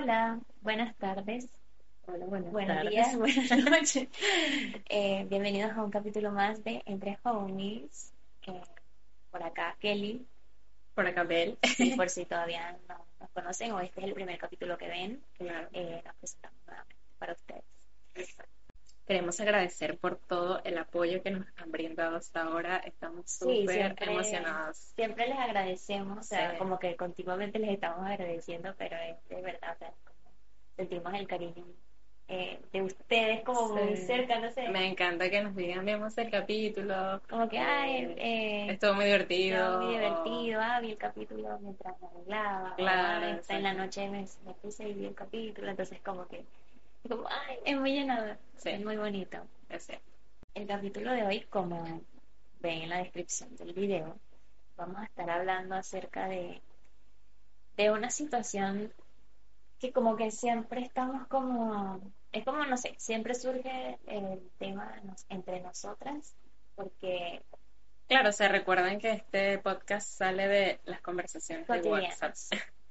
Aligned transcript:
Hola, 0.00 0.38
buenas 0.60 0.96
tardes, 0.96 1.48
Hola, 2.06 2.24
buenas 2.26 2.52
buenos 2.52 2.76
tardes. 2.76 2.90
días, 2.92 3.16
buenas 3.18 3.50
noches. 3.70 4.08
Eh, 4.88 5.26
bienvenidos 5.28 5.72
a 5.72 5.82
un 5.82 5.90
capítulo 5.90 6.30
más 6.30 6.62
de 6.62 6.82
Entre 6.86 7.18
Homies. 7.24 8.12
Eh, 8.46 8.60
por 9.30 9.42
acá, 9.42 9.76
Kelly, 9.80 10.24
Por 10.94 11.06
acá, 11.06 11.24
Bel. 11.24 11.58
por 11.96 12.08
si 12.10 12.24
todavía 12.26 12.78
no 12.88 13.04
nos 13.18 13.30
conocen 13.30 13.72
o 13.72 13.80
este 13.80 14.00
es 14.00 14.06
el 14.06 14.14
primer 14.14 14.38
capítulo 14.38 14.78
que 14.78 14.86
ven, 14.88 15.20
Claro. 15.36 15.68
eh, 15.72 16.00
nos 16.04 16.14
presentamos 16.16 16.58
nuevamente 16.66 16.96
para 17.18 17.32
ustedes. 17.32 17.64
Queremos 19.08 19.40
agradecer 19.40 19.96
por 19.98 20.16
todo 20.18 20.60
el 20.64 20.76
apoyo 20.76 21.22
que 21.22 21.30
nos 21.30 21.46
han 21.56 21.72
brindado 21.72 22.16
hasta 22.18 22.42
ahora. 22.42 22.76
Estamos 22.76 23.30
súper 23.30 23.96
emocionados. 24.00 24.76
Siempre 24.94 25.26
les 25.28 25.38
agradecemos, 25.38 26.18
o 26.18 26.22
sea, 26.22 26.50
Sí. 26.52 26.58
como 26.58 26.78
que 26.78 26.94
continuamente 26.94 27.58
les 27.58 27.70
estamos 27.70 28.06
agradeciendo, 28.06 28.74
pero 28.76 28.96
es 28.98 29.16
de 29.30 29.40
verdad, 29.40 29.72
o 29.74 29.78
sea, 29.78 29.92
como 30.04 30.30
sentimos 30.76 31.14
el 31.14 31.26
cariño 31.26 31.64
eh, 32.30 32.60
de 32.74 32.82
ustedes 32.82 33.42
como 33.44 33.74
muy 33.74 33.96
cerca, 33.96 34.38
no 34.38 34.50
sé, 34.50 34.68
Me 34.68 34.86
encanta 34.86 35.30
que 35.30 35.40
nos 35.40 35.56
digan, 35.56 35.86
vimos 35.86 36.18
el 36.18 36.30
capítulo. 36.30 37.22
como 37.30 37.48
que, 37.48 37.56
ay, 37.58 38.14
eh, 38.18 38.66
Estuvo 38.72 38.92
muy 38.92 39.06
divertido. 39.06 39.80
Muy 39.80 39.94
divertido, 39.94 40.60
ah, 40.62 40.78
vi 40.82 40.90
el 40.90 40.98
capítulo 40.98 41.58
mientras 41.60 41.98
me 41.98 42.06
arreglaba, 42.08 42.76
Claro, 42.76 43.24
"Ay, 43.26 43.32
esta 43.40 43.56
en 43.56 43.62
la 43.62 43.72
noche 43.72 44.10
me, 44.10 44.26
me 44.44 44.52
puse 44.60 44.86
y 44.86 44.92
vi 44.92 45.06
el 45.06 45.14
capítulo, 45.14 45.70
entonces 45.70 45.98
como 46.02 46.28
que, 46.28 46.44
como, 47.06 47.28
ay, 47.28 47.58
es 47.64 47.78
muy 47.78 47.92
llenador, 47.92 48.38
Sí. 48.56 48.70
es 48.70 48.84
muy 48.84 48.96
bonito. 48.96 49.38
El 50.54 50.66
capítulo 50.66 51.12
de 51.12 51.22
hoy, 51.24 51.40
como 51.42 52.02
ven 52.60 52.82
en 52.82 52.88
la 52.88 52.98
descripción 52.98 53.54
del 53.56 53.72
video, 53.72 54.18
vamos 54.76 54.96
a 54.98 55.04
estar 55.04 55.28
hablando 55.30 55.74
acerca 55.76 56.28
de, 56.28 56.60
de 57.76 57.90
una 57.90 58.10
situación 58.10 58.92
que 59.78 59.92
como 59.92 60.16
que 60.16 60.30
siempre 60.32 60.80
estamos 60.82 61.26
como, 61.28 62.00
es 62.32 62.44
como, 62.44 62.64
no 62.64 62.76
sé, 62.76 62.94
siempre 62.98 63.34
surge 63.34 63.98
el 64.06 64.50
tema 64.58 64.98
nos- 65.04 65.24
entre 65.28 65.60
nosotras, 65.60 66.34
porque 66.74 67.42
Claro, 68.08 68.32
se 68.32 68.48
recuerdan 68.48 68.98
que 68.98 69.10
este 69.12 69.58
podcast 69.58 70.08
sale 70.08 70.48
de 70.48 70.80
las 70.84 71.00
conversaciones 71.02 71.66
de 71.68 71.82
WhatsApp. 71.82 72.34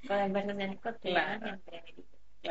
conversaciones 0.08 0.80
cotidianas 0.80 1.39
Claro. 1.42 1.53
entre. 1.55 1.83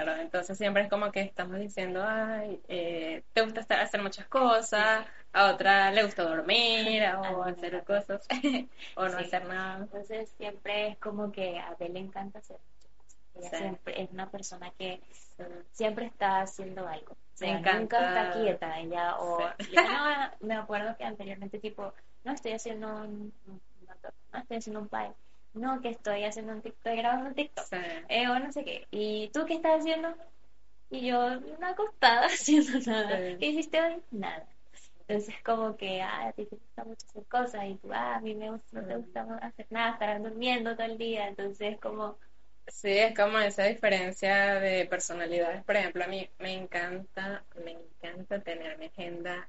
Claro, 0.02 0.20
entonces 0.20 0.58
siempre 0.58 0.82
es 0.82 0.90
como 0.90 1.10
que 1.10 1.20
estamos 1.22 1.58
diciendo, 1.58 2.04
ay, 2.06 2.60
eh, 2.68 3.22
te 3.32 3.42
gusta 3.42 3.60
estar, 3.60 3.80
hacer 3.80 4.02
muchas 4.02 4.26
cosas, 4.28 5.06
a 5.32 5.50
otra 5.52 5.90
le 5.90 6.02
gusta 6.04 6.22
dormir, 6.22 7.02
o 7.18 7.42
hacer 7.44 7.82
cosas, 7.84 8.26
o 8.96 9.04
no 9.04 9.18
Sí. 9.18 9.24
hacer 9.24 9.46
nada. 9.46 9.78
Entonces 9.84 10.28
siempre 10.36 10.88
es 10.88 10.98
como 10.98 11.32
que 11.32 11.58
a 11.58 11.74
Bel 11.78 11.94
le 11.94 12.00
encanta 12.00 12.40
hacer 12.40 12.58
muchas 12.74 12.90
cosas. 12.96 13.18
Ella 13.34 13.50
Sí. 13.50 13.56
siempre 13.56 14.02
es 14.02 14.10
una 14.10 14.30
persona 14.30 14.70
que 14.78 15.00
siempre 15.72 16.06
está 16.06 16.40
haciendo 16.40 16.86
algo. 16.86 17.12
O 17.12 17.16
Me 17.40 17.48
sea, 17.48 17.58
encanta. 17.58 17.80
nunca 17.80 18.08
está 18.08 18.30
quieta 18.32 18.78
ella 18.80 19.16
o 19.18 19.38
yo 19.38 19.82
no, 19.82 20.30
me 20.40 20.54
acuerdo 20.56 20.96
que 20.96 21.04
anteriormente 21.04 21.58
tipo, 21.58 21.92
no 22.24 22.32
estoy 22.32 22.52
haciendo 22.52 22.88
un, 23.02 23.32
no 23.46 24.38
estoy 24.38 24.56
haciendo 24.58 24.80
un 24.80 24.88
pie, 24.88 25.12
no 25.56 25.80
que 25.80 25.90
estoy 25.90 26.24
haciendo 26.24 26.52
un 26.52 26.62
TikTok, 26.62 26.94
grabando 26.96 27.28
un 27.30 27.34
TikTok, 27.34 27.66
Sí. 27.70 27.76
eh, 28.08 28.28
o 28.28 28.38
no 28.38 28.52
sé 28.52 28.64
qué. 28.64 28.86
¿Y 28.90 29.30
tú 29.30 29.44
qué 29.46 29.54
estás 29.54 29.80
haciendo? 29.80 30.14
Y 30.90 31.06
yo, 31.08 31.18
una 31.58 31.70
acostada 31.70 32.26
haciendo 32.28 32.78
nada. 32.90 33.16
Sí. 33.18 33.36
¿Qué 33.40 33.46
hiciste 33.48 33.80
hoy? 33.82 34.02
Nada. 34.10 34.46
Entonces 35.08 35.34
como 35.44 35.76
que, 35.76 36.02
ah, 36.02 36.28
a 36.28 36.32
ti 36.32 36.46
te 36.46 36.56
gusta 36.56 36.84
mucho 36.84 37.06
hacer 37.08 37.26
cosas 37.26 37.64
y 37.66 37.76
tú, 37.76 37.92
ah, 37.92 38.16
a 38.16 38.20
mí 38.20 38.34
me 38.34 38.50
gusta, 38.50 38.80
no 38.80 38.86
te 38.88 38.96
gusta 38.96 39.22
hacer 39.42 39.66
nada, 39.70 39.92
estar 39.94 40.22
durmiendo 40.22 40.74
todo 40.76 40.86
el 40.86 40.98
día. 40.98 41.28
Entonces 41.28 41.78
como, 41.80 42.18
Sí, 42.68 42.90
es 42.98 43.14
como 43.16 43.38
esa 43.38 43.64
diferencia 43.64 44.54
de 44.60 44.86
personalidades. 44.86 45.64
Por 45.64 45.76
ejemplo, 45.76 46.04
a 46.04 46.08
mí 46.08 46.28
me 46.38 46.52
encanta, 46.54 47.44
me 47.64 47.72
encanta 47.72 48.40
tener 48.40 48.76
mi 48.78 48.86
agenda 48.86 49.48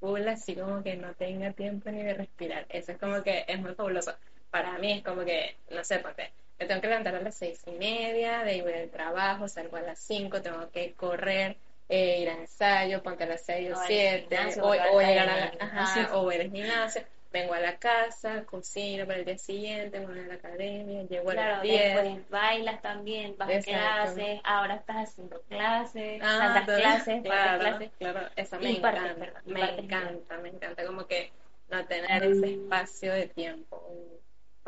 full, 0.00 0.26
así 0.28 0.56
como 0.56 0.82
que 0.82 0.96
no 0.96 1.14
tenga 1.14 1.52
tiempo 1.54 1.90
ni 1.90 2.02
de 2.02 2.14
respirar. 2.14 2.66
Eso 2.70 2.92
es 2.92 2.98
como 2.98 3.22
que 3.22 3.44
es 3.48 3.60
muy 3.60 3.74
fabuloso. 3.74 4.16
Para 4.50 4.78
mí 4.78 4.92
es 4.92 5.02
como 5.04 5.24
que, 5.24 5.56
no 5.70 5.84
sé, 5.84 5.98
porque 5.98 6.30
me 6.58 6.66
tengo 6.66 6.80
que 6.80 6.88
levantar 6.88 7.14
a 7.14 7.20
las 7.20 7.34
seis 7.34 7.62
y 7.66 7.72
media, 7.72 8.42
de 8.44 8.62
voy 8.62 8.72
al 8.72 8.90
trabajo, 8.90 9.46
salgo 9.48 9.76
a 9.76 9.82
las 9.82 9.98
cinco, 9.98 10.40
tengo 10.42 10.70
que 10.70 10.94
correr, 10.94 11.56
eh, 11.88 12.20
ir 12.20 12.30
al 12.30 12.40
ensayo, 12.40 13.02
ponte 13.02 13.24
a 13.24 13.26
las 13.28 13.44
seis 13.44 13.70
o 13.72 13.76
siete, 13.86 14.36
gimnasio, 14.36 14.64
o, 14.64 14.68
o 14.68 15.00
llegar 15.00 15.28
a 15.28 15.36
la, 15.36 15.44
ajá, 15.44 15.86
gimnasio. 15.86 16.18
o 16.18 16.22
voy 16.24 16.36
al 16.36 16.50
gimnasio, 16.50 17.02
vengo 17.30 17.52
a 17.54 17.60
la 17.60 17.76
casa, 17.78 18.44
cocino 18.44 19.06
para 19.06 19.18
el 19.18 19.24
día 19.26 19.38
siguiente, 19.38 20.00
voy 20.00 20.18
a 20.18 20.22
la 20.22 20.34
academia, 20.34 21.02
llego 21.04 21.30
a 21.30 21.34
las 21.34 21.62
diez. 21.62 21.94
después 21.94 22.30
bailas 22.30 22.82
también, 22.82 23.34
vas 23.36 23.50
a 23.50 23.60
clases, 23.60 24.40
ahora 24.44 24.74
estás 24.76 24.96
haciendo 25.10 25.40
clases, 25.42 26.20
Ah, 26.24 26.62
clases, 26.66 27.22
claro, 27.22 27.60
clases. 27.60 27.90
claro, 27.98 28.20
eso 28.34 28.58
me 28.60 28.70
encanta, 28.70 29.14
perdón, 29.14 29.42
me 29.44 29.60
encanta, 29.78 30.38
me 30.38 30.48
encanta 30.48 30.86
como 30.86 31.06
que 31.06 31.30
no 31.70 31.84
tener 31.86 32.24
ese 32.24 32.54
espacio 32.54 33.12
de 33.12 33.28
tiempo 33.28 33.84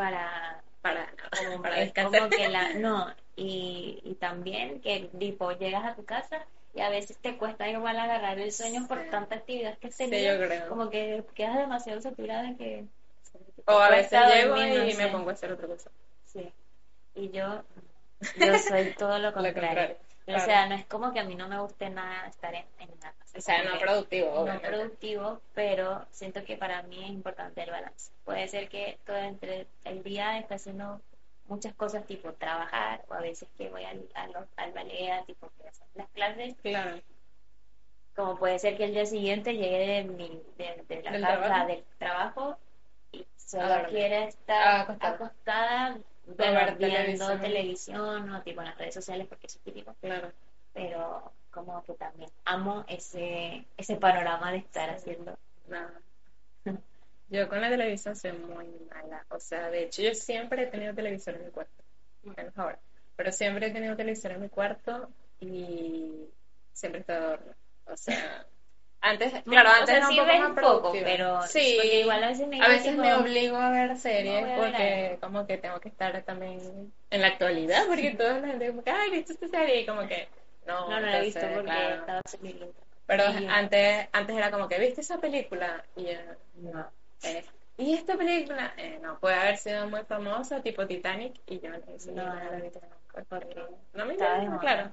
para 0.01 0.63
para 0.83 1.07
como, 1.39 1.63
para 1.63 1.81
es 1.81 1.87
descansar. 1.95 2.21
como 2.21 2.31
que 2.31 2.49
la 2.49 2.69
no 2.75 3.15
y, 3.37 4.01
y 4.03 4.15
también 4.15 4.81
que 4.81 5.11
tipo 5.19 5.53
llegas 5.53 5.85
a 5.85 5.95
tu 5.95 6.05
casa 6.05 6.47
y 6.75 6.81
a 6.81 6.89
veces 6.89 7.19
te 7.19 7.37
cuesta 7.37 7.69
igual 7.69 7.99
agarrar 7.99 8.39
el 8.39 8.51
sueño 8.51 8.87
por 8.89 8.99
tanta 9.11 9.37
actividad 9.37 9.77
que 9.79 9.89
has 9.89 9.97
Sí, 9.97 10.07
yo 10.25 10.37
creo. 10.39 10.69
como 10.71 10.89
que 10.89 11.23
quedas 11.35 11.59
demasiado 11.59 12.01
saturada 12.01 12.57
que 12.57 12.87
O 13.67 13.73
a 13.79 13.91
veces 13.91 14.21
llego 14.27 14.57
dormir, 14.57 14.89
y 14.91 14.95
no 14.95 14.99
me 14.99 15.09
pongo 15.09 15.31
a 15.31 15.33
hacer 15.35 15.53
otra 15.53 15.67
cosa. 15.69 15.91
sí 16.25 16.53
y 17.15 17.31
yo 17.31 17.63
yo 18.37 18.57
soy 18.59 18.85
todo 18.99 19.19
lo 19.19 19.29
Lo 19.37 19.43
contrario 19.43 19.97
o 20.27 20.39
sea 20.39 20.67
no 20.69 20.75
es 20.75 20.87
como 20.87 21.13
que 21.13 21.21
a 21.21 21.25
mí 21.25 21.35
no 21.35 21.49
me 21.49 21.59
guste 21.61 21.91
nada 21.91 22.27
estar 22.29 22.55
en, 22.55 22.67
en 22.79 22.89
casa 22.99 23.17
O 23.37 23.41
sea, 23.41 23.63
no 23.65 23.79
productivo, 23.79 24.45
no 24.47 24.61
productivo, 24.61 25.41
pero 25.55 26.07
siento 26.11 26.45
que 26.45 26.57
para 26.57 26.83
mí 26.83 27.03
es 27.05 27.11
importante 27.11 27.63
el 27.63 27.71
balance. 27.71 28.13
Puede 28.25 28.49
ser 28.49 28.69
que 28.69 28.99
todo 29.05 29.17
entre 29.17 29.67
el 29.85 30.03
día 30.03 30.39
esté 30.39 30.55
haciendo 30.55 31.01
muchas 31.47 31.75
cosas 31.75 32.07
tipo 32.07 32.33
trabajar 32.35 33.05
o 33.09 33.15
a 33.15 33.21
veces 33.21 33.49
que 33.57 33.69
voy 33.71 33.85
al, 33.85 34.09
al 34.57 34.73
ballet, 34.73 35.25
tipo 35.27 35.51
que 35.59 35.69
hacen 35.69 35.87
las 35.95 36.09
clases, 36.11 36.55
Claro, 36.63 37.01
como 38.15 38.37
puede 38.39 38.59
ser 38.59 38.77
que 38.77 38.85
el 38.85 38.93
día 38.93 39.07
siguiente 39.07 39.55
llegue 39.55 39.79
de, 39.79 40.05
mi, 40.05 40.43
de, 40.57 40.85
de 40.89 41.03
la 41.03 41.11
¿Del 41.13 41.21
casa, 41.21 41.39
trabajo? 41.39 41.67
del 41.67 41.85
trabajo 41.99 42.59
y 43.13 43.27
solo 43.37 43.69
dormir. 43.69 43.91
quiere 43.91 44.25
estar 44.25 44.67
Ah, 44.67 44.97
acostada. 45.01 45.99
Ver 46.37 46.79
televisión. 46.79 47.41
televisión 47.41 48.31
o 48.35 48.43
tipo 48.43 48.61
en 48.61 48.67
las 48.69 48.79
redes 48.79 48.95
sociales 48.95 49.27
porque 49.29 49.47
eso 49.47 49.59
es 49.59 49.65
típico 49.65 49.95
claro. 50.01 50.33
pero 50.73 51.33
como 51.51 51.83
que 51.85 51.95
también 51.95 52.31
amo 52.45 52.85
ese, 52.89 53.65
ese 53.77 53.97
panorama 53.97 54.53
de 54.53 54.59
estar 54.59 54.89
Sí. 54.91 54.95
haciendo. 55.11 55.37
Nada. 55.69 56.01
Yo 57.29 57.49
con 57.49 57.61
la 57.61 57.69
televisión 57.71 58.17
soy 58.17 58.33
muy 58.33 58.67
mala. 58.93 59.25
O 59.31 59.39
sea, 59.39 59.71
de 59.71 59.85
hecho, 59.85 60.03
yo 60.03 60.15
siempre 60.15 60.63
he 60.65 60.67
tenido 60.67 60.95
televisor 60.95 61.35
en 61.37 61.45
mi 61.45 61.51
cuarto. 61.51 61.83
Menos 62.25 62.57
ahora. 62.59 62.79
Pero 63.17 63.31
siempre 63.33 63.67
he 63.69 63.71
tenido 63.71 63.97
televisor 63.97 64.33
en 64.33 64.41
mi 64.43 64.49
cuarto 64.49 65.11
y 65.41 66.29
siempre 66.73 66.99
he 66.99 67.03
estado. 67.03 67.39
O 67.87 67.97
sea, 67.97 68.47
antes, 69.03 69.33
claro, 69.45 69.71
o 69.71 69.73
antes 69.73 69.89
sea, 69.89 69.97
era 69.97 70.09
un 70.09 70.15
sí 70.15 70.21
poco 70.21 70.27
más 70.39 71.03
pero 71.05 71.43
Sí, 71.43 71.75
porque 71.77 72.01
igual 72.01 72.25
a 72.25 72.29
veces 72.29 72.49
me 72.49 72.57
a 72.57 72.69
digo, 72.69 72.69
veces 72.69 72.91
tipo, 72.93 73.03
me 73.03 73.15
obligo 73.15 73.57
a 73.57 73.71
ver 73.71 73.97
series 73.97 74.35
no 74.35 74.41
voy 74.41 74.51
a 74.51 74.55
ver 74.55 74.71
porque 74.71 75.19
como 75.21 75.47
que 75.47 75.59
tengo 75.59 75.81
que 75.81 75.89
estar 75.89 76.23
también 76.23 76.93
en 77.11 77.21
la 77.21 77.29
actualidad, 77.29 77.87
porque 77.89 78.11
todos 78.13 78.41
la 78.43 78.49
gente 78.49 78.69
como 78.69 78.83
que, 78.83 78.91
ay, 78.91 79.11
¿viste 79.11 79.33
esta 79.33 79.49
serie? 79.49 79.81
Y 79.81 79.87
como 79.87 80.07
que, 80.07 80.29
no, 80.67 80.81
No, 80.89 81.01
no 81.01 81.07
la 81.07 81.19
he 81.19 81.23
visto 81.25 81.41
porque 81.41 81.65
claro. 81.67 81.95
estaba 81.97 82.23
súper 82.27 82.73
Pero 83.07 83.25
antes, 83.49 84.09
antes 84.13 84.37
era 84.37 84.51
como 84.51 84.69
que, 84.69 84.79
¿viste 84.79 85.01
esa 85.01 85.19
película? 85.19 85.85
Y 85.97 86.05
yo, 86.05 86.13
No. 86.55 86.91
eh, 87.25 87.45
¿y 87.79 87.95
esta 87.95 88.17
película? 88.17 88.75
Eh, 88.77 88.99
no, 89.03 89.19
puede 89.19 89.35
haber 89.35 89.57
sido 89.57 89.89
muy 89.89 90.03
famosa, 90.05 90.63
tipo 90.63 90.87
Titanic, 90.87 91.41
y 91.47 91.61
yo 91.61 91.71
no 91.71 91.79
No, 92.15 92.25
no 93.95 94.05
no 94.05 94.07
moda. 94.07 94.59
claro. 94.61 94.93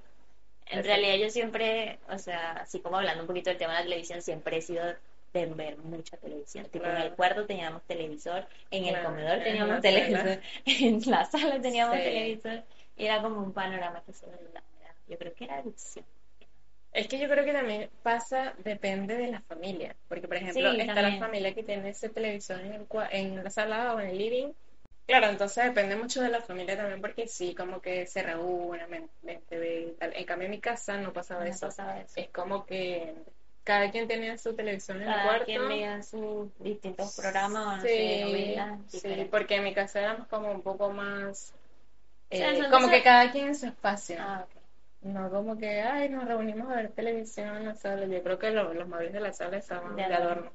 En 0.69 0.83
realidad 0.83 1.15
yo 1.15 1.29
siempre, 1.29 1.99
o 2.09 2.17
sea, 2.17 2.51
así 2.53 2.79
como 2.81 2.97
hablando 2.97 3.21
un 3.23 3.27
poquito 3.27 3.49
del 3.49 3.57
tema 3.59 3.73
de 3.73 3.79
la 3.79 3.83
televisión, 3.85 4.21
siempre 4.21 4.57
he 4.57 4.61
sido 4.61 4.83
de 5.33 5.45
ver 5.45 5.77
mucha 5.77 6.17
televisión. 6.17 6.65
Tipo, 6.65 6.85
en 6.85 6.97
el 6.97 7.11
cuarto 7.13 7.45
teníamos 7.45 7.83
televisor, 7.83 8.45
en 8.71 8.85
el 8.85 8.89
Claro, 8.91 9.09
comedor 9.09 9.37
en 9.37 9.43
teníamos 9.43 9.81
televisor, 9.81 10.39
en 10.65 11.01
la 11.11 11.25
sala 11.25 11.61
teníamos 11.61 11.95
Sí. 11.97 12.03
televisor, 12.03 12.63
y 12.97 13.05
era 13.05 13.21
como 13.21 13.41
un 13.41 13.53
panorama 13.53 14.01
que 14.05 14.13
se 14.13 14.25
veía. 14.25 14.63
Yo 15.07 15.17
creo 15.17 15.33
que 15.33 15.43
era 15.45 15.57
adicción. 15.57 16.05
Es 16.91 17.07
que 17.07 17.19
yo 17.19 17.29
creo 17.29 17.45
que 17.45 17.53
también 17.53 17.89
pasa, 18.01 18.53
depende 18.63 19.15
de 19.17 19.27
la 19.27 19.41
familia, 19.41 19.95
porque 20.07 20.27
por 20.27 20.37
ejemplo 20.37 20.71
Sí, 20.71 20.79
está 20.79 20.95
también. 20.95 21.19
la 21.19 21.25
familia 21.27 21.53
que 21.53 21.63
tiene 21.63 21.89
ese 21.89 22.09
televisor 22.09 22.59
en, 22.61 22.73
el 22.73 22.87
en 23.11 23.43
la 23.43 23.49
sala 23.49 23.93
o 23.93 23.99
en 23.99 24.09
el 24.09 24.17
living. 24.17 24.47
Claro, 25.07 25.27
entonces 25.27 25.63
depende 25.63 25.95
mucho 25.95 26.21
de 26.21 26.29
la 26.29 26.41
familia 26.41 26.75
también, 26.75 27.01
porque 27.01 27.27
sí, 27.27 27.55
como 27.55 27.81
que 27.81 28.05
se 28.05 28.21
reúnen, 28.23 29.09
y 29.23 29.93
tal. 29.97 30.13
En 30.13 30.25
cambio 30.25 30.45
en 30.45 30.51
mi 30.51 30.59
casa 30.59 30.97
no 30.97 31.13
pasaba 31.13 31.45
No 31.45 31.49
eso. 31.51 31.67
pasaba 31.67 31.99
eso. 32.01 32.19
Es 32.19 32.29
como 32.29 32.65
que 32.65 33.13
cada 33.63 33.89
quien 33.89 34.07
tenía 34.07 34.37
su 34.37 34.53
televisión 34.53 34.97
en 35.01 35.03
el 35.03 35.13
Cada 35.13 35.23
cuarto. 35.23 35.45
quien 35.45 35.67
veía 35.69 36.03
sus 36.03 36.57
distintos 36.59 37.15
programas, 37.15 37.81
no 37.81 37.87
Sí, 37.87 37.87
sé, 37.87 38.19
novelas 38.19 38.79
sí, 38.89 39.27
porque 39.31 39.55
en 39.55 39.63
mi 39.63 39.73
casa 39.73 39.99
éramos 40.01 40.27
como 40.27 40.51
un 40.51 40.61
poco 40.61 40.89
más, 40.91 41.53
eh, 42.29 42.65
como 42.69 42.89
que 42.89 43.01
cada 43.03 43.31
quien 43.31 43.47
en 43.47 43.55
su 43.55 43.67
espacio. 43.67 44.17
Ah, 44.19 44.45
ok. 44.45 44.61
No 45.01 45.29
como 45.29 45.57
que, 45.57 45.81
ay, 45.81 46.09
nos 46.09 46.25
reunimos 46.25 46.69
a 46.71 46.75
ver 46.77 46.91
televisión 46.91 47.55
en 47.57 47.65
la 47.65 47.75
sala. 47.75 48.05
Yo 48.07 48.23
creo 48.23 48.39
que 48.39 48.51
lo- 48.51 48.73
los 48.73 48.87
móviles 48.87 49.13
de 49.13 49.19
la 49.21 49.31
sala 49.33 49.57
estaban 49.57 49.95
De 49.95 50.03
de 50.03 50.13
adorno. 50.13 50.51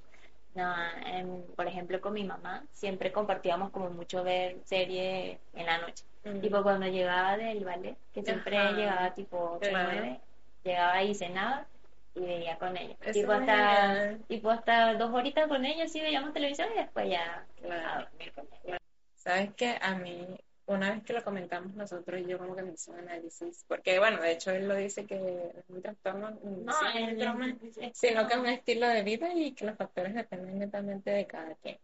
No, 0.54 0.74
em, 1.06 1.42
por 1.56 1.66
ejemplo, 1.66 2.00
con 2.00 2.12
mi 2.12 2.24
mamá 2.24 2.62
siempre 2.72 3.10
compartíamos 3.10 3.70
como 3.70 3.88
mucho 3.90 4.22
ver 4.22 4.58
serie 4.64 5.38
en 5.54 5.66
la 5.66 5.78
noche. 5.78 6.04
Mm. 6.24 6.40
Tipo 6.40 6.62
cuando 6.62 6.86
llegaba 6.86 7.36
del 7.36 7.64
ballet, 7.64 7.96
que 8.12 8.22
siempre 8.22 8.58
Ajá. 8.58 8.72
llegaba 8.72 9.14
tipo 9.14 9.52
8 9.60 9.70
Claro. 9.70 9.90
9, 9.92 10.20
llegaba 10.62 11.02
y 11.02 11.14
cenaba 11.14 11.66
y 12.14 12.20
veía 12.20 12.58
con 12.58 12.76
ella. 12.76 12.94
Eso 13.00 13.12
tipo 13.12 13.32
hasta, 13.32 13.54
genial. 13.56 14.20
tipo 14.28 14.50
hasta 14.50 14.94
dos 14.94 15.12
horitas 15.14 15.48
con 15.48 15.64
ella, 15.64 15.88
sí 15.88 16.00
veíamos 16.00 16.34
televisión 16.34 16.68
y 16.74 16.78
después 16.78 17.08
ya 17.08 17.46
Claro. 17.62 17.88
a 17.88 17.98
dormir 18.02 18.32
con 18.34 18.46
ella. 18.64 18.78
Sabes 19.16 19.54
que 19.54 19.78
a 19.80 19.94
mí, 19.94 20.38
una 20.66 20.92
vez 20.92 21.02
que 21.04 21.12
lo 21.12 21.24
comentamos 21.24 21.74
nosotros, 21.74 22.22
yo 22.26 22.38
como 22.38 22.54
que 22.54 22.62
me 22.62 22.72
hice 22.72 22.90
un 22.90 22.98
análisis, 22.98 23.64
porque 23.66 23.98
bueno, 23.98 24.20
de 24.20 24.32
hecho 24.32 24.50
él 24.52 24.68
lo 24.68 24.74
dice 24.76 25.04
que 25.06 25.16
es 25.16 25.64
un 25.68 25.82
trastorno, 25.82 26.30
No, 26.42 26.72
sí, 26.72 26.86
es 26.98 27.08
el- 27.08 27.18
trauma, 27.18 27.56
sino 27.92 28.26
que 28.26 28.34
es 28.34 28.40
un 28.40 28.46
estilo 28.46 28.88
de 28.88 29.02
vida 29.02 29.32
y 29.34 29.52
que 29.52 29.66
los 29.66 29.76
factores 29.76 30.14
dependen 30.14 30.58
netamente 30.58 31.10
de 31.10 31.26
cada 31.26 31.54
quien. 31.56 31.78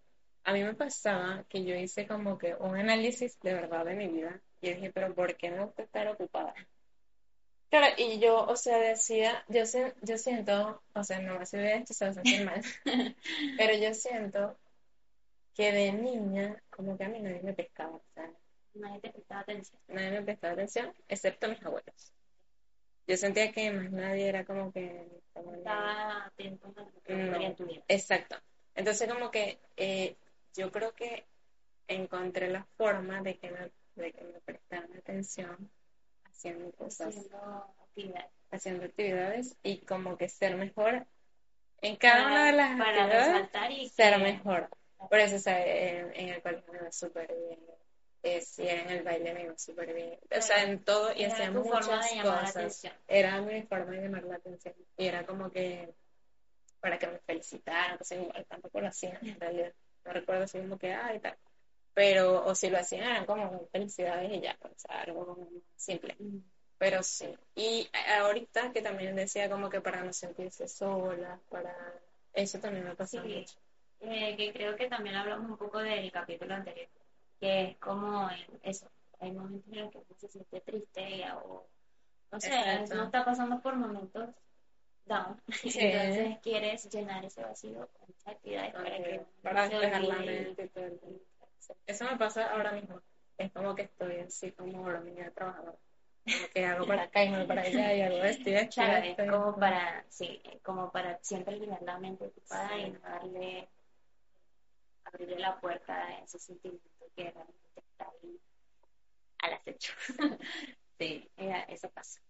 A 0.45 0.53
mí 0.53 0.63
me 0.63 0.75
pasaba 0.75 1.45
que 1.49 1.65
yo 1.65 1.75
hice 1.75 2.07
como 2.07 2.39
que 2.39 2.55
un 2.55 2.77
análisis 2.77 3.39
de 3.41 3.55
verdad 3.55 3.85
de 3.85 3.95
mi 3.95 4.07
vida 4.07 4.41
y 4.61 4.71
dije, 4.71 4.91
pero 4.93 5.15
¿por 5.15 5.37
qué 5.37 5.51
me 5.51 5.65
gusta 5.65 5.83
estar 5.83 6.09
ocupada? 6.09 6.55
Claro, 7.71 7.95
y 7.99 8.19
yo, 8.19 8.47
o 8.47 8.57
sea, 8.57 8.79
decía, 8.79 9.45
yo, 9.49 9.63
yo 10.03 10.17
siento, 10.17 10.83
o 10.95 11.05
sea, 11.05 11.21
no 11.21 11.39
me 11.39 11.45
de 11.45 11.75
esto, 11.75 11.93
se 11.93 12.05
va 12.07 12.11
a 12.13 12.15
sentir 12.15 12.45
mal, 12.47 12.63
pero 13.59 13.77
yo 13.77 13.93
siento 13.93 14.57
que 15.55 15.73
de 15.73 15.93
niña, 15.93 16.63
como 16.71 16.97
que 16.97 17.05
a 17.05 17.09
mí 17.09 17.21
nadie 17.21 17.43
me 17.43 17.53
pescaba, 17.53 18.01
sea, 18.15 18.31
Nadie 18.79 19.01
te 19.01 19.11
prestaba 19.11 19.41
atención. 19.43 19.81
nadie 19.89 20.11
me 20.13 20.23
prestaba 20.23 20.53
atención, 20.55 20.95
excepto 21.09 21.49
mis 21.49 21.63
abuelos. 21.65 22.13
Yo 23.07 23.17
sentía 23.17 23.51
que 23.53 23.71
más 23.71 23.91
nadie 23.91 24.29
era 24.29 24.45
como 24.45 24.71
que... 24.73 25.07
como 25.33 25.55
Estaba 25.55 26.27
atento 26.27 26.73
a 26.77 26.81
lo 26.83 27.03
que 27.03 27.15
No. 27.15 27.37
en 27.41 27.57
tu 27.57 27.65
vida. 27.67 27.83
Exacto. 27.89 28.37
Entonces 28.75 29.11
como 29.13 29.31
que 29.31 29.59
eh, 29.77 30.17
yo 30.55 30.71
creo 30.71 30.93
que 30.95 31.25
encontré 31.89 32.49
la 32.51 32.65
forma 32.77 33.23
de 33.23 33.39
que 33.39 33.51
me, 33.51 33.71
de 33.97 34.13
que 34.13 34.25
me 34.25 34.41
prestaran 34.41 34.93
atención 34.97 35.71
haciendo 36.27 36.71
cosas, 36.73 37.09
Haciendo 37.17 37.39
actividades. 37.83 38.31
haciendo 38.51 38.85
actividades 38.85 39.57
y 39.63 39.79
como 39.79 40.17
que 40.19 40.29
ser 40.29 40.57
mejor 40.57 41.07
en 41.81 41.97
cada 41.97 42.27
una 42.27 42.45
de 42.47 42.53
las 42.53 42.79
para 42.79 42.91
actividades, 43.05 43.27
resaltar 43.33 43.73
y 43.73 43.89
ser 43.89 44.17
que- 44.17 44.23
mejor. 44.23 44.69
Por 45.09 45.19
eso, 45.21 45.37
o 45.37 45.39
sea, 45.39 45.65
en, 45.65 46.13
en 46.15 46.29
el 46.31 46.43
colegio 46.43 46.73
me 46.73 46.79
iba 46.81 46.93
súper 46.93 47.29
bien, 47.29 47.61
eh, 48.23 48.41
sí, 48.41 48.67
en 48.69 48.91
el 48.91 49.03
baile 49.03 49.32
me 49.35 49.43
iba 49.44 49.59
súper 49.59 49.94
bien, 49.94 50.19
o 50.37 50.41
sea, 50.41 50.62
en 50.65 50.82
todo 50.85 51.12
y 51.15 51.25
hacía 51.25 51.53
forma 51.53 51.81
muchas 51.81 52.11
de 52.11 52.17
llamar 52.17 52.43
la 52.43 52.53
cosas. 52.53 52.82
Era 53.06 53.41
mi 53.41 53.62
forma 53.62 53.93
de 53.93 54.03
llamar 54.03 54.25
la 54.25 54.37
atención 54.37 54.75
y 54.97 55.06
era 55.06 55.25
como 55.25 55.50
que 55.50 55.94
para 56.81 56.99
que 56.99 57.06
me 57.09 57.19
felicitaran, 57.19 57.93
entonces 57.93 58.20
igual 58.23 58.44
tampoco 58.47 58.81
lo 58.81 58.88
hacían 58.88 59.19
en 59.26 59.41
realidad. 59.41 59.73
No 60.05 60.12
recuerdo 60.12 60.44
así 60.44 60.59
como 60.59 60.79
que, 60.79 60.93
ay, 60.93 61.19
tal. 61.20 61.37
Pero, 61.94 62.44
o 62.44 62.55
si 62.55 62.70
lo 62.70 62.79
hacían, 62.79 63.03
eran 63.03 63.26
como 63.26 63.67
felicidades 63.73 64.31
y 64.32 64.41
ya, 64.41 64.56
pues, 64.61 64.75
o 64.75 64.79
sea, 64.79 65.00
algo 65.03 65.49
simple. 65.75 66.17
Pero 66.79 67.03
sí. 67.03 67.35
Y 67.56 67.91
ahorita 68.20 68.73
que 68.73 68.81
también 68.82 69.17
decía 69.17 69.50
como 69.50 69.69
que 69.69 69.81
para 69.81 70.05
no 70.05 70.12
sentirse 70.12 70.69
sola, 70.69 71.41
para... 71.50 71.75
Eso 72.32 72.61
también 72.61 72.85
me 72.85 72.94
pasa 72.94 73.20
Sí. 73.20 73.29
mucho. 73.29 73.59
Eh, 74.00 74.37
que 74.37 74.53
creo 74.53 74.76
que 74.76 74.87
también 74.88 75.17
hablamos 75.17 75.50
un 75.50 75.56
poco 75.56 75.79
del 75.81 76.12
capítulo 76.12 76.55
anterior, 76.55 76.88
que 77.40 77.62
es 77.70 77.76
como 77.79 78.29
en 78.31 78.61
eso, 78.62 78.90
hay 79.20 79.32
momentos 79.32 79.73
en 79.73 79.81
los 79.82 79.90
que 79.93 79.99
uno 79.99 80.06
se 80.17 80.29
siente 80.29 80.61
triste 80.61 81.25
o 81.44 81.67
no 82.31 82.40
sé, 82.40 82.49
Exacto. 82.49 82.94
uno 82.94 83.05
está 83.05 83.25
pasando 83.25 83.61
por 83.61 83.76
momentos 83.76 84.31
down, 85.06 85.40
Sí. 85.52 85.79
entonces 85.81 86.38
quieres 86.43 86.88
llenar 86.90 87.25
ese 87.25 87.43
vacío 87.43 87.88
con 87.88 88.08
muchas 88.08 88.29
actividades 88.29 88.73
para 88.75 88.96
que 88.96 89.26
Para 89.43 89.64
no 89.64 89.70
se 89.70 89.76
despejar 89.79 90.02
la 90.05 90.17
mente. 90.19 90.70
Eso 91.87 92.05
me 92.05 92.17
pasa 92.17 92.50
ahora 92.52 92.73
mismo. 92.73 93.00
Es 93.37 93.52
como 93.52 93.75
que 93.75 93.82
estoy 93.82 94.20
así 94.20 94.52
como 94.52 94.82
hormiga 94.82 95.31
trabajadora. 95.31 95.79
Como 96.25 96.49
que 96.52 96.67
hago 96.67 96.87
para 96.87 97.02
acá 97.05 97.25
y 97.25 97.31
voy 97.31 97.46
para 97.46 97.62
allá 97.62 97.94
y 97.94 98.02
hago 98.02 98.17
esto 98.25 98.50
y 98.50 98.55
esto. 98.55 98.75
Claro, 98.75 99.05
es 99.06 99.31
como 99.31 99.56
para, 99.56 100.05
sí, 100.08 100.43
como 100.62 100.91
para 100.91 101.19
siempre 101.23 101.58
tener 101.58 101.81
la 101.82 101.99
mente 101.99 102.26
ocupada 102.26 102.70
Sí. 102.75 102.81
y 102.82 102.91
no 102.91 102.99
darle, 103.00 103.69
abrirle 105.05 105.38
la 105.38 105.58
puerta 105.61 105.94
a 105.94 106.19
ese 106.25 106.38
sentimiento 106.38 106.88
que 107.19 107.31
realmente 107.32 107.81
está 107.81 108.09
ahí 108.23 108.41
al 109.41 109.53
acecho. 109.55 109.93
sí, 110.99 111.29
eh, 111.37 111.65
eso 111.69 111.91
pasa. 111.91 112.20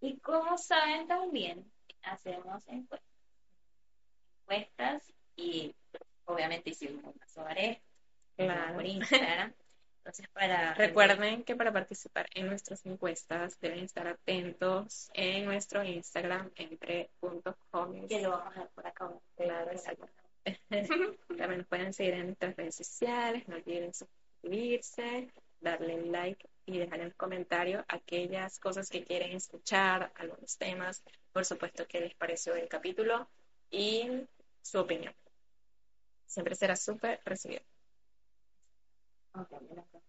Y 0.00 0.18
como 0.20 0.56
saben 0.56 1.06
también, 1.06 1.70
hacemos 2.02 2.62
encuestas. 2.68 3.06
Encuestas 4.42 5.12
y 5.36 5.74
obviamente 6.24 6.70
hicimos 6.70 7.04
una 7.04 7.26
sobre 7.28 7.70
esto, 7.72 7.84
Claro. 8.36 8.74
por 8.74 8.86
Instagram. 8.86 9.52
Entonces, 9.98 10.28
para 10.28 10.72
Recuerden 10.74 11.42
que 11.42 11.56
para 11.56 11.72
participar 11.72 12.28
en 12.34 12.46
nuestras 12.46 12.86
encuestas 12.86 13.58
deben 13.60 13.80
estar 13.80 14.06
atentos 14.06 15.10
en 15.14 15.44
nuestro 15.46 15.82
Instagram 15.82 16.50
entre 16.54 17.10
puntos 17.18 17.56
homies. 17.72 18.08
que 18.08 18.22
lo 18.22 18.30
vamos 18.30 18.46
a 18.46 18.50
dejar 18.50 18.68
por 18.70 18.86
acá. 18.86 19.10
Claro, 19.36 19.70
exacto. 19.72 20.06
También 21.28 21.58
nos 21.58 21.66
pueden 21.66 21.92
seguir 21.92 22.14
en 22.14 22.26
nuestras 22.26 22.56
redes 22.56 22.76
sociales, 22.76 23.46
no 23.48 23.56
olviden 23.56 23.92
suscribirse, 23.92 25.32
darle 25.60 26.06
like 26.06 26.48
y 26.66 26.78
dejar 26.78 27.00
en 27.00 27.06
los 27.06 27.16
comentarios 27.16 27.84
aquellas 27.88 28.58
cosas 28.58 28.88
que 28.88 29.04
quieren 29.04 29.32
escuchar, 29.32 30.12
algunos 30.16 30.56
temas, 30.56 31.02
por 31.32 31.44
supuesto, 31.44 31.86
que 31.86 32.00
les 32.00 32.14
pareció 32.14 32.54
el 32.54 32.68
capítulo 32.68 33.28
y 33.70 34.26
su 34.62 34.78
opinión. 34.78 35.14
Siempre 36.26 36.54
será 36.54 36.76
súper 36.76 37.20
recibido. 37.24 37.62
Ok, 39.32 39.50
ya 39.50 39.58
lo 39.60 39.82
encontré. 39.82 40.00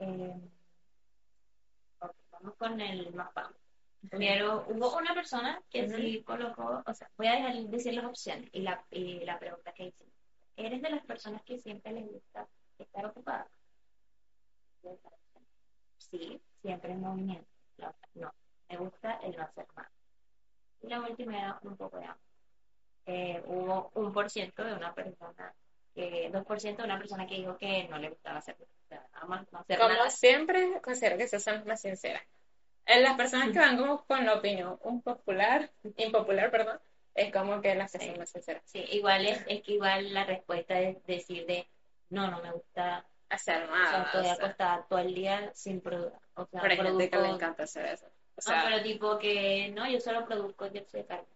Eh, 0.00 0.50
vamos 2.30 2.56
con 2.56 2.80
el 2.80 3.14
mapa. 3.14 3.52
Primero, 4.10 4.64
hubo 4.68 4.96
una 4.96 5.14
persona 5.14 5.62
que 5.70 5.84
Ujú. 5.84 5.96
sí 5.96 6.22
colocó, 6.24 6.82
o 6.84 6.94
sea, 6.94 7.10
voy 7.16 7.26
a 7.26 7.32
dejar 7.32 7.54
decir 7.54 7.94
las 7.94 8.04
opciones 8.04 8.48
y 8.52 8.60
la, 8.62 8.84
y 8.90 9.24
la 9.24 9.38
pregunta 9.38 9.72
que 9.72 9.86
hice. 9.86 10.04
¿Eres 10.56 10.82
de 10.82 10.90
las 10.90 11.04
personas 11.04 11.42
que 11.42 11.58
siempre 11.58 11.92
les 11.92 12.10
gusta 12.10 12.46
estar 12.78 13.06
ocupada? 13.06 13.48
Sí, 15.98 16.40
siempre 16.62 16.92
en 16.92 17.00
movimiento. 17.00 17.46
La 17.78 17.88
otra, 17.88 18.08
no, 18.14 18.34
me 18.68 18.76
gusta 18.76 19.12
el 19.22 19.36
no 19.36 19.42
hacer 19.42 19.66
nada. 19.74 19.90
Y 20.82 20.86
la 20.88 21.00
última 21.00 21.38
era 21.38 21.58
un 21.62 21.76
poco 21.76 21.98
de 21.98 22.04
ambos. 22.04 22.22
Eh, 23.06 23.42
hubo 23.46 23.90
un 23.94 24.12
por 24.12 24.30
ciento 24.30 24.64
de 24.64 24.74
una 24.74 24.94
persona, 24.94 25.54
que, 25.94 26.30
dos 26.32 26.44
por 26.44 26.60
ciento 26.60 26.82
de 26.82 26.88
una 26.88 26.98
persona 26.98 27.26
que 27.26 27.36
dijo 27.36 27.56
que 27.58 27.88
no 27.88 27.98
le 27.98 28.10
gustaba 28.10 28.38
hacer 28.38 28.56
nada. 28.58 28.70
O 28.84 28.88
sea, 28.88 29.06
ama 29.22 29.46
no 29.50 29.58
hacer 29.58 29.78
Como 29.78 29.88
nada. 29.90 30.10
siempre, 30.10 30.80
considero 30.82 31.16
que 31.16 31.24
esas 31.24 31.42
son 31.42 31.54
las 31.54 31.66
más 31.66 31.80
sinceras. 31.80 32.22
En 32.86 33.02
las 33.02 33.16
personas 33.16 33.50
que 33.50 33.58
van 33.58 33.76
como 33.78 34.04
con 34.06 34.24
la 34.26 34.34
opinión 34.34 34.78
un 34.82 35.02
popular, 35.02 35.70
impopular, 35.96 36.50
perdón, 36.50 36.80
es 37.14 37.32
como 37.32 37.60
que 37.60 37.74
las 37.74 37.90
que 37.90 37.98
son 38.00 38.14
Sí. 38.14 38.18
más 38.18 38.30
sinceras. 38.30 38.62
Sí, 38.66 38.84
igual 38.92 39.26
es, 39.26 39.42
es 39.46 39.62
que 39.62 39.72
igual 39.72 40.12
la 40.12 40.24
respuesta 40.24 40.80
es 40.80 41.04
decir 41.06 41.46
de 41.46 41.66
no, 42.10 42.30
no 42.30 42.40
me 42.42 42.52
gusta, 42.52 43.06
Hacer 43.28 43.64
o 43.64 43.86
sea, 43.86 43.98
nada. 43.98 44.02
estoy 44.02 44.26
o 44.26 44.34
sea, 44.34 44.34
acostada 44.34 44.86
todo 44.88 44.98
el 45.00 45.14
día 45.14 45.50
sin 45.54 45.80
producir, 45.80 46.18
o 46.34 46.46
sea, 46.46 46.60
pero 46.60 46.76
gente 46.84 47.10
que 47.10 47.16
le 47.18 47.28
encanta 47.28 47.64
hacer 47.64 47.86
eso. 47.86 48.06
O 48.06 48.10
no, 48.36 48.42
sea, 48.42 48.64
pero 48.64 48.82
tipo 48.82 49.18
que 49.18 49.70
no, 49.74 49.88
yo 49.88 50.00
solo 50.00 50.24
produzco 50.26 50.68
dióxido 50.68 51.02
de 51.02 51.08
carbono. 51.08 51.28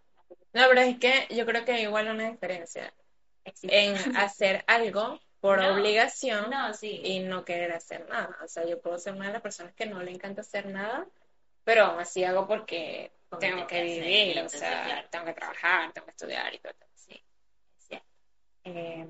no, 0.52 0.68
pero 0.68 0.80
es 0.82 0.98
que 0.98 1.26
yo 1.30 1.46
creo 1.46 1.64
que 1.64 1.72
hay 1.72 1.82
igual 1.84 2.08
una 2.08 2.30
diferencia 2.30 2.92
Existe. 3.44 3.84
en 3.86 4.16
hacer 4.16 4.64
algo 4.66 5.20
por 5.40 5.60
No, 5.62 5.74
obligación 5.74 6.50
No, 6.50 6.74
sí. 6.74 7.00
y 7.04 7.20
no 7.20 7.44
querer 7.44 7.72
hacer 7.72 8.08
nada. 8.08 8.36
O 8.44 8.48
sea, 8.48 8.64
yo 8.66 8.80
puedo 8.80 8.98
ser 8.98 9.14
una 9.14 9.26
de 9.28 9.32
las 9.34 9.42
personas 9.42 9.74
que 9.74 9.86
no 9.86 10.02
le 10.02 10.10
encanta 10.12 10.42
hacer 10.42 10.66
nada, 10.66 11.06
pero 11.68 11.84
aún 11.84 12.00
así 12.00 12.24
hago 12.24 12.46
porque 12.46 13.12
tengo 13.38 13.66
que 13.66 13.82
vivir, 13.82 14.28
o 14.28 14.40
entonces, 14.40 14.60
sea, 14.60 14.84
claro. 14.86 15.08
tengo 15.10 15.24
que 15.26 15.34
trabajar, 15.34 15.92
tengo 15.92 16.06
que 16.06 16.12
estudiar 16.12 16.54
y 16.54 16.58
todo. 16.60 16.72
Sí, 16.94 17.22
sí. 17.76 18.00
Eh, 18.64 19.06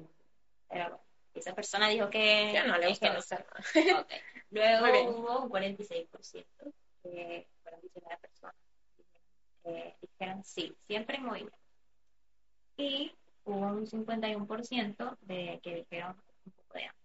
pero 0.69 0.83
bueno, 0.89 1.01
esa 1.35 1.55
persona 1.55 1.89
dijo 1.89 2.11
que, 2.11 2.51
Que 2.53 2.65
no 2.67 2.77
le 2.79 2.89
gusta 2.89 3.13
no. 3.13 3.21
hacer 3.21 3.47
nada. 3.47 4.01
Ok. 4.01 4.11
Luego 4.51 5.11
hubo 5.11 5.43
un 5.45 5.49
46% 5.51 6.47
que 7.05 7.47
fueron 7.63 7.81
19 7.81 8.19
personas. 8.19 8.57
Eh, 9.63 9.95
dijeron 10.03 10.43
sí, 10.43 10.77
siempre 10.89 11.19
en 11.19 11.27
movimiento. 11.27 11.59
Y 12.77 13.15
hubo 13.45 13.67
un 13.69 13.87
51% 13.87 15.17
de 15.21 15.61
que 15.63 15.75
dijeron 15.77 16.21
un 16.45 16.53
poco 16.55 16.75
de 16.75 16.87
ambos. 16.87 16.99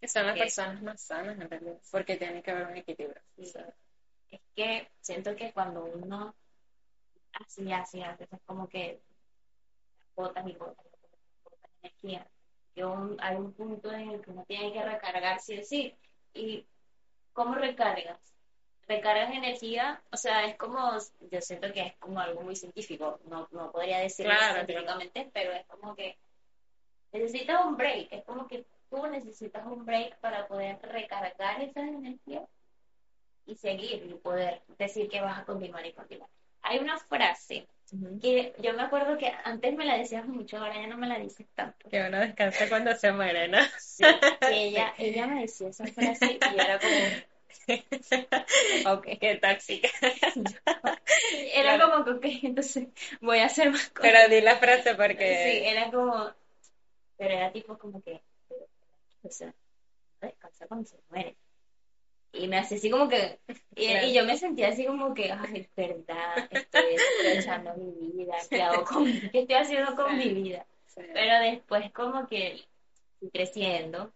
Que 0.00 0.06
son 0.06 0.26
las 0.28 0.38
personas 0.38 0.80
más 0.80 1.00
sanas 1.00 1.40
en 1.40 1.50
realidad, 1.50 1.80
porque 1.90 2.16
tiene 2.16 2.40
que 2.40 2.52
haber 2.52 2.68
un 2.68 2.76
equilibrio. 2.76 3.20
O 3.36 3.42
Sí. 3.42 3.46
sea, 3.50 3.74
Es 4.30 4.40
que 4.54 4.90
siento 5.00 5.34
que 5.36 5.52
cuando 5.52 5.84
uno 5.84 6.34
así, 7.32 7.72
así, 7.72 8.02
hace, 8.02 8.24
es 8.24 8.40
como 8.46 8.68
que 8.68 9.00
botas 10.14 10.46
y 10.46 10.52
botas, 10.54 10.86
botas 11.44 11.70
energía. 11.82 12.26
Que 12.74 12.84
un- 12.84 13.16
hay 13.20 13.36
un 13.36 13.52
punto 13.52 13.92
en 13.92 14.10
el 14.10 14.20
que 14.22 14.30
uno 14.30 14.44
tiene 14.46 14.72
que 14.72 14.82
recargar 14.82 15.40
sí 15.40 15.58
o 15.58 15.64
sí. 15.64 15.94
¿Y 16.34 16.66
cómo 17.32 17.54
recargas? 17.54 18.20
recargas 18.88 19.34
energía, 19.34 20.00
o 20.12 20.16
sea, 20.16 20.44
es 20.46 20.56
como, 20.56 20.78
yo 21.30 21.40
siento 21.40 21.72
que 21.72 21.80
es 21.80 21.96
como 21.96 22.20
algo 22.20 22.42
muy 22.42 22.54
científico, 22.54 23.18
no, 23.26 23.48
no 23.50 23.72
podría 23.72 23.98
decirlo 23.98 24.32
Claro, 24.32 24.54
científicamente, 24.64 25.30
pero 25.34 25.52
es 25.52 25.66
como 25.66 25.96
que 25.96 26.16
necesitas 27.12 27.64
un 27.66 27.76
break, 27.76 28.12
es 28.12 28.24
como 28.24 28.46
que 28.46 28.64
tú 28.90 29.04
necesitas 29.08 29.66
un 29.66 29.84
break 29.84 30.18
para 30.20 30.46
poder 30.46 30.78
recargar 30.82 31.60
esa 31.62 31.80
energía 31.80 32.46
y 33.46 33.54
seguir 33.56 34.04
y 34.10 34.14
poder 34.14 34.62
decir 34.78 35.08
que 35.08 35.20
vas 35.20 35.38
a 35.38 35.44
continuar 35.44 35.84
y 35.86 35.92
continuar. 35.92 36.28
Hay 36.62 36.78
una 36.78 36.98
frase 36.98 37.66
que 38.20 38.52
yo 38.60 38.72
me 38.74 38.82
acuerdo 38.82 39.16
que 39.16 39.32
antes 39.44 39.74
me 39.76 39.84
la 39.84 39.96
decías 39.96 40.26
mucho, 40.26 40.58
ahora 40.58 40.74
ya 40.74 40.86
no 40.88 40.96
me 40.98 41.06
la 41.06 41.18
dices 41.18 41.46
tanto. 41.54 41.88
Que 41.88 42.02
uno 42.02 42.18
descansa 42.18 42.68
cuando 42.68 42.94
se 42.96 43.12
muere, 43.12 43.46
¿no? 43.48 43.58
Sí, 43.78 44.04
ella, 44.50 44.92
ella 44.98 45.26
me 45.28 45.42
decía 45.42 45.68
esa 45.68 45.86
frase 45.86 46.38
y 46.40 46.60
era 46.60 46.78
como, 46.80 46.96
Ok, 48.98 49.06
qué 49.20 49.36
tóxica. 49.36 49.88
era 51.54 51.76
Claro. 51.76 52.02
como 52.04 52.16
ok, 52.16 52.24
entonces 52.42 52.88
voy 53.20 53.38
a 53.38 53.46
hacer 53.46 53.70
más 53.70 53.88
cosas. 53.90 54.12
Pero 54.12 54.28
di 54.28 54.40
la 54.40 54.56
frase 54.56 54.90
Sí, 54.90 54.96
porque... 54.96 55.70
era 55.70 55.90
como, 55.90 56.32
pero 57.16 57.34
era 57.34 57.52
tipo 57.52 57.78
como 57.78 58.02
que, 58.02 58.20
o 59.22 59.30
sea, 59.30 59.54
descansa 60.20 60.66
cuando 60.66 60.88
se 60.88 60.96
muere. 61.10 61.36
Y 62.32 62.48
me 62.48 62.58
hacía 62.58 62.76
así 62.76 62.90
como 62.90 63.08
que, 63.08 63.40
y, 63.74 63.86
Claro. 63.88 64.06
y 64.06 64.12
yo 64.14 64.24
me 64.24 64.36
sentía 64.36 64.68
así 64.68 64.84
como 64.86 65.14
que, 65.14 65.32
ay, 65.32 65.60
es 65.60 65.74
verdad, 65.74 66.48
estoy 66.50 66.96
aprovechando 67.18 67.74
mi 67.76 68.12
vida, 68.12 68.34
¿qué 68.50 68.62
hago 68.62 68.84
con, 68.84 69.04
qué 69.04 69.40
estoy 69.40 69.56
haciendo 69.56 69.94
con 69.96 70.18
mi 70.18 70.28
vida? 70.28 70.66
Sí. 70.86 71.02
Pero 71.12 71.40
después 71.40 71.90
como 71.92 72.26
que 72.26 72.62
fui 73.18 73.30
creciendo, 73.30 74.12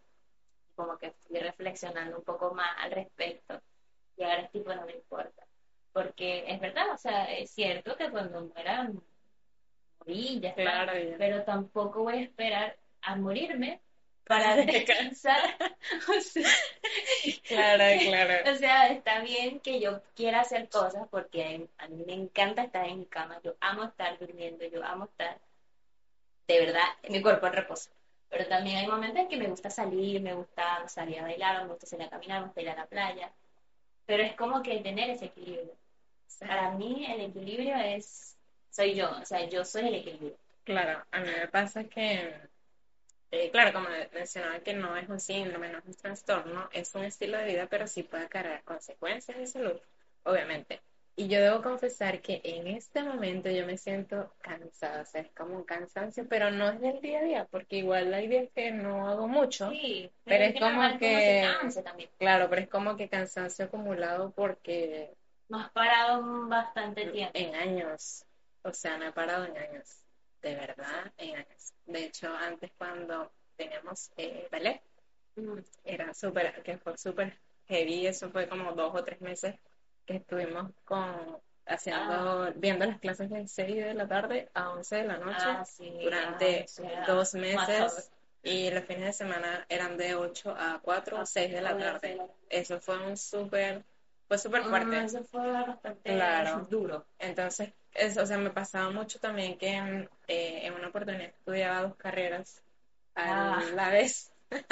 como 0.77 0.99
que 0.99 1.13
fui 1.27 1.39
reflexionando 1.39 2.19
un 2.19 2.25
poco 2.25 2.55
más 2.55 2.71
al 2.79 2.91
respecto, 2.91 3.61
y 4.17 4.23
ahora 4.23 4.43
es 4.43 4.51
tipo, 4.51 4.75
no 4.75 4.85
me 4.85 4.93
importa. 4.93 5.47
Porque 5.93 6.45
es 6.47 6.61
verdad, 6.61 6.93
o 6.93 6.99
sea, 6.99 7.25
es 7.25 7.51
cierto 7.51 7.97
que 7.97 8.11
cuando 8.11 8.43
muera, 8.47 8.91
morí, 9.99 10.41
ya 10.41 10.51
está. 10.51 10.63
Claro, 10.63 10.93
pero 11.19 11.43
tampoco 11.45 12.05
voy 12.05 12.15
a 12.15 12.23
esperar 12.23 12.77
a 13.03 13.17
morirme 13.17 13.81
para 14.31 14.55
descansar. 14.65 15.57
O 16.09 16.21
sea, 16.21 16.49
Claro, 17.49 17.85
claro. 18.09 18.53
o 18.53 18.55
sea, 18.55 18.89
está 18.89 19.21
bien 19.23 19.59
que 19.59 19.81
yo 19.81 20.01
quiera 20.15 20.41
hacer 20.41 20.69
cosas 20.69 21.09
porque 21.11 21.69
a 21.79 21.89
mí 21.89 22.05
me 22.07 22.15
encanta 22.15 22.63
estar 22.63 22.87
en 22.87 23.01
mi 23.01 23.07
cama, 23.07 23.41
yo 23.43 23.57
amo 23.61 23.85
estar 23.85 24.17
durmiendo, 24.21 24.65
yo 24.67 24.85
amo 24.85 25.07
estar 25.07 25.37
de 26.47 26.61
verdad 26.61 26.85
en 27.03 27.13
mi 27.13 27.21
cuerpo 27.21 27.49
en 27.49 27.55
reposo. 27.55 27.91
Pero 28.29 28.47
también 28.47 28.77
hay 28.77 28.87
momentos 28.87 29.19
en 29.19 29.29
que 29.29 29.37
me 29.37 29.49
gusta 29.49 29.69
salir, 29.69 30.23
me 30.23 30.35
gusta 30.35 30.89
salir 30.89 31.19
a 31.19 31.23
bailar, 31.23 31.63
me 31.65 31.71
gusta 31.71 31.87
salir 31.87 32.07
a 32.07 32.11
caminar, 32.11 32.41
me 32.41 32.47
gusta 32.47 32.63
ir 32.63 32.71
a 32.71 32.77
la 32.77 32.87
playa. 32.87 33.33
Pero 34.07 34.23
es 34.23 34.35
como 34.37 34.63
que 34.63 34.79
tener 34.79 35.11
ese 35.11 35.27
equilibrio. 35.27 35.75
Para 36.39 36.71
mí 36.71 37.05
el 37.09 37.23
equilibrio 37.23 37.77
es, 37.77 38.37
soy 38.71 38.95
yo, 38.95 39.11
o 39.11 39.25
sea, 39.25 39.49
yo 39.49 39.65
soy 39.65 39.89
el 39.89 39.95
equilibrio. 39.97 40.37
Claro, 40.63 41.03
a 41.11 41.21
mí 41.21 41.31
me 41.37 41.49
pasa 41.49 41.83
que, 41.83 42.33
eh, 43.31 43.51
claro, 43.51 43.73
como 43.73 43.89
mencionaba 44.13 44.61
que 44.61 44.75
no 44.75 44.97
es 44.97 45.09
un 45.09 45.21
síndrome, 45.21 45.69
no 45.71 45.79
es 45.79 45.85
un 45.87 45.95
trastorno, 45.95 46.69
es 46.73 46.95
un 46.95 47.05
estilo 47.05 47.39
de 47.39 47.45
vida, 47.47 47.67
pero 47.69 47.87
sí 47.87 48.03
puede 48.03 48.29
cargar 48.29 48.63
consecuencias 48.65 49.39
de 49.39 49.47
salud, 49.47 49.81
obviamente. 50.25 50.81
Y 51.17 51.29
yo 51.29 51.41
debo 51.41 51.61
confesar 51.63 52.23
que 52.23 52.41
en 52.45 52.67
este 52.67 53.03
momento 53.03 53.51
yo 53.51 53.67
me 53.67 53.77
siento 53.77 54.33
cansada, 54.41 55.03
o 55.03 55.05
sea, 55.05 55.21
es 55.21 55.31
como 55.33 55.57
un 55.57 55.65
cansancio, 55.65 56.27
pero 56.29 56.51
no 56.51 56.71
es 56.71 56.81
del 56.81 57.01
día 57.01 57.19
a 57.19 57.23
día, 57.23 57.45
porque 57.51 57.77
igual 57.77 58.15
hay 58.15 58.27
días 58.27 58.49
que 58.55 58.71
no 58.71 59.07
hago 59.09 59.29
mucho, 59.29 59.71
Sí, 59.71 60.11
Pero 60.25 60.45
es 60.45 60.49
es 60.49 60.55
que 60.55 60.61
como 60.61 60.99
que- 60.99 62.07
claro, 62.19 62.49
pero 62.49 62.63
es 62.63 62.69
como 62.69 62.97
que 62.97 63.09
cansancio 63.09 63.67
acumulado 63.67 64.33
porque 64.33 65.15
No 65.49 65.61
has 65.61 65.71
parado 65.73 66.49
bastante 66.49 67.07
tiempo. 67.07 67.33
en 67.39 67.55
años, 67.55 68.25
o 68.63 68.73
sea, 68.73 68.97
no 68.97 69.07
he 69.07 69.13
parado 69.13 69.45
en 69.45 69.59
años, 69.59 70.03
de 70.43 70.55
verdad, 70.55 71.13
en 71.19 71.37
años. 71.37 71.73
De 71.87 72.05
hecho, 72.05 72.35
antes 72.35 72.71
cuando 72.79 73.31
teníamos 73.57 74.11
eh, 74.17 74.49
ballet, 74.51 74.81
Mm. 75.37 75.59
era 75.85 76.13
súper, 76.13 76.63
que 76.63 76.77
fue 76.79 76.99
súper 76.99 77.39
heavy, 77.69 78.07
eso 78.07 78.31
fue 78.31 78.49
como 78.49 78.73
dos 78.73 78.93
o 78.95 79.05
tres 79.05 79.21
meses 79.21 79.55
que 80.05 80.17
estuvimos 80.17 80.73
con, 80.85 81.39
haciendo, 81.67 82.53
viendo 82.57 82.85
las 82.85 82.99
clases 82.99 83.31
de 83.31 83.47
6 83.47 83.77
de 83.77 83.95
la 83.95 84.09
tarde 84.09 84.51
a 84.55 84.71
11 84.71 84.97
de 84.97 85.05
la 85.05 85.19
noche 85.19 85.37
Ah, 85.47 85.65
sí, 85.65 85.99
durante 86.03 86.67
ah, 86.85 87.05
dos 87.07 87.35
meses 87.35 88.11
y 88.43 88.71
los 88.71 88.85
fines 88.85 89.05
de 89.05 89.13
semana 89.13 89.65
eran 89.69 89.97
de 89.97 90.15
8 90.17 90.51
a 90.57 90.81
4 90.83 91.21
o 91.21 91.27
6 91.27 91.53
de 91.53 91.61
la 91.61 91.79
tarde. 91.79 92.21
Eso 92.49 92.81
fue 92.81 92.99
un 93.07 93.17
súper, 93.17 93.85
fue 94.27 94.37
súper 94.39 94.63
Ah, 94.63 94.69
fuerte. 94.69 95.05
eso 95.05 95.25
fue 95.25 95.49
bastante 95.53 96.15
Claro. 96.17 96.67
duro. 96.69 97.07
Entonces, 97.19 97.73
es, 97.95 98.17
o 98.17 98.27
sea, 98.27 98.39
me 98.39 98.51
pasaba 98.51 98.91
mucho 98.91 99.19
también 99.19 99.59
que 99.59 99.69
en, 99.69 100.09
eh, 100.29 100.61
en 100.67 100.75
una 100.75 100.89
oportunidad 100.89 101.27
estudiaba 101.29 101.83
dos 101.83 101.97
carreras 101.97 102.63
a 103.15 103.59
Ah. 103.59 103.63
la 103.75 103.91
vez. 103.91 104.31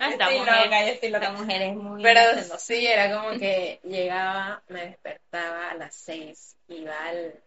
Ah, 0.00 0.10
esta 0.10 0.24
Estoy 0.24 0.38
mujer- 0.40 0.64
loca, 0.64 0.80
yo 0.80 0.92
estoy 0.94 1.10
loca. 1.10 1.30
La 1.32 1.38
mujer 1.38 1.62
es 1.62 1.76
muy 1.76 2.02
Pero 2.02 2.20
sí, 2.58 2.86
era 2.86 3.14
como 3.20 3.38
que 3.38 3.78
llegaba, 3.84 4.62
me 4.68 4.86
despertaba 4.86 5.70
a 5.70 5.74
las 5.74 5.94
seis, 5.94 6.56
iba 6.66 6.98
al, 7.06 7.40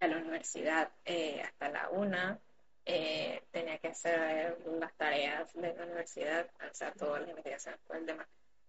a 0.00 0.06
la 0.06 0.16
universidad 0.16 0.88
eh, 1.04 1.42
hasta 1.44 1.68
la 1.68 1.90
una, 1.90 2.38
eh, 2.86 3.42
tenía 3.50 3.76
que 3.78 3.88
hacer 3.88 4.56
las 4.80 4.92
tareas 4.94 5.52
de 5.54 5.74
la 5.74 5.84
universidad, 5.84 6.46
o 6.70 6.74
sea, 6.74 6.92
todas 6.92 7.20
las 7.20 7.30
investigaciones 7.30 7.80
por 7.86 7.96
el 7.96 8.06
demás. 8.06 8.26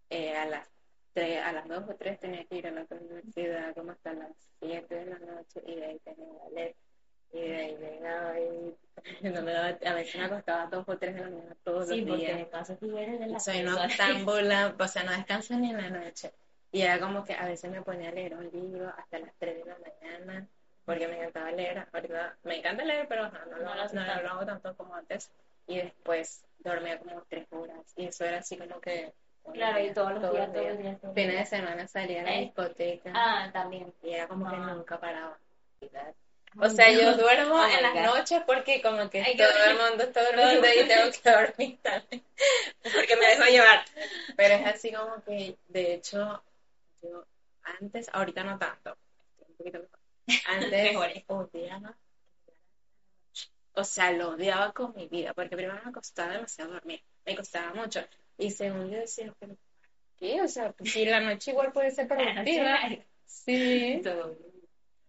Eh, 0.09 0.35
a 0.35 0.45
las 0.45 0.67
tres, 1.17 1.41
a 1.43 1.51
las 1.51 1.67
dos 1.67 1.83
o 1.89 1.95
tres 1.95 2.19
tenía 2.19 2.45
que 2.45 2.57
ir 2.57 2.67
a 2.67 2.71
la 2.71 2.81
otra 2.83 2.97
universidad 2.97 3.73
como 3.73 3.91
hasta 3.91 4.13
las 4.13 4.31
siete 4.59 4.95
de 4.95 5.05
la 5.07 5.19
noche 5.19 5.61
y 5.65 5.75
de 5.75 5.85
ahí 5.85 5.99
tenía 5.99 6.33
ballet. 6.43 6.75
Y 7.33 7.41
de 7.41 7.55
ahí 7.57 7.77
llegaba 7.77 8.39
y 8.39 8.75
no 9.33 9.41
me 9.41 9.51
daba- 9.53 9.77
a 9.85 9.93
veces 9.95 10.15
me 10.15 10.25
acostaba 10.25 10.63
a 10.63 10.67
dos 10.67 10.85
o 10.87 10.97
tres 10.97 11.15
de 11.15 11.21
la 11.21 11.29
mañana 11.29 11.55
todos 11.63 11.87
Sí, 11.89 12.01
los 12.01 12.09
porque 12.09 12.25
días. 12.25 12.37
de 12.37 12.45
paso 12.45 12.77
tú 12.77 12.97
eres 12.97 13.19
de 13.19 13.27
las 13.27 13.43
Soy 13.43 13.61
una 13.61 13.75
octámbula, 13.85 14.75
o 14.79 14.87
sea, 14.87 15.03
no 15.03 15.11
descanso 15.11 15.57
ni 15.57 15.71
en 15.71 15.77
la 15.77 15.89
noche. 15.89 16.31
Y 16.71 16.81
era 16.81 16.99
como 16.99 17.23
que 17.23 17.33
a 17.33 17.45
veces 17.45 17.71
me 17.71 17.81
ponía 17.81 18.09
a 18.09 18.11
leer 18.13 18.35
un 18.35 18.49
libro 18.51 18.93
hasta 18.97 19.19
las 19.19 19.33
3 19.39 19.57
de 19.57 19.65
la 19.65 19.77
mañana, 19.79 20.47
porque 20.85 21.07
me 21.07 21.17
encantaba 21.17 21.51
leer. 21.51 21.87
Ahorita 21.91 22.37
me 22.43 22.57
encanta 22.59 22.83
leer, 22.85 23.07
pero 23.07 23.29
no, 23.31 23.45
lo, 23.45 23.57
No 23.57 23.75
lo 23.75 23.93
no 23.93 24.21
lo 24.21 24.29
hago 24.29 24.45
tanto 24.45 24.75
como 24.75 24.93
antes. 24.95 25.31
Y 25.65 25.77
después 25.77 26.43
dormía 26.59 26.99
como 26.99 27.23
3 27.29 27.47
horas. 27.51 27.93
Y 27.95 28.05
eso 28.07 28.23
era 28.25 28.39
así 28.39 28.57
como 28.57 28.79
que. 28.81 29.13
Claro, 29.53 29.79
y 29.83 29.93
todos 29.93 30.13
los 30.13 30.21
días, 30.31 30.51
todos 30.53 30.67
los 30.67 30.77
días. 30.77 30.77
días, 30.77 31.01
todos 31.01 31.03
los 31.03 31.15
Fines 31.15 31.27
de 31.31 31.35
días. 31.37 31.49
semana 31.49 31.87
salía 31.87 32.21
a 32.21 32.23
la 32.25 32.35
Eh. 32.35 32.41
discoteca 32.41 33.11
Ah, 33.15 33.49
también. 33.53 33.93
y 34.03 34.09
era 34.11 34.27
como 34.27 34.49
que 34.49 34.57
No. 34.57 34.75
nunca 34.75 34.99
paraba. 34.99 35.37
O 36.59 36.69
sea, 36.69 36.91
yo 36.91 37.15
duermo 37.15 37.55
Oh 37.55 37.65
en 37.65 37.83
las 37.83 37.93
God. 37.93 38.17
noches 38.17 38.41
porque 38.47 38.81
como 38.81 39.09
que 39.09 39.21
Ay, 39.21 39.37
todo 39.37 39.47
el 39.69 39.77
mundo 39.77 40.03
está 40.03 40.25
durmiendo 40.25 40.67
y 40.67 40.87
tengo 40.87 41.11
que 41.11 41.29
dormir 41.29 41.79
también. 41.81 42.23
Porque 42.81 43.15
me 43.15 43.27
dejo 43.27 43.43
llevar. 43.45 43.85
Pero 44.35 44.53
es 44.55 44.65
así 44.65 44.91
como 44.91 45.21
que, 45.23 45.55
de 45.67 45.93
hecho, 45.93 46.41
yo 47.03 47.25
antes, 47.79 48.09
ahorita 48.11 48.43
no 48.43 48.57
tanto, 48.57 48.97
estoy 49.37 49.47
un 49.49 49.55
poquito 49.57 49.79
mejor. 49.79 49.99
Antes 50.47 51.23
odiaba. 51.27 51.95
O 53.73 53.83
sea, 53.83 54.11
lo 54.11 54.29
odiaba 54.29 54.71
con 54.73 54.95
mi 54.95 55.07
vida, 55.07 55.33
porque 55.35 55.55
primero 55.55 55.79
me 55.85 55.91
costaba 55.91 56.33
demasiado 56.33 56.73
dormir, 56.73 57.03
me 57.25 57.35
costaba 57.35 57.73
mucho. 57.75 57.99
Y 58.37 58.51
segundo 58.51 58.87
yo 58.91 58.99
decía, 58.99 59.33
pero 59.39 59.57
¿qué? 60.17 60.41
O 60.41 60.47
sea, 60.47 60.71
pues, 60.71 60.91
si 60.91 61.05
la 61.05 61.19
noche 61.19 61.51
igual 61.51 61.71
puede 61.71 61.91
ser 61.91 62.07
productiva. 62.07 62.77
Sí. 63.29 64.01
Todo. 64.03 64.37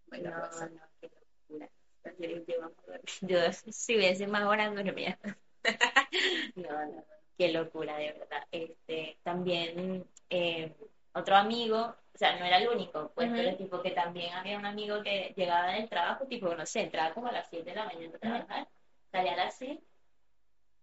Bueno, 0.08 0.30
No, 0.30 0.48
pues, 0.50 0.70
no, 0.72 0.80
qué 1.00 1.08
locura. 1.08 1.70
Yo, 2.18 2.28
yo, 2.46 3.28
yo 3.28 3.52
si 3.52 3.96
hubiese 3.96 4.26
más 4.26 4.42
horas 4.44 4.74
dormía. 4.74 5.18
No, 6.56 6.86
no, 6.86 7.04
qué 7.36 7.52
locura, 7.52 7.96
de 7.96 8.12
verdad. 8.12 8.42
Este, 8.50 9.18
también 9.22 10.04
eh, 10.30 10.74
otro 11.12 11.36
amigo, 11.36 11.78
o 11.78 12.18
sea, 12.18 12.38
no 12.38 12.44
era 12.44 12.58
el 12.58 12.68
único, 12.68 13.12
pues, 13.14 13.28
Ujú. 13.28 13.36
pero 13.36 13.56
tipo 13.56 13.82
que 13.82 13.90
también 13.92 14.32
había 14.34 14.58
un 14.58 14.66
amigo 14.66 15.02
que 15.02 15.32
llegaba 15.36 15.72
del 15.72 15.88
trabajo, 15.88 16.26
tipo, 16.26 16.54
no 16.54 16.66
sé, 16.66 16.80
entraba 16.80 17.14
como 17.14 17.28
a 17.28 17.32
las 17.32 17.48
7 17.48 17.70
de 17.70 17.76
la 17.76 17.86
mañana 17.86 18.14
a 18.14 18.18
trabajar, 18.18 18.68
salía 19.12 19.32
a 19.34 19.36
las 19.36 19.58
6 19.58 19.78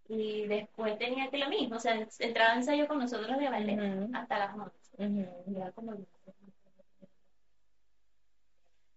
y 0.07 0.47
después 0.47 0.97
tenía 0.97 1.29
que 1.29 1.37
lo 1.37 1.49
mismo, 1.49 1.77
o 1.77 1.79
sea, 1.79 2.07
entraba 2.19 2.53
a 2.53 2.55
ensayo 2.57 2.87
con 2.87 2.99
nosotros 2.99 3.37
de 3.37 3.49
ballet 3.49 4.09
hasta 4.13 4.39
las 4.39 4.55
11. 4.55 4.71
Ujú. 4.97 5.51
Y 5.51 5.55
era 5.57 5.71
como, 5.71 5.95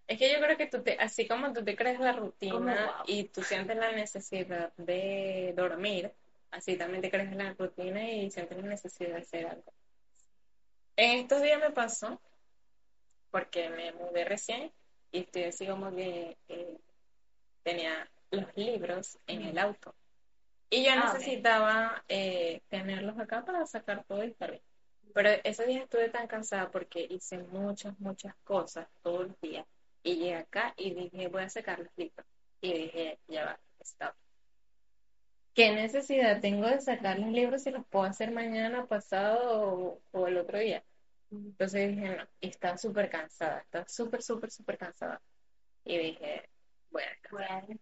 Es 0.07 0.19
que 0.19 0.33
yo 0.33 0.41
creo 0.41 0.57
que 0.57 0.67
tú 0.67 0.83
te, 0.83 0.97
así 0.99 1.29
como 1.29 1.53
tú 1.53 1.63
te 1.63 1.77
creas 1.77 2.01
la 2.01 2.13
Como, 2.15 2.27
rutina 2.27 2.87
wow. 2.97 3.05
y 3.07 3.25
tú 3.25 3.43
sientes 3.43 3.77
la 3.77 3.93
necesidad 3.93 4.73
de 4.79 5.53
dormir, 5.55 6.13
así 6.51 6.77
también 6.77 7.03
te 7.03 7.11
creas 7.11 7.35
la 7.37 7.53
rutina 7.53 8.11
y 8.11 8.31
sientes 8.31 8.57
la 8.57 8.69
necesidad 8.69 9.11
de 9.11 9.21
hacer 9.21 9.47
algo. 9.47 9.73
En 10.97 11.19
estos 11.21 11.43
días 11.43 11.61
me 11.61 11.71
pasó, 11.73 12.19
porque 13.31 13.69
me 13.69 13.93
mudé 13.93 14.25
recién 14.25 14.73
y 15.13 15.21
estoy 15.21 15.45
así 15.45 15.67
como 15.67 15.95
que 15.95 16.39
eh, 16.49 16.79
tenía 17.63 18.09
los 18.31 18.47
libros 18.57 19.19
en 19.27 19.43
el 19.43 19.59
auto. 19.59 19.95
Y 20.71 20.85
yo 20.85 20.93
Ah, 20.95 20.97
necesitaba 20.97 22.05
eh, 22.09 22.63
tenerlos 22.69 23.19
acá 23.19 23.45
para 23.45 23.67
sacar 23.67 24.05
todo 24.05 24.25
y 24.25 24.29
estar 24.29 24.51
bien. 24.51 24.63
Pero 25.15 25.31
ese 25.45 25.67
día 25.67 25.83
estuve 25.85 26.11
tan 26.11 26.27
cansada 26.29 26.71
porque 26.71 27.07
hice 27.11 27.39
muchas, 27.39 27.99
muchas 28.01 28.35
cosas 28.45 28.89
todo 29.03 29.23
el 29.23 29.37
día. 29.41 29.67
Y 30.03 30.17
llegué 30.17 30.35
acá 30.37 30.75
y 30.77 30.95
dije, 30.95 31.29
voy 31.29 31.43
a 31.45 31.49
sacar 31.49 31.79
los 31.81 31.91
libros. 31.97 32.27
Y 32.61 32.73
dije, 32.75 33.21
ya 33.29 33.45
va, 33.47 33.61
stop. 33.81 34.15
¿Qué 35.55 35.73
necesidad 35.75 36.41
tengo 36.41 36.69
de 36.69 36.81
sacar 36.81 37.19
los 37.19 37.31
libros 37.31 37.63
si 37.65 37.71
los 37.73 37.87
puedo 37.89 38.05
hacer 38.07 38.31
mañana, 38.33 38.87
pasado 38.87 39.73
o, 39.73 40.03
o 40.13 40.27
el 40.29 40.39
otro 40.39 40.59
día? 40.59 40.85
Entonces 41.31 41.91
dije, 41.97 42.17
no, 42.17 42.29
estaba 42.41 42.79
súper 42.79 43.11
cansada, 43.11 43.61
estaba 43.61 43.89
súper, 43.89 44.23
súper, 44.23 44.51
súper 44.51 44.79
cansada. 44.79 45.23
Y 45.85 45.99
dije, 45.99 46.49
voy 46.91 47.03
a 47.05 47.11
Voy 47.31 47.45
descansar, 47.45 47.47
a 47.47 47.63
dejarlo 47.63 47.81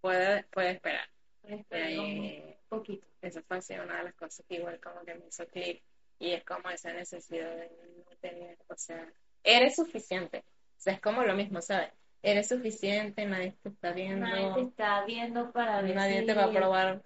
puede, 0.00 0.44
puede 0.44 0.70
esperar. 0.72 1.08
Eh, 1.48 2.58
poquito. 2.68 3.06
Eso 3.22 3.42
fue 3.42 3.58
así 3.58 3.74
una 3.74 3.98
de 3.98 4.04
las 4.04 4.14
cosas 4.14 4.44
que 4.48 4.56
igual 4.56 4.80
como 4.80 5.00
que 5.04 5.14
me 5.14 5.26
hizo 5.26 5.46
clic. 5.46 5.82
Y 6.18 6.32
es 6.32 6.44
como 6.44 6.68
esa 6.70 6.92
necesidad 6.92 7.54
de 7.56 7.70
no 7.96 8.16
tener, 8.20 8.58
o 8.68 8.76
sea, 8.76 9.08
eres 9.42 9.76
suficiente. 9.76 10.38
O 10.38 10.80
sea, 10.80 10.94
es 10.94 11.00
como 11.00 11.22
lo 11.22 11.34
mismo, 11.34 11.60
¿sabes? 11.60 11.90
Eres 12.22 12.48
suficiente, 12.48 13.24
nadie 13.24 13.54
te 13.62 13.68
está 13.68 13.92
viendo, 13.92 14.26
Nadie 14.26 14.52
te 14.54 14.60
está 14.62 15.04
viendo 15.04 15.52
para 15.52 15.82
nadie 15.82 16.22
te 16.22 16.34
va 16.34 16.44
a 16.44 16.46
aprobar 16.46 17.02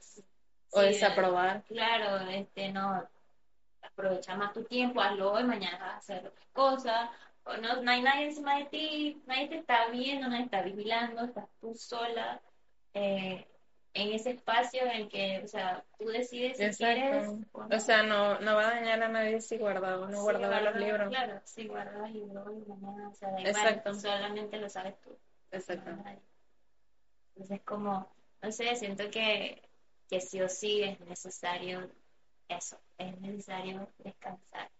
o 0.70 0.80
desaprobar. 0.80 1.62
Claro, 1.64 2.26
este, 2.30 2.72
no, 2.72 3.06
aprovecha 3.82 4.34
más 4.36 4.54
tu 4.54 4.64
tiempo, 4.64 5.02
hazlo 5.02 5.32
hoy, 5.32 5.44
mañana 5.44 5.78
vas 5.78 5.94
a 5.94 5.98
hacer 5.98 6.26
otras 6.26 6.46
cosas, 6.54 7.10
o 7.44 7.56
no, 7.58 7.82
no 7.82 7.90
hay 7.90 8.00
nadie 8.00 8.26
encima 8.26 8.56
de 8.58 8.64
ti, 8.66 9.22
nadie 9.26 9.48
te 9.48 9.56
está 9.56 9.88
viendo, 9.88 10.28
nadie 10.28 10.44
está 10.44 10.62
vigilando, 10.62 11.24
estás 11.24 11.48
tú 11.60 11.74
sola 11.74 12.40
eh, 12.94 13.46
en 13.94 14.12
ese 14.12 14.30
espacio 14.30 14.82
en 14.82 14.90
el 15.02 15.08
que, 15.08 15.42
o 15.44 15.48
sea, 15.48 15.84
tú 15.98 16.06
decides 16.08 16.56
si 16.56 16.82
quieres 16.84 17.28
o 17.52 17.66
no. 17.66 17.76
O 17.76 17.78
sea, 17.78 18.02
no, 18.02 18.38
no 18.40 18.56
va 18.56 18.68
a 18.68 18.74
dañar 18.74 19.02
a 19.02 19.08
nadie 19.08 19.40
si 19.40 19.58
guarda 19.58 19.98
o 20.00 20.06
no 20.08 20.16
Si 20.16 20.22
guardaba 20.22 20.60
los 20.60 20.76
libros. 20.76 21.08
Claro, 21.08 21.40
si 21.44 21.66
guardas 21.66 22.10
libros 22.10 22.48
y 22.56 22.70
mañana, 22.70 23.08
o 23.08 23.14
sea, 23.14 23.30
da 23.30 23.40
igual, 23.40 23.54
Exacto. 23.54 23.94
solamente 23.94 24.56
lo 24.58 24.68
sabes 24.68 24.98
tú. 25.02 25.16
Exacto. 25.50 25.90
Entonces, 27.34 27.60
como, 27.64 28.10
no 28.42 28.52
sé, 28.52 28.74
siento 28.76 29.10
que, 29.10 29.62
que 30.08 30.20
sí 30.20 30.40
o 30.40 30.48
sí 30.48 30.82
es 30.82 31.00
necesario 31.00 31.90
eso, 32.48 32.78
es 32.98 33.18
necesario 33.20 33.88
descansar, 33.98 34.70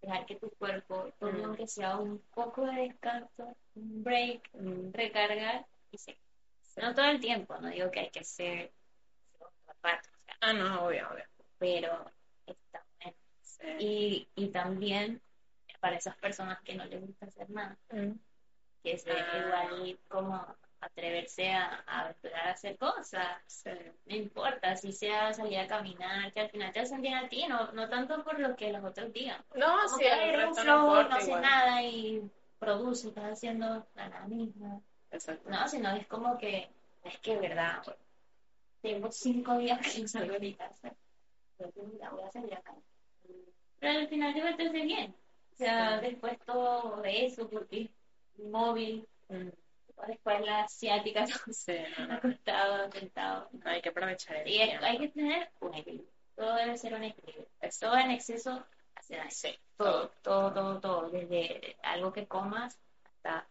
dejar 0.00 0.26
que 0.26 0.36
tu 0.36 0.50
cuerpo 0.50 1.10
tome 1.18 1.40
Mm. 1.40 1.44
aunque 1.44 1.66
sea 1.66 1.96
un 1.96 2.18
poco 2.34 2.66
de 2.66 2.88
descanso, 2.88 3.56
un 3.74 4.02
break, 4.04 4.48
un 4.54 4.92
recargar 4.92 5.66
y 5.90 5.98
sí. 5.98 6.16
No 6.76 6.94
todo 6.94 7.06
el 7.06 7.20
tiempo, 7.20 7.56
no 7.58 7.68
digo 7.68 7.90
que 7.90 8.00
hay 8.00 8.10
que 8.10 8.20
hacer 8.20 8.72
rato, 9.82 10.08
o 10.12 10.24
sea, 10.24 10.36
Ah, 10.40 10.52
no, 10.52 10.86
obvio, 10.86 11.08
obvio. 11.10 11.24
pero 11.58 12.10
está 12.46 12.84
bueno. 13.02 13.16
Sí. 13.42 13.66
Y, 13.78 14.28
y 14.34 14.48
también 14.48 15.20
para 15.80 15.96
esas 15.96 16.16
personas 16.16 16.60
que 16.62 16.74
no 16.74 16.84
les 16.86 17.00
gusta 17.00 17.26
hacer 17.26 17.48
nada, 17.50 17.76
Mm. 17.90 18.12
que 18.82 18.92
es 18.92 19.06
Ah. 19.06 19.38
igual 19.38 19.98
como 20.08 20.56
atreverse 20.80 21.50
a, 21.52 21.82
a 21.86 22.00
aventurar 22.00 22.48
a 22.48 22.50
hacer 22.52 22.76
cosas, 22.76 23.26
Sí. 23.46 23.70
no 24.06 24.14
importa 24.16 24.76
si 24.76 24.92
sea 24.92 25.32
salir 25.32 25.58
a 25.58 25.66
caminar, 25.66 26.30
que 26.32 26.40
al 26.40 26.50
final 26.50 26.72
te 26.72 26.80
hacen 26.80 27.00
bien 27.00 27.14
a 27.14 27.28
ti, 27.28 27.46
no, 27.48 27.72
no 27.72 27.88
tanto 27.88 28.22
por 28.24 28.38
lo 28.38 28.54
que 28.56 28.70
los 28.72 28.84
otros 28.84 29.12
digan. 29.12 29.42
No, 29.54 29.88
sí, 29.88 30.04
eres 30.04 30.44
un 30.44 30.50
no 30.50 30.62
flow, 30.62 31.02
no 31.08 31.14
haces 31.14 31.28
igual. 31.28 31.42
nada 31.42 31.82
y 31.82 32.30
produce, 32.58 33.08
estás 33.08 33.32
haciendo 33.32 33.86
la 33.94 34.08
nada 34.08 34.26
misma. 34.26 34.80
Exacto. 35.14 35.48
No, 35.50 35.68
sino 35.68 35.90
es 35.94 36.06
como 36.06 36.36
que, 36.38 36.68
es 37.04 37.18
que, 37.20 37.36
verdad, 37.36 37.82
tengo 38.82 39.10
cinco 39.12 39.56
días 39.58 39.80
que 39.80 40.00
no 40.02 40.08
salgo 40.08 40.32
de 40.34 40.40
mi 40.40 40.54
casa. 40.54 40.94
Mira, 41.92 42.10
voy 42.10 42.22
a 42.22 42.30
salir 42.30 42.54
acá. 42.54 42.74
Pero 43.78 43.98
al 44.00 44.08
final 44.08 44.34
te 44.34 44.42
hace 44.42 44.68
bien. 44.82 45.14
O 45.52 45.56
sea, 45.56 46.00
Sí. 46.00 46.06
después 46.06 46.38
todo 46.44 47.00
de 47.02 47.26
eso, 47.26 47.48
porque 47.48 47.90
móvil, 48.38 49.06
Mm. 49.28 49.48
después 50.08 50.40
la 50.44 50.64
asiática, 50.64 51.24
Sí, 51.54 51.72
no, 51.98 52.06
no. 52.08 52.14
acostado, 52.14 52.90
sentado. 52.90 53.48
Hay 53.64 53.80
que 53.80 53.88
aprovechar 53.90 54.36
el 54.38 54.48
Y 54.48 54.60
es- 54.62 54.82
hay 54.82 54.98
que 54.98 55.08
tener 55.08 55.50
un 55.60 55.74
equilibrio. 55.74 56.10
Todo 56.34 56.54
debe 56.56 56.76
ser 56.76 56.94
un 56.94 57.04
equilibrio. 57.04 57.46
Exacto. 57.60 57.94
Todo 57.94 58.04
en 58.04 58.10
exceso 58.10 58.66
hace 58.96 59.16
daño. 59.16 59.30
Sí. 59.30 59.56
Todo, 59.76 60.08
todo, 60.22 60.52
todo, 60.52 60.80
todo. 60.80 61.10
Desde 61.10 61.76
algo 61.82 62.12
que 62.12 62.26
comas 62.26 62.78
hasta, 63.04 63.46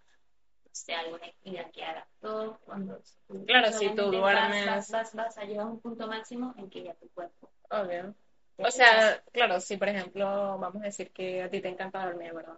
sé, 0.74 0.94
alguna 0.96 1.26
actividad 1.26 1.72
que 1.72 1.84
hagas. 1.84 2.08
Todo 2.22 2.60
cuando 2.66 3.00
tú 3.28 3.46
Claro, 3.46 3.72
si 3.72 3.90
tú 3.96 4.04
duermes- 4.12 4.66
Vas, 4.66 4.92
vas, 4.92 5.16
vas 5.16 5.38
a 5.38 5.44
llegar 5.46 5.66
a 5.66 5.70
un 5.70 5.80
punto 5.80 6.08
máximo 6.08 6.54
en 6.58 6.70
que 6.70 6.84
ya 6.84 6.94
tu 6.96 7.10
cuerpo. 7.10 7.50
Obvio. 7.70 8.16
O 8.58 8.70
sea, 8.72 9.22
claro, 9.32 9.60
si 9.60 9.78
por 9.78 9.90
ejemplo, 9.90 10.26
vamos 10.60 10.82
a 10.82 10.86
decir 10.86 11.12
que 11.12 11.42
a 11.44 11.50
ti 11.50 11.60
te 11.62 11.70
encanta 11.70 12.06
dormir, 12.06 12.34
¿verdad? 12.34 12.58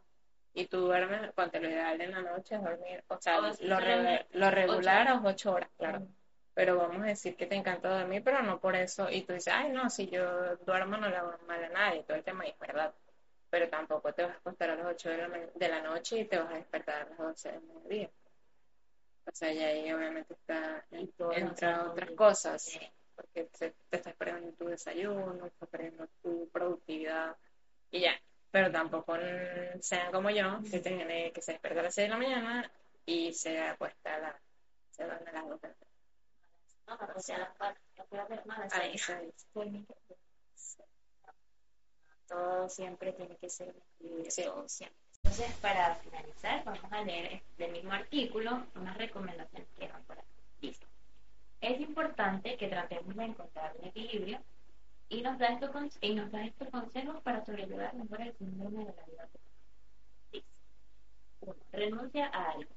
Y 0.53 0.67
tú 0.67 0.79
duermes, 0.81 1.31
ponte 1.33 1.59
lo 1.59 1.69
ideal 1.69 1.99
en 1.99 2.11
la 2.11 2.21
noche 2.21 2.55
es 2.55 2.63
dormir, 2.63 3.03
o 3.09 3.17
sea, 3.19 3.39
O 3.39 3.41
lo, 3.41 3.53
sea, 3.53 3.79
re- 3.79 4.25
lo 4.31 4.51
regular 4.51 5.07
a 5.07 5.21
ocho 5.23 5.51
horas, 5.53 5.69
claro. 5.77 6.07
Pero 6.53 6.77
vamos 6.77 7.01
a 7.03 7.07
decir 7.07 7.35
que 7.35 7.45
te 7.47 7.55
encanta 7.55 7.89
dormir, 7.99 8.21
pero 8.23 8.41
no 8.41 8.59
por 8.61 8.75
eso. 8.77 9.09
Y 9.11 9.23
tú 9.23 9.33
dices, 9.33 9.53
ay, 9.53 9.69
no, 9.71 9.89
si 9.89 10.07
yo 10.07 10.55
duermo 10.65 10.95
no 10.95 11.09
le 11.09 11.17
hago 11.17 11.33
mal 11.47 11.61
a 11.61 11.69
nadie, 11.69 12.03
todo 12.03 12.15
el 12.15 12.23
tema 12.23 12.45
es 12.45 12.57
verdad 12.59 12.93
pero 13.55 13.69
tampoco 13.69 14.13
te 14.13 14.21
vas 14.21 14.35
a 14.35 14.37
acostar 14.39 14.71
a 14.71 14.75
las 14.75 14.85
8 14.85 15.09
de 15.11 15.17
la, 15.17 15.29
de 15.55 15.69
la 15.69 15.81
noche 15.81 16.19
y 16.19 16.25
te 16.25 16.37
vas 16.37 16.51
a 16.51 16.57
despertar 16.57 17.03
a 17.03 17.05
las 17.05 17.17
12 17.17 17.51
del 17.53 17.61
mediodía. 17.61 18.11
O 19.25 19.31
sea, 19.31 19.53
y 19.53 19.59
ahí 19.59 19.93
obviamente 19.93 20.33
está 20.33 20.85
entra 20.91 21.89
otras 21.89 22.11
cosas, 22.11 22.77
porque 23.15 23.45
te, 23.57 23.73
te, 23.89 23.95
estás 23.95 24.13
perdiendo 24.15 24.51
tu 24.57 24.65
desayuno, 24.65 25.45
estás 25.45 25.69
perdiendo 25.69 26.05
tu 26.21 26.49
productividad 26.49 27.37
y 27.91 28.01
ya. 28.01 28.19
Pero 28.51 28.69
tampoco 28.73 29.15
sean 29.79 30.11
como 30.11 30.29
yo, 30.31 30.59
que, 30.69 30.81
tiene, 30.81 31.31
que 31.31 31.41
se 31.41 31.53
despierta 31.53 31.79
a 31.79 31.83
las 31.83 31.95
6 31.95 32.07
de 32.07 32.09
la 32.09 32.17
mañana 32.17 32.71
y 33.05 33.31
se 33.31 33.57
acuesta 33.57 34.15
a 34.15 34.19
la, 34.19 34.41
se 34.91 35.03
a 35.03 35.07
las 35.07 35.19
2 35.23 35.61
de 35.61 35.69
la 35.69 35.75
tarde. 35.75 35.75
No, 36.87 36.97
pero 36.97 37.13
o 37.15 37.21
sea, 37.21 37.37
a 37.37 37.39
las 37.39 37.57
4, 37.57 37.81
a 38.49 38.59
las 38.59 38.73
6. 38.73 39.47
Todo 42.27 42.69
siempre 42.69 43.13
tiene 43.13 43.35
que 43.37 43.49
ser 43.49 43.69
equilibrio, 43.99 44.31
Sí. 44.31 44.43
todo 44.43 44.67
siempre. 44.67 44.97
Entonces, 45.23 45.53
para 45.57 45.95
finalizar, 45.95 46.63
vamos 46.63 46.91
a 46.91 47.01
leer 47.03 47.41
del 47.57 47.71
mismo 47.71 47.91
artículo 47.93 48.65
unas 48.75 48.97
recomendaciones 48.97 49.67
que 49.77 49.87
van 49.87 50.03
por 50.03 50.17
aquí. 50.19 50.27
Dice, 50.61 50.85
es 51.61 51.79
importante 51.81 52.57
que 52.57 52.67
tratemos 52.67 53.15
de 53.15 53.23
encontrar 53.23 53.75
un 53.79 53.85
equilibrio 53.85 54.39
y 55.09 55.21
nos 55.21 55.37
da 55.39 55.47
estos, 55.47 55.71
con- 55.71 55.89
y 56.01 56.15
nos 56.15 56.31
da 56.31 56.45
estos 56.45 56.69
consejos 56.69 57.21
para 57.23 57.43
sobrellevar 57.45 57.93
mejor 57.95 58.21
el 58.21 58.37
síndrome 58.37 58.85
de 58.85 58.93
la 58.95 59.03
vida. 59.05 59.29
Dice, 60.31 60.45
renuncia 61.71 62.27
a 62.27 62.51
algo. 62.51 62.71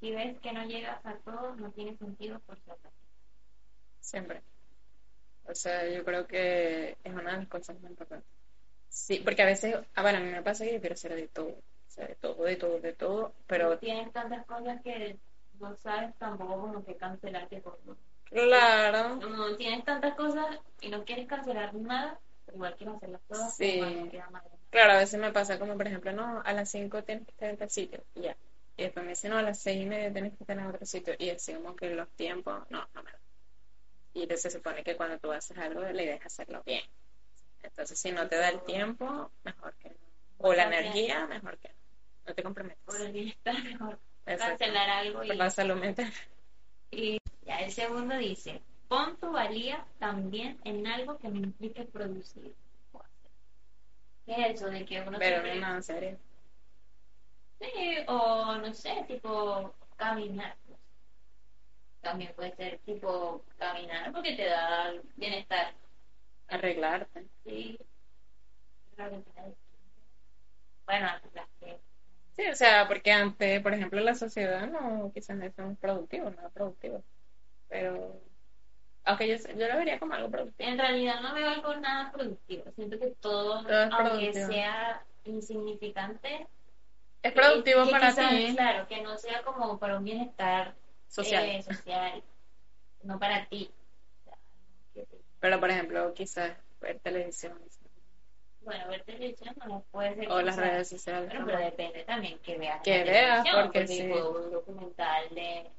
Si 0.00 0.10
ves 0.12 0.38
que 0.40 0.52
no 0.52 0.64
llegas 0.64 1.04
a 1.04 1.14
todo, 1.18 1.56
no 1.56 1.70
tiene 1.72 1.96
sentido 1.96 2.38
por 2.40 2.56
su 2.60 2.70
Siempre. 4.00 4.42
O 5.46 5.54
sea, 5.54 5.88
yo 5.88 6.04
creo 6.04 6.26
que 6.26 6.96
es 7.02 7.12
una 7.12 7.32
de 7.32 7.38
las 7.38 7.48
cosas 7.48 7.80
más 7.80 7.90
importantes. 7.90 8.37
Sí, 8.88 9.20
porque 9.24 9.42
a 9.42 9.46
veces, 9.46 9.76
ah, 9.94 10.02
bueno, 10.02 10.18
a 10.18 10.20
mí 10.20 10.30
me 10.30 10.42
pasa 10.42 10.64
que 10.64 10.74
yo 10.74 10.80
quiero 10.80 10.94
hacer 10.94 11.14
de 11.14 11.28
todo, 11.28 11.48
o 11.48 11.62
sea, 11.86 12.06
de 12.06 12.14
todo, 12.16 12.44
de 12.44 12.56
todo, 12.56 12.80
de 12.80 12.92
todo, 12.94 13.34
pero 13.46 13.78
tienes 13.78 14.12
tantas 14.12 14.44
cosas 14.46 14.80
que 14.82 15.18
no 15.60 15.74
sabes 15.76 16.14
tampoco 16.18 16.60
como 16.60 16.84
que 16.84 16.96
cancelar 16.96 17.48
qué 17.48 17.60
cosas. 17.62 17.96
claro, 18.24 19.20
Como 19.20 19.56
tienes 19.56 19.84
tantas 19.84 20.14
cosas 20.14 20.58
y 20.80 20.88
no 20.88 21.04
quieres 21.04 21.26
cancelar 21.26 21.74
nada, 21.74 22.18
pero 22.44 22.56
igual 22.56 22.76
quieres 22.76 22.96
hacerlas 22.96 23.20
todas, 23.28 23.54
Sí. 23.54 23.80
queda 24.10 24.30
mal. 24.30 24.42
claro, 24.70 24.92
a 24.92 24.98
veces 24.98 25.20
me 25.20 25.32
pasa 25.32 25.58
como, 25.58 25.76
por 25.76 25.86
ejemplo, 25.86 26.12
no, 26.12 26.42
a 26.44 26.52
las 26.52 26.70
5 26.70 27.02
tienes 27.04 27.24
que 27.26 27.32
estar 27.32 27.50
en 27.50 27.56
tal 27.56 27.70
sitio, 27.70 28.02
y 28.14 28.22
ya. 28.22 28.36
Y 28.76 28.82
después 28.84 29.04
me 29.04 29.10
dicen, 29.10 29.30
no, 29.32 29.38
a 29.38 29.42
las 29.42 29.58
seis 29.60 29.82
y 29.82 29.86
media 29.86 30.12
tienes 30.12 30.32
que 30.36 30.44
estar 30.44 30.56
en 30.58 30.66
otro 30.66 30.86
sitio, 30.86 31.14
y 31.18 31.30
así 31.30 31.52
como 31.54 31.74
que 31.74 31.90
los 31.90 32.08
tiempos, 32.10 32.62
no, 32.70 32.86
no 32.94 33.02
me 33.02 33.10
da. 33.10 33.18
Y 34.14 34.22
entonces 34.22 34.52
se 34.52 34.58
supone 34.58 34.82
que 34.84 34.96
cuando 34.96 35.18
tú 35.18 35.32
haces 35.32 35.56
algo, 35.58 35.80
la 35.80 36.02
idea 36.02 36.16
es 36.16 36.26
hacerlo 36.26 36.62
bien. 36.64 36.82
Entonces, 37.62 37.98
si 37.98 38.12
no 38.12 38.28
te 38.28 38.36
da 38.36 38.48
el 38.50 38.60
tiempo, 38.62 39.30
mejor 39.44 39.74
que 39.76 39.90
no. 39.90 39.96
O 40.38 40.52
la 40.54 40.64
energía, 40.64 41.26
mejor 41.26 41.58
que 41.58 41.68
no. 41.68 41.74
No 42.26 42.34
te 42.34 42.42
comprometas. 42.42 42.84
Por 42.84 43.00
el 43.00 43.12
bienestar 43.12 43.62
mejor 43.62 43.98
cancelar 44.24 44.88
algo 44.90 45.18
Por 45.18 45.26
y, 45.26 45.36
la 45.36 45.50
salud 45.50 45.76
mental. 45.76 46.12
y 46.90 47.18
ya 47.46 47.60
el 47.60 47.72
segundo 47.72 48.16
dice, 48.18 48.60
pon 48.88 49.16
tu 49.16 49.32
valía 49.32 49.84
también 49.98 50.58
en 50.64 50.86
algo 50.86 51.18
que 51.18 51.28
me 51.28 51.38
implique 51.38 51.84
producir 51.84 52.54
o. 52.92 53.02
¿Qué 54.26 54.32
es 54.50 54.54
eso 54.56 54.68
de 54.68 54.84
que 54.84 55.00
uno 55.00 55.18
Pero 55.18 55.40
siempre- 55.42 55.60
no, 55.60 55.74
en 55.76 55.82
serio. 55.82 56.18
Sí, 57.60 57.96
o 58.06 58.54
no 58.56 58.72
sé, 58.74 59.04
tipo 59.08 59.74
caminar. 59.96 60.56
También 62.00 62.32
puede 62.34 62.54
ser 62.54 62.78
tipo 62.84 63.42
caminar 63.58 64.12
porque 64.12 64.36
te 64.36 64.44
da 64.46 64.92
bienestar. 65.16 65.74
Arreglarte. 66.48 67.28
Sí. 67.44 67.78
Bueno, 70.86 71.08
las 71.34 71.48
que 71.60 71.80
Sí, 72.36 72.46
o 72.48 72.54
sea, 72.54 72.86
porque 72.86 73.10
antes, 73.10 73.60
por 73.62 73.74
ejemplo, 73.74 74.00
la 74.00 74.14
sociedad 74.14 74.68
no, 74.68 75.10
quizás 75.12 75.36
no 75.36 75.50
son 75.52 75.76
productivos, 75.76 76.34
nada 76.36 76.50
productivo. 76.50 77.02
Pero 77.68 78.20
Aunque 79.04 79.28
yo, 79.28 79.36
yo 79.56 79.68
lo 79.68 79.76
vería 79.78 79.98
como 79.98 80.14
algo 80.14 80.30
productivo. 80.30 80.68
En 80.70 80.78
realidad 80.78 81.20
no 81.20 81.34
veo 81.34 81.48
algo 81.48 81.74
nada 81.76 82.12
productivo. 82.12 82.64
Siento 82.76 82.98
que 82.98 83.08
todo, 83.20 83.62
Todo 83.64 83.82
es 83.82 83.92
aunque 83.92 84.32
productivo. 84.32 84.46
sea 84.48 85.06
insignificante, 85.24 86.46
Es 87.22 87.32
productivo 87.32 87.84
que 87.84 87.90
para 87.90 88.08
quizás, 88.10 88.30
ti, 88.30 88.54
Claro, 88.56 88.88
que 88.88 89.02
no 89.02 89.16
sea 89.18 89.42
como 89.42 89.78
para 89.78 89.98
un 89.98 90.04
bienestar 90.04 90.74
social. 91.08 91.44
eh, 91.44 91.62
social, 91.62 92.22
no 93.02 93.18
para 93.18 93.46
ti. 93.46 93.70
O 94.20 94.24
sea, 94.24 94.38
que 94.94 95.06
te- 95.06 95.27
Pero, 95.40 95.60
por 95.60 95.70
ejemplo, 95.70 96.12
quizás 96.14 96.52
ver 96.80 96.98
televisión 97.00 97.58
Bueno, 98.60 98.88
ver 98.88 99.02
televisión 99.04 99.54
no 99.66 99.84
puede 99.90 100.14
ser. 100.16 100.30
o 100.30 100.42
las 100.42 100.54
sea- 100.56 100.64
redes 100.64 100.88
sociales. 100.88 101.28
Bueno, 101.30 101.46
pero 101.46 101.58
depende 101.58 102.04
también 102.04 102.38
que 102.40 102.58
veas. 102.58 102.82
Que 102.82 103.04
veas, 103.04 103.44
televisión, 103.44 103.64
porque 103.64 103.86
sí. 103.86 104.02
un 104.02 104.50
documental 104.50 105.28
de, 105.34 105.70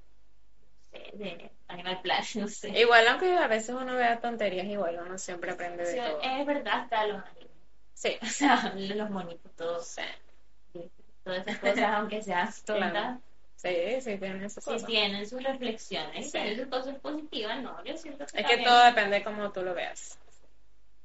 sé, 0.91 1.11
de 1.13 1.51
Animal 1.67 2.01
Planet, 2.01 2.25
no 2.35 2.47
sé. 2.47 2.69
Igual, 2.69 3.07
aunque 3.07 3.35
a 3.37 3.47
veces 3.47 3.75
uno 3.75 3.95
vea 3.95 4.19
tonterías, 4.19 4.65
igual 4.67 4.99
uno 5.05 5.17
siempre 5.17 5.51
aprende 5.51 5.83
de 5.83 5.91
Sí, 5.93 5.97
todo. 5.99 6.21
es 6.21 6.45
verdad, 6.45 6.73
hasta 6.81 7.07
los 7.07 7.23
animes. 7.23 7.49
Sí, 7.93 8.17
O 8.23 8.25
sea, 8.27 8.73
los 8.75 9.09
monitos, 9.09 9.51
todos, 9.55 9.87
sí, 9.87 10.89
todas 11.23 11.45
esas 11.45 11.59
cosas, 11.59 11.83
aunque 11.95 12.21
sean 12.21 12.47
tontas, 12.65 12.91
Claro. 12.91 13.21
Sí, 13.61 14.01
sí, 14.01 14.17
tiene 14.17 14.45
esas 14.45 14.63
sí 14.63 14.69
cosas. 14.71 14.87
tienen 14.87 15.27
sus 15.27 15.43
reflexiones, 15.43 16.25
Sí. 16.25 16.31
tienen 16.31 16.57
sus 16.57 16.67
cosas 16.67 16.97
positivas, 16.99 17.61
¿no? 17.61 17.83
Yo 17.83 17.97
siento 17.97 18.25
que 18.25 18.39
Es 18.41 18.47
que 18.47 18.57
todo 18.63 18.83
depende 18.85 19.17
de 19.17 19.23
cómo 19.23 19.51
tú 19.51 19.61
lo 19.63 19.73
veas. 19.73 20.17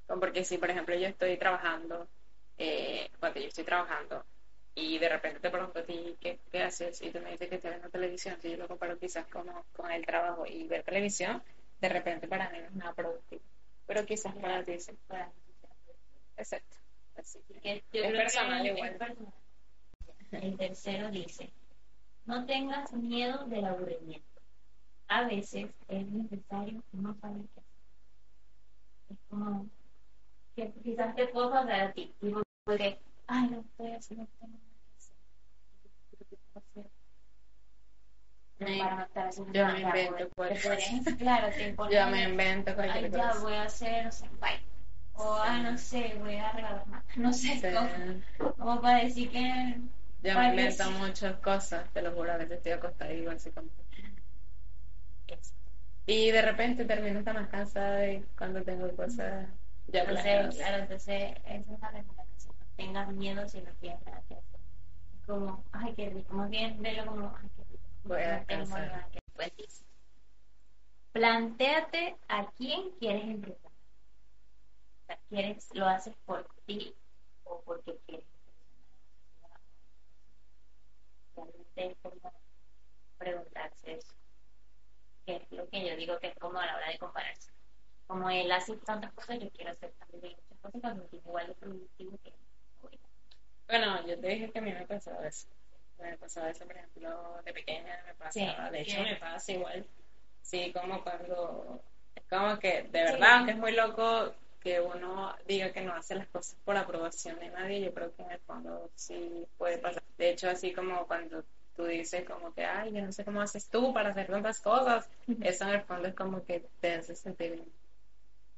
Porque 0.06 0.44
si, 0.44 0.58
por 0.58 0.70
ejemplo, 0.70 0.94
yo 0.96 1.06
estoy 1.08 1.36
trabajando, 1.36 2.08
eh, 2.58 3.10
cuando 3.18 3.40
yo 3.40 3.48
estoy 3.48 3.64
trabajando, 3.64 4.24
y 4.74 4.98
de 4.98 5.08
repente 5.08 5.40
te 5.40 5.50
pregunto 5.50 5.78
a 5.78 5.82
ti 5.84 6.16
qué, 6.20 6.38
qué 6.50 6.62
haces, 6.62 7.00
y 7.02 7.10
tú 7.10 7.20
me 7.20 7.30
dices 7.32 7.48
que 7.48 7.54
estás 7.56 7.70
viendo 7.72 7.88
televisión, 7.90 8.36
si 8.40 8.50
yo 8.50 8.56
lo 8.56 8.68
comparo 8.68 8.98
quizás 8.98 9.26
como 9.26 9.64
con 9.72 9.90
el 9.90 10.04
trabajo 10.04 10.46
y 10.46 10.66
ver 10.68 10.82
televisión, 10.82 11.42
de 11.80 11.88
repente 11.88 12.28
para 12.28 12.50
mí 12.50 12.58
no 12.58 12.66
es 12.66 12.72
nada 12.74 12.92
productivo. 12.92 13.42
Pero 13.86 14.04
quizás 14.04 14.34
para 14.36 14.62
ti 14.64 14.78
sí. 14.78 14.92
Bueno, 15.08 15.32
Exacto. 16.36 16.76
Así 17.16 17.38
que- 17.62 17.84
yo 17.92 18.02
Es 18.04 18.10
creo 18.10 18.16
personal 18.22 18.62
que 18.62 18.68
es 18.70 18.76
igual. 18.76 18.96
personal. 18.96 19.32
El 20.32 20.56
tercero 20.56 21.10
dice, 21.10 21.50
no 22.24 22.46
tengas 22.46 22.92
miedo 22.92 23.44
del 23.46 23.64
aburrimiento. 23.64 24.40
A 25.08 25.24
veces 25.24 25.70
es 25.88 26.10
necesario 26.10 26.82
no 26.92 27.14
saber 27.20 27.42
qué 27.54 27.60
hacer. 27.60 27.74
Es 29.10 29.18
como 29.28 29.66
que 30.56 30.72
quizás 30.82 31.14
te 31.14 31.26
puedo 31.28 31.50
pasar 31.50 31.80
a 31.80 31.92
ti, 31.92 32.14
tipo, 32.20 32.42
porque, 32.64 32.98
ay, 33.26 33.50
no 33.50 33.60
estoy 33.60 33.92
haciendo, 33.92 34.24
no 34.24 34.30
tengo 34.38 34.58
nada 34.58 34.64
que 36.52 36.58
hacer. 36.58 36.90
Para 38.78 39.08
no 39.14 39.28
haciendo 39.28 39.52
yo 39.52 39.66
me 39.66 39.80
invento 39.80 40.28
cualquier 40.37 40.62
cosa. 40.62 41.16
Claro, 41.18 41.48
te 41.50 41.76
Yo 41.90 42.06
me 42.10 42.22
invento 42.22 42.74
cualquier 42.74 43.04
Ay, 43.04 43.10
ya 43.10 43.34
voy 43.40 43.52
a 43.54 43.62
hacer, 43.64 44.06
o 44.06 44.12
sea, 44.12 44.30
bye. 44.40 44.60
O, 45.16 45.34
ah, 45.34 45.58
no 45.58 45.76
sé, 45.78 46.16
voy 46.18 46.37
a 46.37 46.52
regalar 46.52 46.87
más. 46.87 47.04
No 47.16 47.32
sé, 47.32 47.60
Sí. 47.60 47.66
como, 47.74 48.54
como 48.56 48.80
para 48.80 49.04
decir 49.04 49.30
que. 49.30 49.80
Yo 50.24 50.38
me 50.38 50.48
invento 50.48 50.90
muchas 50.92 51.37
cosas, 51.40 51.92
te 51.92 52.00
lo 52.00 52.12
juro, 52.12 52.32
a 52.32 52.38
veces 52.38 52.56
estoy 52.56 52.72
acostada 52.72 53.12
y 53.12 53.18
igual 53.18 53.37
así 53.37 53.50
como... 53.52 53.68
Y 56.06 56.30
de 56.30 56.42
repente 56.42 56.84
termino 56.84 57.18
hasta 57.18 57.32
más 57.34 57.48
cansada 57.48 58.06
y 58.06 58.22
cuando 58.37 58.62
tengo 58.62 58.94
cosas 58.96 59.48
ya 59.87 60.00
Entonces, 60.00 60.56
claro, 60.56 60.78
entonces, 60.78 61.34
esa 61.44 61.72
es 61.74 61.80
la 61.80 61.90
recomendación. 61.90 62.54
No 62.58 62.66
tengas 62.76 63.12
miedo 63.12 63.48
si 63.48 63.60
no 63.60 63.70
tienes 63.74 64.04
nada 64.06 64.22
que 64.28 64.34
hacer. 64.34 64.60
Es 65.14 65.26
como, 65.26 65.64
ay, 65.72 65.94
qué 65.94 66.10
rico. 66.10 66.34
Más 66.34 66.50
bien, 66.50 66.80
velo 66.80 67.06
como, 67.06 67.37
ay, 67.37 67.50
qué 67.56 67.64
rico. 67.64 67.84
Voy 68.04 68.22
a 68.22 68.40
no 68.40 68.46
tengo 68.46 68.76
descansar. 68.76 68.87
nada 68.87 69.08
que 69.10 69.18
hacer. 69.18 69.54
Dice, 69.56 69.84
plantéate 71.12 72.16
a 72.28 72.50
quién 72.52 72.90
quieres 72.98 73.24
impresionar. 73.24 73.72
O 75.02 75.06
sea, 75.06 75.18
¿quieres, 75.28 75.68
lo 75.74 75.87
haces 75.87 76.14
por 76.24 76.46
ti 76.66 76.94
o 77.44 77.62
porque 77.62 77.98
quieres 78.06 78.26
impresionar? 81.37 81.63
Es 81.76 81.96
como 82.02 82.32
preguntarse 83.18 83.92
eso. 83.94 84.14
Que 85.26 85.37
es 85.37 85.52
lo 85.52 85.68
que 85.68 85.88
yo 85.88 85.96
digo 85.96 86.18
que 86.18 86.28
es 86.28 86.38
como 86.38 86.58
a 86.60 86.66
la 86.66 86.76
hora 86.76 86.90
de 86.90 86.98
compararse. 86.98 87.50
Como 88.06 88.28
él 88.30 88.50
hace 88.52 88.76
tantas 88.76 89.12
cosas, 89.12 89.38
yo 89.40 89.50
quiero 89.50 89.72
hacer 89.72 89.92
también 89.92 90.34
muchas 90.37 90.58
cosas 90.60 90.80
para 90.82 90.94
sentirme 90.94 91.28
igual 91.28 91.46
de 91.48 91.54
productivo 91.54 92.18
que. 92.22 92.32
Bueno, 93.66 94.06
yo 94.06 94.20
te 94.20 94.28
dije 94.28 94.50
que 94.52 94.58
a 94.58 94.62
mí 94.62 94.72
me 94.72 94.87
pasaba 94.87 95.26
eso. 95.26 95.48
Me 95.98 96.18
pasaba 96.18 96.50
eso, 96.50 96.66
por 96.66 96.76
ejemplo, 96.76 97.40
de 97.44 97.52
pequeña 97.52 97.98
me 98.06 98.14
pasaba. 98.14 98.66
Sí, 98.66 98.72
de 98.72 98.80
hecho, 98.82 99.02
me 99.02 99.16
pasa 99.16 99.52
igual. 99.52 99.87
Sí, 100.42 100.72
como 100.72 101.02
cuando. 101.02 101.82
Es 102.14 102.24
como 102.28 102.58
que, 102.58 102.82
de 102.82 102.84
Sí. 102.84 102.90
verdad, 103.12 103.37
aunque 103.38 103.52
es 103.52 103.58
muy 103.58 103.72
loco 103.72 104.34
que 104.60 104.80
uno 104.80 105.34
diga 105.46 105.72
que 105.72 105.80
no 105.80 105.94
hace 105.94 106.14
las 106.14 106.26
cosas 106.28 106.56
por 106.64 106.76
aprobación 106.76 107.38
de 107.38 107.48
nadie, 107.48 107.80
yo 107.80 107.94
creo 107.94 108.14
que 108.14 108.22
en 108.22 108.30
el 108.32 108.40
fondo 108.40 108.90
sí 108.94 109.46
puede 109.56 109.78
pasar. 109.78 110.02
De 110.18 110.30
hecho, 110.30 110.50
así 110.50 110.72
como 110.74 111.06
cuando 111.06 111.44
tú 111.76 111.84
dices, 111.84 112.24
como 112.28 112.52
que, 112.52 112.64
ay, 112.64 112.92
yo 112.92 113.04
no 113.04 113.12
sé 113.12 113.24
cómo 113.24 113.40
haces 113.40 113.68
tú 113.68 113.92
para 113.92 114.10
hacer 114.10 114.28
tantas 114.28 114.60
cosas, 114.60 115.08
eso 115.40 115.64
en 115.64 115.70
el 115.70 115.82
fondo 115.82 116.08
es 116.08 116.14
como 116.14 116.44
que 116.44 116.68
te 116.80 116.94
hace 116.94 117.14
sentir 117.14 117.52
bien. 117.52 117.72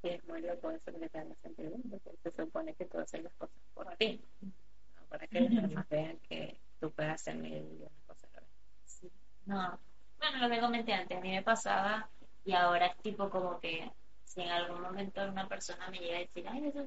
Y 0.02 0.09
es 0.11 0.24
muy 0.29 0.42
loco 0.42 0.70
eso 0.70 0.92
que 0.92 1.09
te 1.09 1.18
hace 1.18 1.35
sentir 1.37 1.68
bien, 1.68 1.83
porque 1.90 2.16
se 2.22 2.31
supone 2.31 2.74
que 2.74 2.85
tú 2.85 2.98
haces 2.98 3.22
las 3.22 3.33
cosas 3.35 3.57
por 3.74 3.94
ti, 3.96 4.22
no 4.42 5.07
para 5.09 5.26
que 5.26 5.40
los 5.40 5.50
demás 5.50 5.88
vean 5.88 6.18
que 6.29 6.59
tú 6.81 6.90
puedes 6.92 7.12
hacer 7.12 7.37
mil 7.37 7.55
y 7.55 7.83
una 7.83 7.90
cosas 8.07 8.31
a 8.35 8.37
la 8.37 8.40
vez. 8.40 8.50
Sí. 8.85 9.11
No, 9.46 9.79
bueno, 10.18 10.48
lo 10.48 10.55
que 10.55 10.61
comenté 10.61 10.92
antes, 10.92 11.16
a 11.16 11.20
mí 11.20 11.31
me 11.31 11.42
pasaba 11.42 12.09
y 12.44 12.52
ahora 12.52 12.87
es 12.87 12.96
tipo 12.98 13.29
como 13.31 13.59
que 13.61 13.90
si 14.24 14.42
en 14.42 14.50
algún 14.50 14.83
momento 14.83 15.22
una 15.26 15.48
persona 15.48 15.88
me 15.90 15.98
llega 15.98 16.16
a 16.16 16.20
decir, 16.20 16.46
ay, 16.48 16.66
eso, 16.66 16.85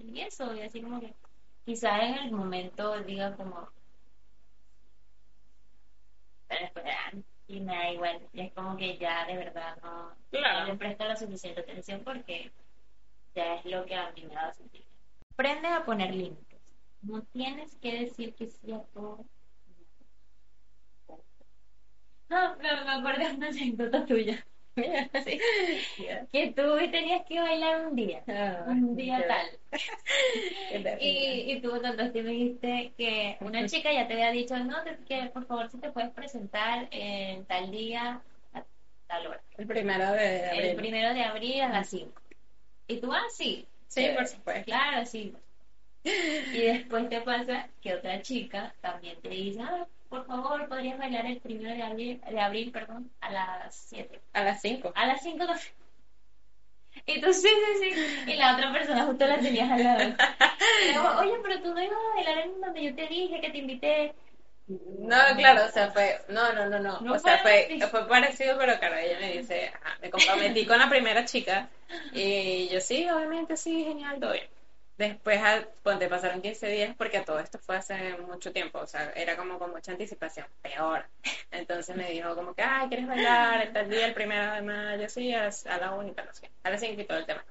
y 0.00 0.20
eso, 0.20 0.54
y 0.54 0.60
así 0.60 0.82
como 0.82 1.00
que 1.00 1.14
quizás 1.64 2.02
en 2.02 2.14
el 2.14 2.32
momento 2.32 3.02
diga 3.02 3.34
como, 3.36 3.68
pero 6.54 6.60
después, 6.64 6.84
ah, 6.88 7.12
y 7.48 7.60
me 7.60 7.74
da 7.74 7.90
igual, 7.90 8.28
es 8.32 8.52
como 8.52 8.76
que 8.76 8.96
ya 8.98 9.26
de 9.26 9.36
verdad 9.36 9.76
no, 9.82 10.14
Claro. 10.30 10.60
no 10.60 10.66
le 10.72 10.78
presto 10.78 11.04
la 11.04 11.16
suficiente 11.16 11.60
atención 11.60 12.02
porque 12.04 12.52
ya 13.34 13.56
es 13.56 13.64
lo 13.66 13.84
que 13.84 13.94
a 13.94 14.10
mí 14.12 14.24
me 14.24 14.34
da 14.34 14.52
sentir. 14.52 14.84
Aprende 15.32 15.68
a 15.68 15.84
poner 15.84 16.14
límites. 16.14 16.60
No 17.02 17.22
tienes 17.22 17.76
que 17.76 18.00
decir 18.00 18.34
que 18.34 18.46
sí 18.46 18.72
a 18.72 18.80
todo. 18.94 19.24
No, 22.28 22.56
me, 22.56 22.62
me 22.62 22.90
acordé 22.90 23.28
de 23.28 23.34
una 23.34 23.48
anécdota 23.48 24.06
tuya. 24.06 24.46
Sí. 24.76 25.38
Que 26.32 26.52
tú 26.52 26.62
tenías 26.90 27.24
que 27.26 27.40
bailar 27.40 27.86
un 27.86 27.96
día. 27.96 28.22
Ah, 28.28 28.64
Un 28.68 28.96
día 28.96 29.24
tal. 29.26 29.46
Y, 31.00 31.52
y 31.52 31.60
tú 31.60 31.70
contaste 31.70 32.22
me 32.22 32.30
dijiste 32.30 32.92
que 32.96 33.36
una 33.40 33.66
chica 33.66 33.92
ya 33.92 34.06
te 34.06 34.14
había 34.14 34.30
dicho, 34.30 34.56
no, 34.58 34.76
que 35.06 35.30
por 35.32 35.46
favor 35.46 35.70
si 35.70 35.78
te 35.78 35.90
puedes 35.90 36.10
presentar 36.10 36.88
en 36.90 37.44
tal 37.46 37.70
día 37.70 38.20
a 38.52 38.64
tal 39.06 39.26
hora. 39.26 39.42
El 39.56 39.66
primero 39.66 40.12
de 40.12 40.46
abril. 40.46 40.64
El 40.64 40.76
primero 40.76 41.14
de 41.14 41.22
abril 41.22 41.60
a 41.62 41.68
las 41.68 41.88
5. 41.88 42.20
Y 42.88 42.96
tú, 42.98 43.12
ah, 43.12 43.24
sí. 43.30 43.66
Sí, 43.88 44.08
por 44.14 44.26
supuesto. 44.26 44.64
Claro, 44.64 45.06
sí. 45.06 45.34
Y 46.04 46.60
después 46.60 47.08
te 47.08 47.20
pasa 47.22 47.68
que 47.80 47.94
otra 47.94 48.20
chica 48.22 48.74
también 48.80 49.20
te 49.22 49.28
dice, 49.30 49.60
ah, 49.62 49.86
por 50.14 50.26
favor, 50.26 50.68
podrías 50.68 50.98
bailar 50.98 51.26
el 51.26 51.40
primero 51.40 51.74
de 51.74 51.82
abril, 51.82 52.20
de 52.30 52.40
abril 52.40 52.70
perdón, 52.70 53.10
a 53.20 53.30
las 53.30 53.74
7. 53.74 54.20
A 54.32 54.44
las 54.44 54.60
5. 54.60 54.92
A 54.94 55.06
las 55.06 55.22
5 55.22 55.44
no. 55.44 55.54
Y 57.06 57.20
tú, 57.20 57.32
sí, 57.32 57.48
sí, 57.48 57.90
sí. 57.90 58.32
Y 58.32 58.36
la 58.36 58.54
otra 58.54 58.72
persona 58.72 59.04
justo 59.04 59.26
la 59.26 59.38
tenías 59.40 59.70
al 59.70 59.82
lado. 59.82 60.14
Luego, 60.92 61.20
Oye, 61.20 61.34
pero 61.42 61.60
tú 61.60 61.74
no 61.74 61.82
ibas 61.82 61.98
a 61.98 62.14
bailar 62.14 62.38
en 62.38 62.60
donde 62.60 62.84
yo 62.84 62.94
te 62.94 63.06
dije 63.08 63.40
que 63.40 63.50
te 63.50 63.58
invité. 63.58 64.14
No, 64.66 65.16
claro, 65.36 65.66
o 65.66 65.72
sea, 65.72 65.90
fue, 65.90 66.20
no, 66.28 66.52
no, 66.54 66.66
no, 66.66 66.78
no, 66.78 67.00
No 67.00 67.14
o 67.14 67.18
sea, 67.18 67.38
fue 67.38 67.76
fue, 67.90 68.08
parecido, 68.08 68.56
pero 68.56 68.78
claro, 68.78 68.96
ella 68.96 69.18
me 69.20 69.32
dice, 69.32 69.70
ajá, 69.74 69.98
me 70.00 70.08
comprometí 70.08 70.64
con 70.64 70.78
la 70.78 70.88
primera 70.88 71.26
chica 71.26 71.68
y 72.14 72.68
yo 72.68 72.80
sí, 72.80 73.06
obviamente, 73.10 73.58
sí, 73.58 73.84
genial, 73.84 74.18
todo 74.20 74.32
bien. 74.32 74.53
Después, 74.96 75.40
a- 75.42 75.66
ponte, 75.82 76.08
pasaron 76.08 76.40
15 76.40 76.68
días 76.68 76.94
porque 76.96 77.20
todo 77.20 77.40
esto 77.40 77.58
fue 77.58 77.76
hace 77.76 78.16
mucho 78.18 78.52
tiempo, 78.52 78.78
o 78.78 78.86
sea, 78.86 79.10
era 79.16 79.36
como 79.36 79.58
con 79.58 79.70
mucha 79.72 79.92
anticipación, 79.92 80.46
peor. 80.62 81.04
Entonces 81.50 81.96
me 81.96 82.10
dijo 82.10 82.34
como 82.36 82.54
que, 82.54 82.62
ay, 82.62 82.88
¿quieres 82.88 83.06
bailar 83.08 83.62
el 83.66 83.72
tal 83.72 83.88
día, 83.90 84.06
el 84.06 84.14
primero 84.14 84.52
de 84.54 84.62
mayo? 84.62 85.08
Sí, 85.08 85.32
a, 85.34 85.48
a 85.48 85.78
la 85.78 85.92
única, 85.92 86.24
no 86.24 86.32
sé, 86.32 86.48
a 86.62 86.70
las 86.70 86.80
5 86.80 87.00
y 87.00 87.04
todo 87.04 87.18
el 87.18 87.26
tema. 87.26 87.44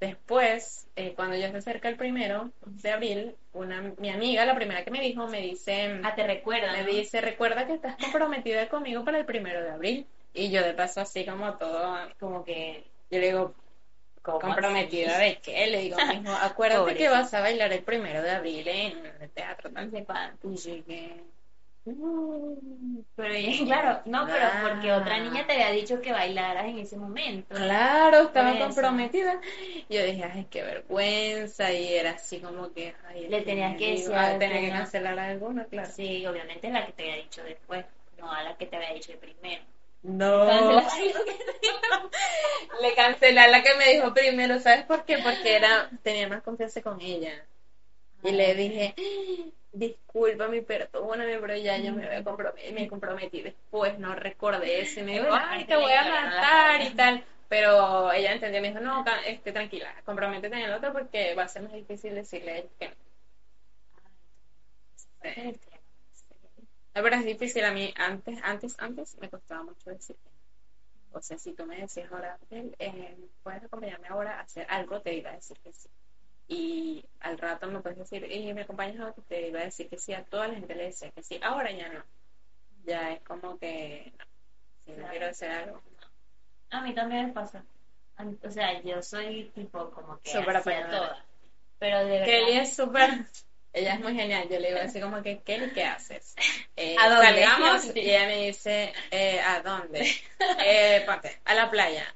Después, 0.00 0.88
eh, 0.96 1.12
cuando 1.14 1.36
ya 1.36 1.50
se 1.50 1.58
acerca 1.58 1.88
el 1.88 1.96
primero 1.96 2.50
de 2.64 2.90
abril, 2.90 3.36
una, 3.52 3.82
mi 3.98 4.08
amiga, 4.08 4.46
la 4.46 4.54
primera 4.54 4.82
que 4.82 4.90
me 4.90 5.00
dijo, 5.00 5.26
me 5.26 5.42
dice... 5.42 6.00
Ah, 6.02 6.14
te 6.14 6.26
recuerdo. 6.26 6.72
Me 6.72 6.82
¿no? 6.84 6.88
dice, 6.88 7.20
recuerda 7.20 7.66
que 7.66 7.74
estás 7.74 7.96
comprometida 7.96 8.68
conmigo 8.70 9.04
para 9.04 9.18
el 9.18 9.26
primero 9.26 9.62
de 9.62 9.70
abril. 9.70 10.06
Y 10.32 10.50
yo 10.50 10.62
de 10.62 10.72
paso 10.72 11.02
así 11.02 11.26
como 11.26 11.58
todo, 11.58 11.98
Como 12.18 12.44
que. 12.44 12.84
yo 13.10 13.18
le 13.18 13.26
digo, 13.26 13.52
¿cómo 13.52 13.59
¿comprometida 14.22 15.16
así? 15.16 15.24
de 15.24 15.40
qué? 15.40 15.66
Le 15.66 15.78
digo, 15.80 15.96
mijo, 16.08 16.32
acuérdate 16.42 16.96
que 16.96 17.08
vas 17.08 17.32
a 17.34 17.40
bailar 17.40 17.72
el 17.72 17.82
primero 17.82 18.22
de 18.22 18.30
abril 18.30 18.68
en 18.68 19.06
el 19.20 19.30
teatro. 19.30 19.70
Y 19.70 19.74
"Mm, 21.86 23.00
Pero 23.16 23.34
claro, 23.66 24.02
no, 24.04 24.26
pero 24.26 24.46
porque 24.62 24.92
otra 24.92 25.18
niña 25.18 25.46
te 25.46 25.54
había 25.54 25.70
dicho 25.72 26.00
que 26.00 26.12
bailaras 26.12 26.66
en 26.66 26.78
ese 26.78 26.96
momento. 26.96 27.54
Claro, 27.54 28.24
estaba 28.24 28.58
comprometida. 28.58 29.40
Yo 29.88 30.04
dije, 30.04 30.24
ay, 30.24 30.46
qué 30.50 30.62
vergüenza. 30.62 31.72
Y 31.72 31.94
era 31.94 32.12
así 32.12 32.40
como 32.40 32.72
que, 32.72 32.94
ay, 33.08 33.28
Le 33.28 33.38
¿a 33.38 33.44
tenías 33.44 33.76
que 33.76 33.92
decir? 33.92 34.14
Ah, 34.14 34.36
tenía 34.38 34.60
que 34.60 34.70
cancelar 34.70 35.18
alguna, 35.18 35.64
claro. 35.64 35.90
Sí, 35.90 36.26
obviamente 36.26 36.70
la 36.70 36.86
que 36.86 36.92
te 36.92 37.02
había 37.02 37.16
dicho 37.16 37.42
después, 37.42 37.84
no 38.18 38.30
a 38.30 38.42
la 38.42 38.56
que 38.56 38.66
te 38.66 38.76
había 38.76 38.92
dicho 38.92 39.12
primero. 39.18 39.62
No. 40.02 40.46
Le 42.80 42.94
cancelé 42.94 43.40
a 43.40 43.48
la 43.48 43.62
que 43.62 43.74
me 43.74 43.92
dijo 43.92 44.14
primero, 44.14 44.58
¿sabes 44.58 44.84
por 44.86 45.04
qué? 45.04 45.18
Porque 45.18 45.56
era, 45.56 45.90
tenía 46.02 46.28
más 46.28 46.42
confianza 46.42 46.80
con 46.80 47.00
ella. 47.00 47.44
Y 48.22 48.32
le 48.32 48.54
dije, 48.54 48.94
discúlpame, 49.72 50.62
perdóname, 50.62 51.38
pero 51.38 51.56
ya 51.56 51.78
yo 51.78 51.92
me 51.92 52.06
había 52.06 52.24
comprometí, 52.24 52.72
me 52.72 52.88
comprometí 52.88 53.42
después, 53.42 53.98
no 53.98 54.14
recordé 54.14 54.80
eso. 54.80 55.00
Y 55.00 55.02
me 55.04 55.12
dijo, 55.12 55.26
ay, 55.30 55.64
te 55.64 55.76
voy 55.76 55.92
a 55.92 56.04
matar 56.04 56.82
y 56.82 56.90
tal. 56.90 57.24
Pero 57.48 58.12
ella 58.12 58.32
entendió, 58.32 58.60
me 58.60 58.68
dijo, 58.68 58.80
no, 58.80 59.04
este, 59.26 59.52
tranquila, 59.52 59.92
comprométete 60.04 60.54
en 60.54 60.62
el 60.62 60.72
otro 60.72 60.92
porque 60.92 61.34
va 61.34 61.44
a 61.44 61.48
ser 61.48 61.62
más 61.62 61.72
difícil 61.72 62.14
decirle 62.14 62.68
que 62.78 62.88
no. 62.88 62.94
La 66.94 67.02
verdad 67.02 67.20
es 67.20 67.26
difícil 67.26 67.64
a 67.64 67.72
mí, 67.72 67.92
antes, 67.96 68.38
antes, 68.42 68.74
antes 68.78 69.16
me 69.18 69.28
costaba 69.28 69.62
mucho 69.62 69.90
decir 69.90 70.16
que 70.16 70.30
no. 70.30 71.18
O 71.18 71.22
sea, 71.22 71.38
si 71.38 71.52
tú 71.52 71.64
me 71.66 71.80
decías 71.80 72.10
ahora, 72.12 72.38
"Abel, 72.50 72.74
eh, 72.78 73.16
puedes 73.42 73.64
acompañarme 73.64 74.08
ahora 74.08 74.38
a 74.38 74.42
hacer 74.42 74.66
algo, 74.68 75.00
te 75.00 75.14
iba 75.14 75.30
a 75.30 75.34
decir 75.34 75.58
que 75.58 75.72
sí. 75.72 75.88
Y 76.48 77.04
al 77.20 77.38
rato 77.38 77.68
me 77.68 77.80
puedes 77.80 77.98
decir, 77.98 78.30
y 78.30 78.52
me 78.52 78.62
acompañas 78.62 79.00
a 79.00 79.08
otro, 79.08 79.22
te 79.28 79.48
iba 79.48 79.60
a 79.60 79.64
decir 79.64 79.88
que 79.88 79.98
sí. 79.98 80.12
A 80.14 80.24
toda 80.24 80.48
la 80.48 80.54
gente 80.54 80.74
le 80.74 80.86
decía 80.86 81.10
que 81.10 81.22
sí. 81.22 81.38
Ahora 81.42 81.70
ya 81.70 81.88
no. 81.88 82.02
Ya 82.84 83.12
es 83.12 83.22
como 83.22 83.58
que, 83.58 84.12
no. 84.18 84.24
Si 84.84 84.92
no 85.00 85.08
quiero 85.08 85.26
hacer 85.26 85.50
algo. 85.50 85.82
A 86.70 86.80
mí 86.82 86.94
también 86.94 87.26
me 87.26 87.32
pasa. 87.32 87.64
O 88.42 88.50
sea, 88.50 88.80
yo 88.82 89.00
soy 89.02 89.50
tipo 89.54 89.90
como 89.90 90.20
que 90.20 90.30
Súper 90.30 90.62
todas. 90.62 91.18
Pero 91.78 91.98
de 92.00 92.10
verdad. 92.10 92.26
Kelly 92.26 92.58
es 92.58 92.76
súper, 92.76 93.26
ella 93.72 93.94
es 93.94 94.00
muy 94.00 94.14
genial. 94.14 94.48
Yo 94.48 94.58
le 94.58 94.68
digo 94.68 94.80
así 94.82 95.00
como 95.00 95.22
que, 95.22 95.38
Kelly, 95.40 95.70
¿qué 95.72 95.84
haces? 95.84 96.34
Eh, 96.76 96.96
¿A 96.98 97.10
dónde? 97.10 97.26
Salgamos 97.26 97.84
y 97.94 98.00
ella 98.00 98.26
me 98.26 98.46
dice, 98.46 98.94
eh, 99.10 99.38
¿a 99.40 99.60
dónde? 99.60 100.10
Eh, 100.64 101.02
ponte, 101.04 101.38
a 101.44 101.52
la 101.54 101.70
playa. 101.70 102.06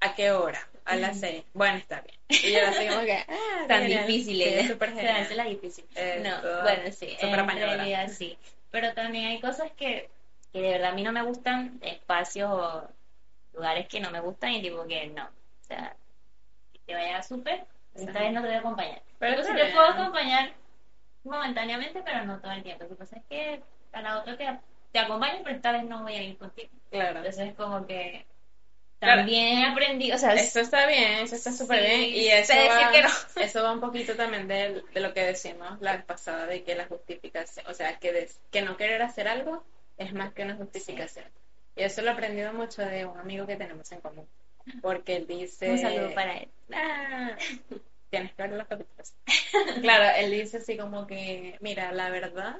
¿A 0.00 0.14
qué 0.14 0.30
hora? 0.30 0.66
A 0.86 0.96
las 0.96 1.20
seis. 1.20 1.44
Bueno, 1.52 1.76
está 1.76 2.00
bien. 2.00 2.18
Y 2.28 2.52
yo 2.52 2.66
así 2.66 2.86
como 2.88 3.02
que, 3.02 3.12
ah, 3.28 3.64
tan 3.68 3.82
genial. 3.82 4.06
difícil 4.06 4.36
Sí, 4.36 4.44
es 4.44 4.68
súper 4.68 4.94
genial. 4.94 5.22
es 5.22 5.36
la 5.36 5.44
difícil. 5.44 5.84
Eh, 5.94 6.22
no, 6.22 6.62
bueno, 6.62 6.90
sí, 6.90 7.16
súper 7.20 7.38
en 7.40 7.48
realidad 7.48 8.08
sí. 8.08 8.38
Pero 8.70 8.94
también 8.94 9.26
hay 9.26 9.40
cosas 9.40 9.70
que, 9.72 10.08
que 10.52 10.60
de 10.62 10.70
verdad 10.70 10.90
a 10.90 10.94
mí 10.94 11.02
no 11.02 11.12
me 11.12 11.22
gustan, 11.22 11.78
espacios 11.82 12.50
o 12.50 12.88
lugares 13.52 13.86
que 13.88 14.00
no 14.00 14.10
me 14.10 14.20
gustan 14.20 14.52
y 14.52 14.62
tipo 14.62 14.86
que 14.86 15.06
no. 15.08 15.24
O 15.24 15.64
sea, 15.66 15.94
que 16.72 16.78
te 16.86 16.94
vayas 16.94 17.28
súper, 17.28 17.66
esta 17.94 18.20
vez 18.20 18.32
no 18.32 18.40
te 18.40 18.48
voy 18.48 18.56
a 18.56 18.60
acompañar. 18.60 19.02
Pero 19.18 19.36
Pero 19.36 19.44
sí 19.44 19.54
te 19.54 19.72
puedo 19.72 19.86
acompañar 19.86 20.52
momentáneamente, 21.24 22.02
pero 22.04 22.24
no 22.24 22.40
todo 22.40 22.52
el 22.52 22.62
tiempo. 22.62 22.84
Lo 22.84 22.90
que 22.90 22.96
pasa 22.96 23.16
es 23.16 23.24
que 23.28 23.62
a 23.92 24.02
la 24.02 24.20
otra 24.20 24.36
te, 24.36 24.60
te 24.92 24.98
acompaño, 24.98 25.40
pero 25.42 25.56
esta 25.56 25.72
vez 25.72 25.84
no 25.84 26.02
voy 26.02 26.14
a 26.14 26.22
ir 26.22 26.36
contigo. 26.38 26.70
Claro. 26.90 27.18
Entonces 27.18 27.48
es 27.48 27.54
como 27.54 27.86
que 27.86 28.26
Claro. 29.00 29.20
también 29.20 29.58
he 29.58 29.66
aprendido, 29.66 30.16
o 30.16 30.18
sea, 30.18 30.32
Eso 30.34 30.60
está 30.60 30.86
bien, 30.86 31.20
eso 31.24 31.34
está 31.36 31.52
súper 31.52 31.80
Sí, 31.80 31.86
bien. 31.86 32.02
Y 32.14 32.28
eso 32.28 32.54
va, 32.54 32.90
que 32.92 33.02
no. 33.02 33.08
eso 33.42 33.62
va 33.62 33.72
un 33.72 33.80
poquito 33.80 34.16
también 34.16 34.48
de, 34.48 34.82
de 34.92 35.00
lo 35.00 35.12
que 35.12 35.24
decimos 35.24 35.80
la 35.80 35.96
vez 35.96 36.04
pasada, 36.04 36.46
de 36.46 36.62
que 36.64 36.74
la 36.74 36.86
justificación, 36.86 37.66
o 37.68 37.74
sea, 37.74 37.98
que, 37.98 38.12
des- 38.12 38.40
que 38.50 38.62
no 38.62 38.76
querer 38.76 39.02
hacer 39.02 39.28
algo 39.28 39.64
es 39.98 40.12
más 40.14 40.32
que 40.32 40.42
una 40.42 40.56
justificación. 40.56 41.26
Y 41.76 41.82
eso 41.82 42.02
lo 42.02 42.08
he 42.08 42.12
aprendido 42.12 42.52
mucho 42.52 42.82
de 42.82 43.04
un 43.04 43.18
amigo 43.18 43.46
que 43.46 43.56
tenemos 43.56 43.90
en 43.92 44.00
común. 44.00 44.26
Porque 44.80 45.16
él 45.16 45.26
dice... 45.26 45.70
un 45.70 45.78
saludo 45.78 46.14
para 46.14 46.38
él. 46.38 46.48
Ah, 46.72 47.36
tienes 48.14 48.34
que 48.34 48.42
ver 48.42 48.52
los 48.52 48.66
capítulos. 48.66 49.14
Claro, 49.82 50.04
él 50.18 50.30
dice 50.30 50.58
así 50.58 50.76
como 50.76 51.06
que, 51.06 51.56
mira, 51.60 51.92
la 51.92 52.10
verdad, 52.10 52.56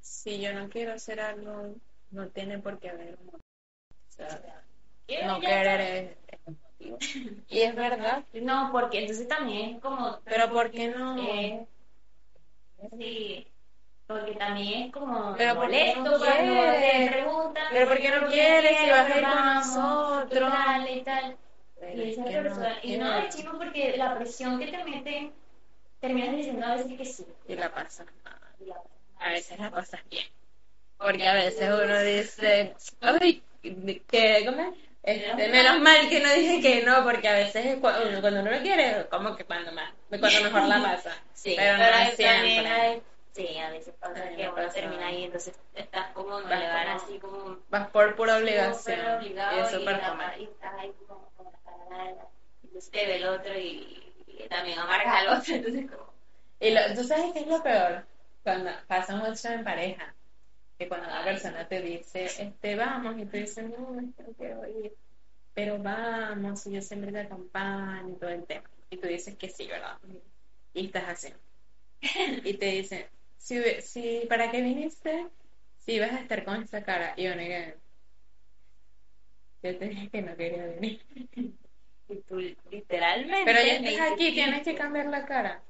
si 0.00 0.40
yo 0.40 0.52
no 0.52 0.68
quiero 0.68 0.92
hacer 0.92 1.20
algo, 1.20 1.74
no 2.10 2.28
tiene 2.28 2.58
por 2.58 2.78
qué 2.78 2.90
haber 2.90 3.16
un 3.20 3.26
motivo. 3.26 3.38
O 4.08 4.12
sea, 4.12 4.40
no 5.26 5.40
querer 5.40 5.80
es, 5.80 6.16
es 6.28 6.38
un 6.46 6.58
motivo. 6.62 6.98
Y 7.48 7.60
es 7.60 7.74
verdad, 7.74 8.24
No, 8.34 8.70
porque 8.72 9.00
entonces 9.00 9.26
también 9.28 9.76
es 9.76 9.80
como... 9.80 10.20
pero 10.24 10.50
¿por 10.50 10.70
qué 10.70 10.88
no? 10.88 11.16
eh, 11.18 11.66
sí, 12.98 13.46
porque 14.06 14.32
también 14.34 14.82
es 14.84 14.92
como 14.92 15.34
Pero 15.36 15.54
¿por 15.54 15.70
qué 15.70 15.94
no 15.94 16.02
molesto 16.02 16.24
cuando 16.24 16.54
te 16.80 17.08
preguntan. 17.10 17.66
Pero 17.72 17.88
¿por 17.88 17.98
qué 17.98 18.10
no 18.10 18.20
¿por 18.20 18.30
quieres 18.30 18.78
si 18.78 18.90
vas 18.90 19.10
a 19.10 19.18
ir 19.18 19.24
con 19.24 19.54
nosotros? 19.54 20.52
Y 20.90 21.00
tal, 21.02 21.36
y 21.94 22.10
es 22.10 22.18
no 22.18 22.24
y 22.82 22.96
no 22.96 23.28
chino 23.28 23.58
porque 23.58 23.96
la 23.96 24.14
presión 24.16 24.58
que 24.58 24.66
te 24.68 24.84
meten, 24.84 25.32
terminas 26.00 26.36
diciendo 26.36 26.66
a 26.66 26.74
veces 26.76 26.92
que 26.96 27.04
sí. 27.04 27.26
Y 27.48 27.54
la 27.56 27.72
pasa 27.72 28.04
mal. 28.24 28.34
Y 28.60 28.66
la- 28.66 28.82
A 29.20 29.30
veces 29.30 29.58
las 29.58 29.70
cosas 29.72 30.00
bien. 30.10 30.26
Porque 30.96 31.26
a 31.26 31.34
veces 31.34 31.68
uno 31.68 32.00
dice, 32.02 32.74
ay, 33.00 33.42
que. 33.62 34.78
Este, 35.02 35.48
menos 35.48 35.80
mal 35.80 36.08
que 36.08 36.20
no 36.20 36.32
dije 36.34 36.60
que 36.60 36.82
no, 36.82 37.02
porque 37.04 37.28
a 37.28 37.32
veces 37.34 37.64
es 37.64 37.76
cu- 37.76 37.86
uno- 37.88 38.20
cuando 38.20 38.40
uno 38.40 38.50
no 38.50 38.60
quiere, 38.60 39.06
como 39.08 39.34
que 39.36 39.44
cuando 39.44 39.72
más, 39.72 39.90
cuando 40.08 40.28
mejor 40.28 40.64
la 40.68 40.82
pasa. 40.82 41.22
Sí, 41.32 41.54
pero 41.56 41.78
no 41.78 41.84
siempre. 42.14 43.02
Sí, 43.46 43.58
a 43.58 43.70
veces 43.70 43.94
pasa 44.00 44.14
También 44.14 44.36
que 44.36 44.60
uno 44.60 44.68
termina 44.70 45.06
ahí, 45.06 45.24
entonces 45.24 45.58
estás 45.74 46.12
como, 46.12 46.40
le 46.40 46.46
van 46.46 46.86
como- 46.86 46.96
así 46.96 47.18
como 47.18 47.58
Vas 47.70 47.90
por 47.90 48.16
pura 48.16 48.38
obligación. 48.38 48.98
Y 49.24 49.28
es 49.28 49.72
y 49.72 49.74
súper 49.78 49.96
la- 49.98 50.08
común. 50.10 50.24
y 50.38 50.44
estás 50.44 50.74
ahí 50.78 50.92
como 51.06 51.30
con 51.36 51.46
la 51.46 51.58
cara 51.64 52.14
entonces 52.64 52.90
te 52.90 53.06
ve 53.06 53.16
el 53.16 53.26
otro 53.26 53.58
y, 53.58 54.12
y 54.26 54.48
también 54.48 54.78
amargas 54.78 55.14
al 55.26 55.38
otro, 55.38 55.54
entonces 55.54 55.90
como... 55.90 56.12
Y 56.60 56.70
lo, 56.72 56.80
tú 56.94 57.04
sabes 57.04 57.32
qué 57.32 57.40
es 57.40 57.46
lo 57.46 57.62
peor, 57.62 58.06
cuando 58.42 58.70
pasa 58.86 59.14
mucho 59.16 59.48
en 59.48 59.64
pareja, 59.64 60.14
que 60.78 60.88
cuando 60.88 61.08
una 61.08 61.24
persona 61.24 61.68
te 61.68 61.80
dice, 61.82 62.24
este, 62.26 62.76
vamos, 62.76 63.18
y 63.18 63.26
tú 63.26 63.36
dices, 63.36 63.64
no, 63.70 63.98
es 64.00 64.14
que 64.16 64.22
no 64.24 64.32
quiero 64.36 64.66
ir, 64.68 64.94
pero 65.54 65.78
vamos, 65.78 66.66
y 66.66 66.72
yo 66.72 66.82
siempre 66.82 67.12
te 67.12 67.20
acompaño, 67.20 68.10
y 68.10 68.18
todo 68.18 68.30
el 68.30 68.46
tema. 68.46 68.68
Y 68.90 68.96
tú 68.98 69.08
dices 69.08 69.36
que 69.36 69.48
sí, 69.48 69.66
¿verdad? 69.68 69.98
Y 70.74 70.86
estás 70.86 71.08
así. 71.08 71.34
Y 72.44 72.54
te 72.58 72.66
dicen, 72.66 73.06
si, 73.38 73.62
si, 73.80 74.26
¿para 74.28 74.50
qué 74.50 74.60
viniste? 74.60 75.26
Si 75.78 75.98
vas 75.98 76.12
a 76.12 76.20
estar 76.20 76.44
con 76.44 76.62
esa 76.62 76.82
cara. 76.82 77.14
Y 77.16 77.24
yo 77.24 77.34
negué. 77.34 77.76
Yo 79.62 79.76
te 79.76 79.88
dije 79.88 80.10
que 80.10 80.22
no 80.22 80.36
quería 80.36 80.66
venir. 80.66 81.02
Y 82.10 82.16
tú 82.28 82.36
literalmente... 82.70 83.44
Pero 83.44 83.58
ya 83.66 83.74
estás 83.74 84.12
aquí, 84.12 84.32
tienes 84.32 84.62
que 84.62 84.74
cambiar 84.74 85.06
la 85.06 85.24
cara. 85.26 85.62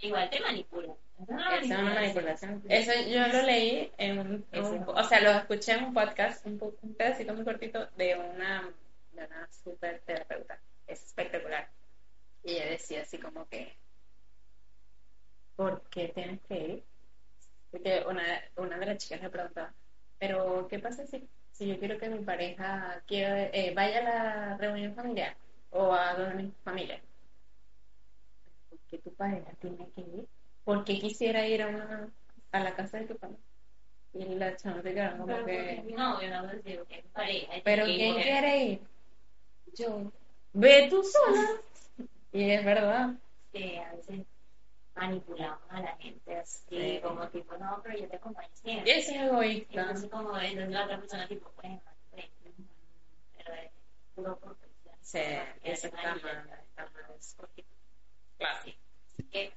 Igual 0.00 0.28
te 0.30 0.40
manipulan. 0.40 0.96
Eso 1.16 1.54
es 1.62 1.66
una 1.70 1.94
manipulación. 1.94 2.62
Eso 2.68 2.92
yo 3.08 3.26
lo 3.28 3.42
leí 3.42 3.90
en 3.98 4.18
un, 4.18 4.46
un- 4.52 4.84
o 4.88 5.04
sea, 5.04 5.20
lo 5.20 5.30
escuché 5.30 5.72
en 5.72 5.84
un 5.84 5.94
podcast, 5.94 6.44
un, 6.44 6.58
un 6.82 6.94
pedacito 6.94 7.32
muy 7.34 7.44
cortito 7.44 7.86
de 7.96 8.16
una, 8.16 8.68
de 9.12 9.24
una 9.24 9.48
super 9.64 10.00
terapeuta. 10.00 10.58
Es 10.86 11.04
espectacular. 11.04 11.68
Y 12.42 12.52
ella 12.56 12.66
decía 12.70 13.02
así 13.02 13.18
como 13.18 13.48
que, 13.48 13.74
¿por 15.56 15.82
qué 15.90 16.08
tienes 16.08 16.40
que 16.42 16.58
ir? 16.58 16.84
Porque 17.70 18.04
una, 18.08 18.22
una 18.56 18.78
de 18.78 18.86
las 18.86 18.98
chicas 18.98 19.20
le 19.22 19.30
preguntaba, 19.30 19.72
pero 20.18 20.66
¿qué 20.68 20.78
pasa 20.78 21.06
si, 21.06 21.28
si 21.50 21.66
yo 21.66 21.78
quiero 21.78 21.98
que 21.98 22.08
mi 22.08 22.24
pareja 22.24 23.02
quiera, 23.06 23.46
eh, 23.52 23.72
vaya 23.74 23.98
a 23.98 24.02
la 24.02 24.56
reunión 24.56 24.94
familiar 24.94 25.36
o 25.70 25.92
a 25.92 26.14
donde 26.14 26.42
mi 26.44 26.52
familia? 26.62 27.00
¿Por 28.70 28.78
qué 28.88 28.98
tu 28.98 29.12
pareja 29.14 29.52
tiene 29.60 29.88
que 29.94 30.00
ir? 30.00 30.26
¿Por 30.64 30.84
qué 30.84 30.98
quisiera 30.98 31.46
ir 31.46 31.62
a, 31.62 31.68
una, 31.68 32.08
a 32.52 32.60
la 32.60 32.74
casa 32.74 32.98
de 32.98 33.06
tu 33.06 33.14
familia? 33.16 33.42
Y 34.12 34.24
la 34.36 34.56
chama 34.56 34.80
se 34.80 34.94
quedaron 34.94 35.18
como 35.18 35.26
Pero 35.26 35.46
que, 35.46 35.82
mi 35.84 35.92
novio, 35.92 36.30
no 36.30 36.50
si 36.62 36.70
es 36.70 37.04
pareja. 37.12 37.52
¿pero 37.64 37.84
que 37.84 37.96
quién 37.96 38.16
ir. 38.16 38.22
quiere 38.22 38.64
ir? 38.64 38.80
Yo, 39.74 40.12
ve 40.52 40.86
tú 40.88 41.02
sola. 41.02 41.60
Y 42.32 42.50
es 42.50 42.64
verdad. 42.64 43.14
que 43.52 43.78
a 43.80 43.92
veces 43.94 44.20
manipulamos 44.94 45.60
a 45.70 45.80
la 45.80 45.96
gente 45.96 46.36
así, 46.36 46.64
Sí. 46.68 47.00
como 47.02 47.28
tipo, 47.28 47.56
no, 47.56 47.80
pero 47.82 47.98
yo 47.98 48.08
te 48.08 48.16
acompaño 48.16 48.48
siempre. 48.54 48.98
eso 48.98 49.10
es 49.12 49.16
egoísta. 49.20 49.80
entonces 49.80 50.10
como 50.10 50.38
entonces 50.38 50.70
la 50.70 50.84
otra 50.84 50.98
persona 50.98 51.28
tipo, 51.28 51.52
bueno, 51.56 51.82
pues, 52.10 52.26
pero 53.36 53.54
es 53.54 53.70
puro 54.14 54.38
por. 54.38 54.56
Sí, 55.00 55.20
eso 55.62 55.86
está 55.88 56.16
mal. 56.16 56.20
Claro. 58.38 58.60
sí. 58.64 58.76
Así 59.12 59.22
que 59.30 59.52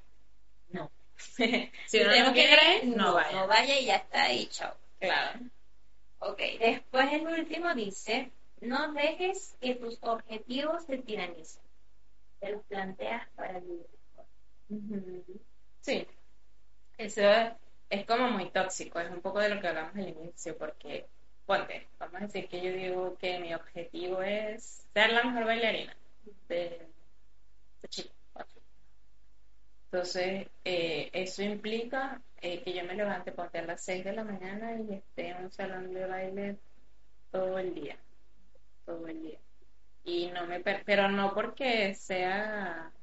no. 0.70 0.92
si 1.18 2.00
uno 2.00 2.26
no 2.26 2.34
quiere, 2.34 2.86
no 2.86 3.14
vaya. 3.14 3.32
No 3.32 3.48
vaya 3.48 3.80
y 3.80 3.86
ya 3.86 3.96
está 3.96 4.32
y 4.32 4.48
chao. 4.48 4.76
Claro. 5.00 5.40
Ok, 6.20 6.40
después 6.60 7.14
el 7.14 7.28
último 7.28 7.74
dice, 7.76 8.32
no 8.62 8.92
dejes 8.94 9.56
que 9.62 9.76
tus 9.76 9.98
objetivos 10.02 10.86
te 10.86 10.98
tiranicen. 10.98 11.64
Te 12.40 12.52
los 12.52 12.64
planteas 12.66 13.28
para 13.36 13.60
vivir. 13.60 13.88
Sí. 15.82 16.08
Eso 16.98 17.22
es 17.90 18.06
como 18.08 18.30
muy 18.32 18.52
tóxico, 18.52 19.00
es 19.00 19.12
un 19.12 19.22
poco 19.22 19.40
de 19.40 19.50
lo 19.50 19.62
que 19.62 19.68
hablamos 19.70 19.96
al 19.96 20.10
inicio, 20.10 20.58
porque, 20.58 21.10
ponte, 21.46 21.90
vamos 22.00 22.18
a 22.22 22.26
decir 22.26 22.50
que 22.50 22.62
yo 22.64 22.72
digo 22.74 23.18
que 23.18 23.40
mi 23.40 23.54
objetivo 23.56 24.22
es 24.24 24.88
ser 24.94 25.14
la 25.14 25.24
mejor 25.26 25.46
bailarina 25.46 25.98
de, 26.50 26.92
de 27.82 27.90
Chile. 27.90 28.12
Entonces, 29.92 30.48
eh, 30.66 31.10
eso 31.14 31.42
implica 31.44 32.22
eh, 32.42 32.62
que 32.64 32.74
yo 32.74 32.84
me 32.84 32.94
levante, 32.96 33.32
ponte 33.32 33.60
a 33.60 33.66
las 33.66 33.82
6 33.84 34.04
de 34.04 34.14
la 34.14 34.24
mañana 34.24 34.76
y 34.80 34.94
esté 34.96 35.30
en 35.30 35.46
un 35.46 35.52
salón 35.52 35.94
de 35.94 36.06
baile 36.06 36.60
todo 37.32 37.60
el 37.60 37.74
día, 37.76 37.98
todo 38.86 39.08
el 39.08 39.22
día. 39.24 39.40
Y 40.04 40.32
no 40.32 40.48
me, 40.48 40.62
per- 40.62 40.84
pero 40.86 41.10
no 41.10 41.34
porque 41.36 41.96
sea 41.96 42.94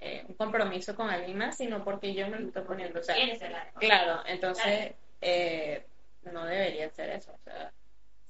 eh, 0.00 0.24
un 0.28 0.34
compromiso 0.34 0.94
con 0.94 1.10
alguien 1.10 1.36
más, 1.38 1.56
sino 1.56 1.84
porque 1.84 2.14
yo 2.14 2.28
me 2.28 2.38
lo 2.40 2.48
estoy 2.48 2.62
poniendo. 2.64 3.00
O 3.00 3.02
sea, 3.02 3.14
¿Quieres 3.16 3.38
ser 3.38 3.50
la- 3.52 3.70
Claro, 3.78 4.22
entonces 4.26 4.94
eh, 5.20 5.84
no 6.22 6.44
debería 6.44 6.88
ser 6.90 7.10
eso. 7.10 7.32
O 7.32 7.38
sea, 7.38 7.72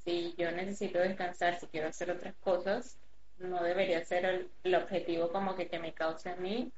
si 0.04 0.34
yo 0.36 0.50
necesito 0.52 0.98
descansar, 0.98 1.58
si 1.58 1.66
quiero 1.66 1.88
hacer 1.88 2.10
otras 2.10 2.34
cosas, 2.36 2.98
no 3.38 3.62
debería 3.62 4.04
ser 4.04 4.24
el, 4.24 4.50
el 4.64 4.74
objetivo 4.74 5.30
como 5.30 5.54
que, 5.54 5.68
que 5.68 5.78
me 5.78 5.92
cause 5.92 6.30
a 6.30 6.36
mí 6.36 6.72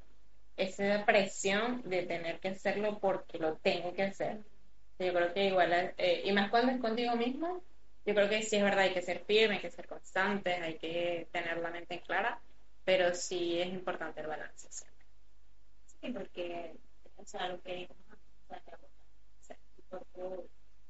esa 0.57 1.05
presión 1.05 1.81
de 1.85 2.03
tener 2.03 2.39
que 2.39 2.49
hacerlo 2.49 2.99
porque 2.99 3.39
lo 3.39 3.57
tengo 3.57 3.93
que 3.93 4.03
hacer. 4.03 4.39
Yo 4.99 5.13
creo 5.13 5.33
que 5.33 5.45
igual, 5.45 5.93
eh, 5.97 6.21
y 6.25 6.31
más 6.33 6.51
cuando 6.51 6.71
es 6.71 6.79
contigo 6.79 7.15
mismo, 7.15 7.63
yo 8.05 8.13
creo 8.13 8.29
que 8.29 8.41
sí 8.43 8.57
es 8.57 8.63
verdad, 8.63 8.81
hay 8.85 8.93
que 8.93 9.01
ser 9.01 9.23
firme, 9.25 9.55
hay 9.55 9.61
que 9.61 9.71
ser 9.71 9.87
constante, 9.87 10.53
hay 10.53 10.77
que 10.77 11.27
tener 11.31 11.57
la 11.57 11.71
mente 11.71 11.95
en 11.95 12.01
clara, 12.01 12.39
pero 12.91 13.15
sí 13.15 13.57
es 13.57 13.67
importante 13.69 14.19
el 14.19 14.27
balance 14.27 14.67
siempre. 14.69 15.05
Sí, 16.01 16.11
porque 16.11 16.75
o 17.15 17.25
sea, 17.25 17.47
lo 17.47 17.61
que 17.61 17.87
o 17.89 18.47
sea, 18.49 18.59
te 18.59 18.71
agota. 18.71 18.87
O 19.39 19.43
sea, 19.45 19.57
tu 19.77 19.81
cuerpo 19.83 20.43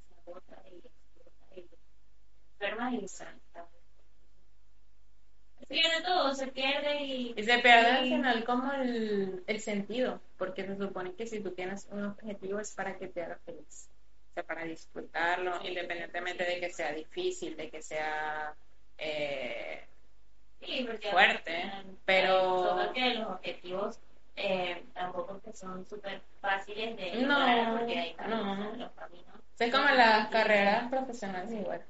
se 0.07 0.19
agota 0.19 0.63
y 0.71 0.77
explota 0.77 1.55
y 1.57 1.69
enfermas 2.53 2.93
y 2.93 3.07
se 3.07 3.25
se 5.59 5.65
pierde 5.67 6.01
todo, 6.03 6.33
se 6.33 6.47
pierde 6.47 7.03
y... 7.03 7.33
Y 7.37 7.43
se 7.43 7.59
pierde 7.59 7.91
al 7.91 8.03
final 8.05 8.43
como 8.45 8.73
el, 8.73 9.43
el 9.45 9.61
sentido, 9.61 10.19
porque 10.39 10.65
se 10.65 10.75
supone 10.75 11.13
que 11.13 11.27
si 11.27 11.39
tú 11.39 11.51
tienes 11.51 11.87
un 11.91 12.03
objetivo 12.03 12.59
es 12.59 12.71
para 12.71 12.97
que 12.97 13.09
te 13.09 13.21
haga 13.21 13.37
feliz, 13.45 13.91
o 14.31 14.33
sea, 14.33 14.43
para 14.43 14.63
disfrutarlo, 14.63 15.63
independientemente 15.63 16.45
de 16.45 16.59
que 16.59 16.71
sea 16.71 16.93
difícil, 16.93 17.55
de 17.55 17.69
que 17.69 17.83
sea 17.83 18.55
eh, 18.97 19.85
Sí, 20.61 20.87
fuerte, 21.11 21.71
pero- 22.05 22.63
Solo 22.69 22.93
que 22.93 23.15
los 23.15 23.27
objetivos 23.29 23.99
eh, 24.35 24.83
tampoco 24.93 25.41
que 25.41 25.53
son 25.53 25.85
súper 25.89 26.21
fáciles 26.39 26.95
de 26.95 27.13
No, 27.23 27.39
lograr 27.39 27.77
porque 27.77 27.99
hay 27.99 28.13
caminos, 28.13 28.57
no. 28.59 28.75
los 28.75 28.91
caminos. 28.91 29.35
es 29.59 29.71
como 29.73 29.87
las 29.89 30.29
carreras 30.29 30.89
profesionales 30.89 31.51
igual, 31.51 31.81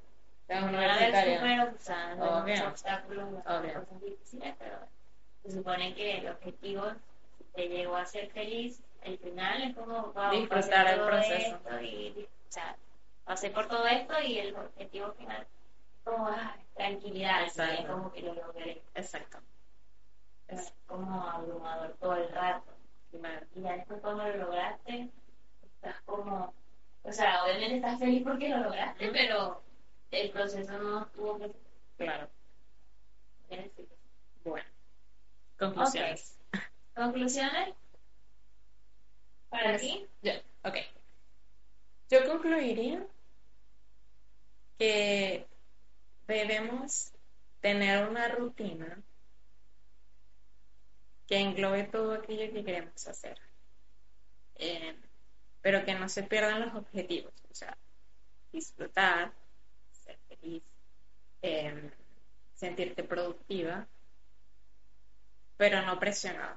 las 0.48 0.64
universitarias. 0.64 1.40
súper, 1.40 1.60
o 1.62 1.78
sea, 1.80 2.16
no 2.16 2.42
muchos 2.42 2.68
obstáculos, 2.68 3.32
no 3.32 3.40
Obvio. 3.58 3.74
cosas 3.86 4.02
difíciles, 4.02 4.56
pero 4.58 4.78
se 5.44 5.52
supone 5.52 5.94
que 5.94 6.18
el 6.18 6.30
objetivo 6.30 6.84
te 7.54 7.68
llegó 7.70 7.96
a 7.98 8.06
ser 8.06 8.30
feliz, 8.32 8.82
el 9.04 9.18
final 9.20 9.62
es 9.64 9.76
como 9.76 10.12
wow, 10.14 10.32
Disfrutar 10.32 10.88
el 10.88 11.02
proceso. 11.02 11.56
esto 11.56 11.82
y, 11.82 12.28
o 12.28 12.52
sea, 12.52 12.76
pasé 13.26 13.50
por 13.52 13.68
todo 13.68 13.86
esto 13.86 14.14
y 14.22 14.40
el 14.40 14.56
objetivo 14.56 15.12
final 15.14 15.46
como 16.04 16.28
ah, 16.28 16.56
tranquilidad, 16.76 17.44
es 17.44 17.88
como 17.88 18.12
que 18.12 18.22
lo 18.22 18.34
logré. 18.34 18.84
Exacto. 18.96 19.40
Es 20.48 20.74
como 20.86 21.28
abrumador 21.28 21.96
todo 22.00 22.16
el 22.16 22.30
rato. 22.30 22.72
Claro. 23.12 23.46
Y 23.56 23.62
ya 23.62 23.74
después 23.74 24.02
cuando 24.02 24.28
lo 24.28 24.38
lograste, 24.38 25.10
estás 25.62 26.02
como, 26.06 26.54
o 27.04 27.12
sea, 27.12 27.44
obviamente 27.44 27.76
estás 27.78 28.00
feliz 28.00 28.24
porque 28.24 28.50
lo 28.50 28.58
lograste, 28.60 29.10
pero 29.10 29.62
el 30.12 30.32
proceso 30.32 30.78
no 30.78 31.04
estuvo 31.04 31.38
que 31.38 31.52
Claro. 31.98 32.30
Bueno. 34.44 34.66
Conclusiones. 35.60 36.40
¿Conclusiones? 36.96 37.76
¿Para 39.50 39.78
ti? 39.78 40.08
Yo, 40.24 40.32
ok. 40.64 40.76
Yo 42.10 42.26
concluiría 42.26 43.06
que 44.80 45.48
debemos 46.32 47.14
tener 47.62 48.08
una 48.08 48.28
rutina 48.30 49.02
que 51.28 51.38
englobe 51.40 51.84
todo 51.86 52.14
aquello 52.14 52.52
que 52.54 52.64
queremos 52.64 53.08
hacer, 53.08 53.38
Eh, 54.56 54.96
pero 55.62 55.84
que 55.86 55.96
no 55.96 56.08
se 56.10 56.24
pierdan 56.24 56.62
los 56.62 56.76
objetivos, 56.76 57.34
o 57.50 57.54
sea, 57.54 57.78
disfrutar, 58.52 59.34
ser 59.92 60.18
feliz, 60.28 60.64
eh, 61.42 61.92
sentirte 62.54 63.04
productiva, 63.04 63.88
pero 65.58 65.82
no 65.84 66.00
presionado. 66.00 66.56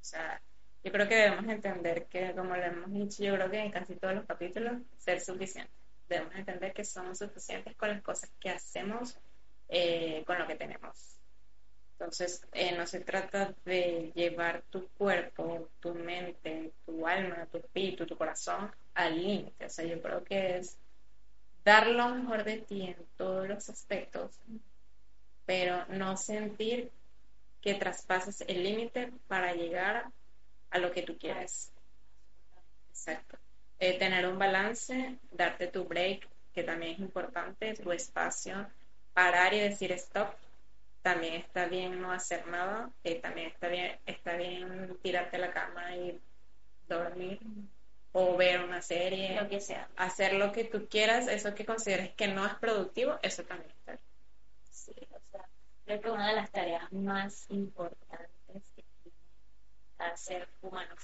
O 0.00 0.04
sea, 0.04 0.42
yo 0.84 0.90
creo 0.92 1.08
que 1.08 1.14
debemos 1.14 1.46
entender 1.48 2.06
que, 2.06 2.34
como 2.34 2.56
lo 2.56 2.62
hemos 2.62 2.92
dicho, 2.92 3.22
yo 3.22 3.34
creo 3.34 3.50
que 3.50 3.58
en 3.60 3.70
casi 3.70 3.94
todos 3.96 4.14
los 4.14 4.26
capítulos, 4.26 4.82
ser 4.98 5.20
suficiente. 5.20 5.81
Debemos 6.12 6.34
entender 6.34 6.74
que 6.74 6.84
somos 6.84 7.16
suficientes 7.16 7.74
con 7.74 7.88
las 7.88 8.02
cosas 8.02 8.30
que 8.38 8.50
hacemos, 8.50 9.16
eh, 9.66 10.22
con 10.26 10.38
lo 10.38 10.46
que 10.46 10.56
tenemos. 10.56 11.16
Entonces, 11.92 12.46
eh, 12.52 12.76
no 12.76 12.86
se 12.86 13.00
trata 13.00 13.54
de 13.64 14.12
llevar 14.14 14.62
tu 14.68 14.88
cuerpo, 14.88 15.70
tu 15.80 15.94
mente, 15.94 16.72
tu 16.84 17.06
alma, 17.06 17.46
tu 17.50 17.56
espíritu, 17.56 18.04
tu 18.04 18.18
corazón 18.18 18.70
al 18.92 19.16
límite. 19.16 19.64
O 19.64 19.70
sea, 19.70 19.86
yo 19.86 20.02
creo 20.02 20.22
que 20.22 20.58
es 20.58 20.76
dar 21.64 21.86
lo 21.86 22.10
mejor 22.10 22.44
de 22.44 22.58
ti 22.58 22.82
en 22.82 23.06
todos 23.16 23.48
los 23.48 23.70
aspectos, 23.70 24.38
pero 25.46 25.86
no 25.86 26.18
sentir 26.18 26.90
que 27.62 27.72
traspases 27.72 28.42
el 28.42 28.62
límite 28.64 29.14
para 29.28 29.54
llegar 29.54 30.10
a 30.68 30.78
lo 30.78 30.92
que 30.92 31.04
tú 31.04 31.16
quieres. 31.16 31.72
Exacto. 32.90 33.38
Eh, 33.84 33.98
tener 33.98 34.28
un 34.28 34.38
balance, 34.38 35.18
darte 35.32 35.66
tu 35.66 35.82
break, 35.82 36.28
que 36.54 36.62
también 36.62 36.92
es 36.92 36.98
importante, 37.00 37.74
tu 37.74 37.90
espacio, 37.90 38.70
parar 39.12 39.52
y 39.54 39.58
decir 39.58 39.90
stop. 39.90 40.36
También 41.02 41.34
está 41.34 41.66
bien 41.66 42.00
no 42.00 42.12
hacer 42.12 42.46
nada, 42.46 42.92
eh, 43.02 43.16
también 43.16 43.48
está 43.48 43.66
bien, 43.66 43.98
está 44.06 44.36
bien 44.36 44.96
tirarte 45.02 45.36
a 45.36 45.40
la 45.40 45.50
cama 45.50 45.96
y 45.96 46.16
dormir 46.86 47.40
o 48.12 48.36
ver 48.36 48.60
una 48.60 48.80
serie, 48.82 49.34
Lo 49.34 49.48
que 49.48 49.58
sea. 49.58 49.88
hacer 49.96 50.34
lo 50.34 50.52
que 50.52 50.62
tú 50.62 50.86
quieras, 50.88 51.26
eso 51.26 51.52
que 51.52 51.66
consideres 51.66 52.14
que 52.14 52.28
no 52.28 52.46
es 52.46 52.54
productivo, 52.54 53.18
eso 53.20 53.42
también 53.42 53.72
está 53.72 53.94
bien. 53.94 54.04
Sí, 54.70 54.92
o 55.10 55.18
sea, 55.32 55.44
creo 55.86 56.00
que 56.00 56.08
una 56.08 56.28
de 56.28 56.36
las 56.36 56.52
tareas 56.52 56.92
más 56.92 57.50
importantes 57.50 58.62
que 58.76 58.84
tiene 59.02 60.16
ser 60.16 60.48
humano, 60.60 60.94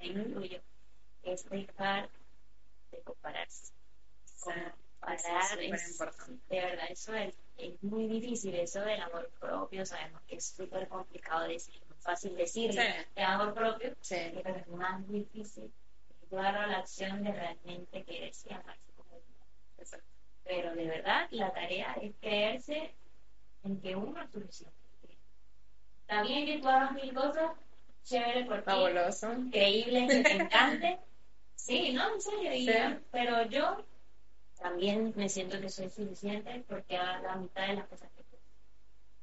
incluyo, 0.00 0.60
es 1.22 1.48
dejar 1.48 2.10
de 2.96 3.02
compararse. 3.02 3.72
Como 4.40 4.56
Eso 4.56 4.74
parar 5.00 5.60
es 5.60 5.98
de 6.48 6.60
verdad, 6.60 6.86
eso 6.90 7.14
es, 7.14 7.34
es 7.58 7.82
muy 7.82 8.06
difícil, 8.08 8.54
eso 8.54 8.80
del 8.80 9.00
amor 9.00 9.30
propio, 9.38 9.86
sabemos 9.86 10.20
que 10.22 10.36
es 10.36 10.46
súper 10.46 10.88
complicado 10.88 11.46
decir, 11.46 11.80
es 11.88 12.02
fácil 12.02 12.36
decirlo, 12.36 12.80
Sí. 12.82 12.88
de 13.14 13.22
amor 13.22 13.54
propio, 13.54 13.94
Sí. 14.00 14.16
pero 14.42 14.56
es 14.56 14.68
más 14.68 15.06
difícil 15.08 15.72
llevarlo 16.30 16.60
a 16.60 16.66
la 16.66 16.78
acción 16.78 17.22
de 17.22 17.32
realmente 17.32 18.04
quererse 18.04 18.48
y 18.50 18.54
amarse 18.54 18.92
como 18.96 19.10
uno. 19.16 20.02
Pero 20.44 20.74
de 20.74 20.86
verdad, 20.86 21.28
la 21.30 21.52
tarea 21.52 21.96
es 22.00 22.14
creerse 22.20 22.94
en 23.64 23.80
que 23.80 23.96
uno 23.96 24.22
es 24.22 24.30
suficiente. 24.30 24.76
Está 26.02 26.22
bien 26.22 26.46
que 26.46 26.58
tú 26.60 26.68
hagas 26.68 26.92
mil 26.92 27.12
cosas, 27.14 27.50
chévere 28.04 28.44
por 28.44 28.62
ti, 28.62 28.70
increíble, 29.36 30.06
que 30.08 30.22
te 30.22 30.32
encante. 30.32 30.98
Sí, 31.56 31.92
no, 31.92 32.14
en 32.14 32.20
serio. 32.20 32.54
y- 32.54 32.66
Sí. 32.66 32.72
Pero 33.10 33.42
yo 33.46 33.84
también 34.60 35.12
me 35.16 35.28
siento 35.28 35.60
que 35.60 35.68
soy 35.68 35.90
suficiente 35.90 36.64
porque 36.68 36.96
hago 36.96 37.26
la 37.26 37.36
mitad 37.36 37.66
de 37.68 37.74
las 37.74 37.88
cosas 37.88 38.10
que 38.16 38.22
tú. 38.24 38.36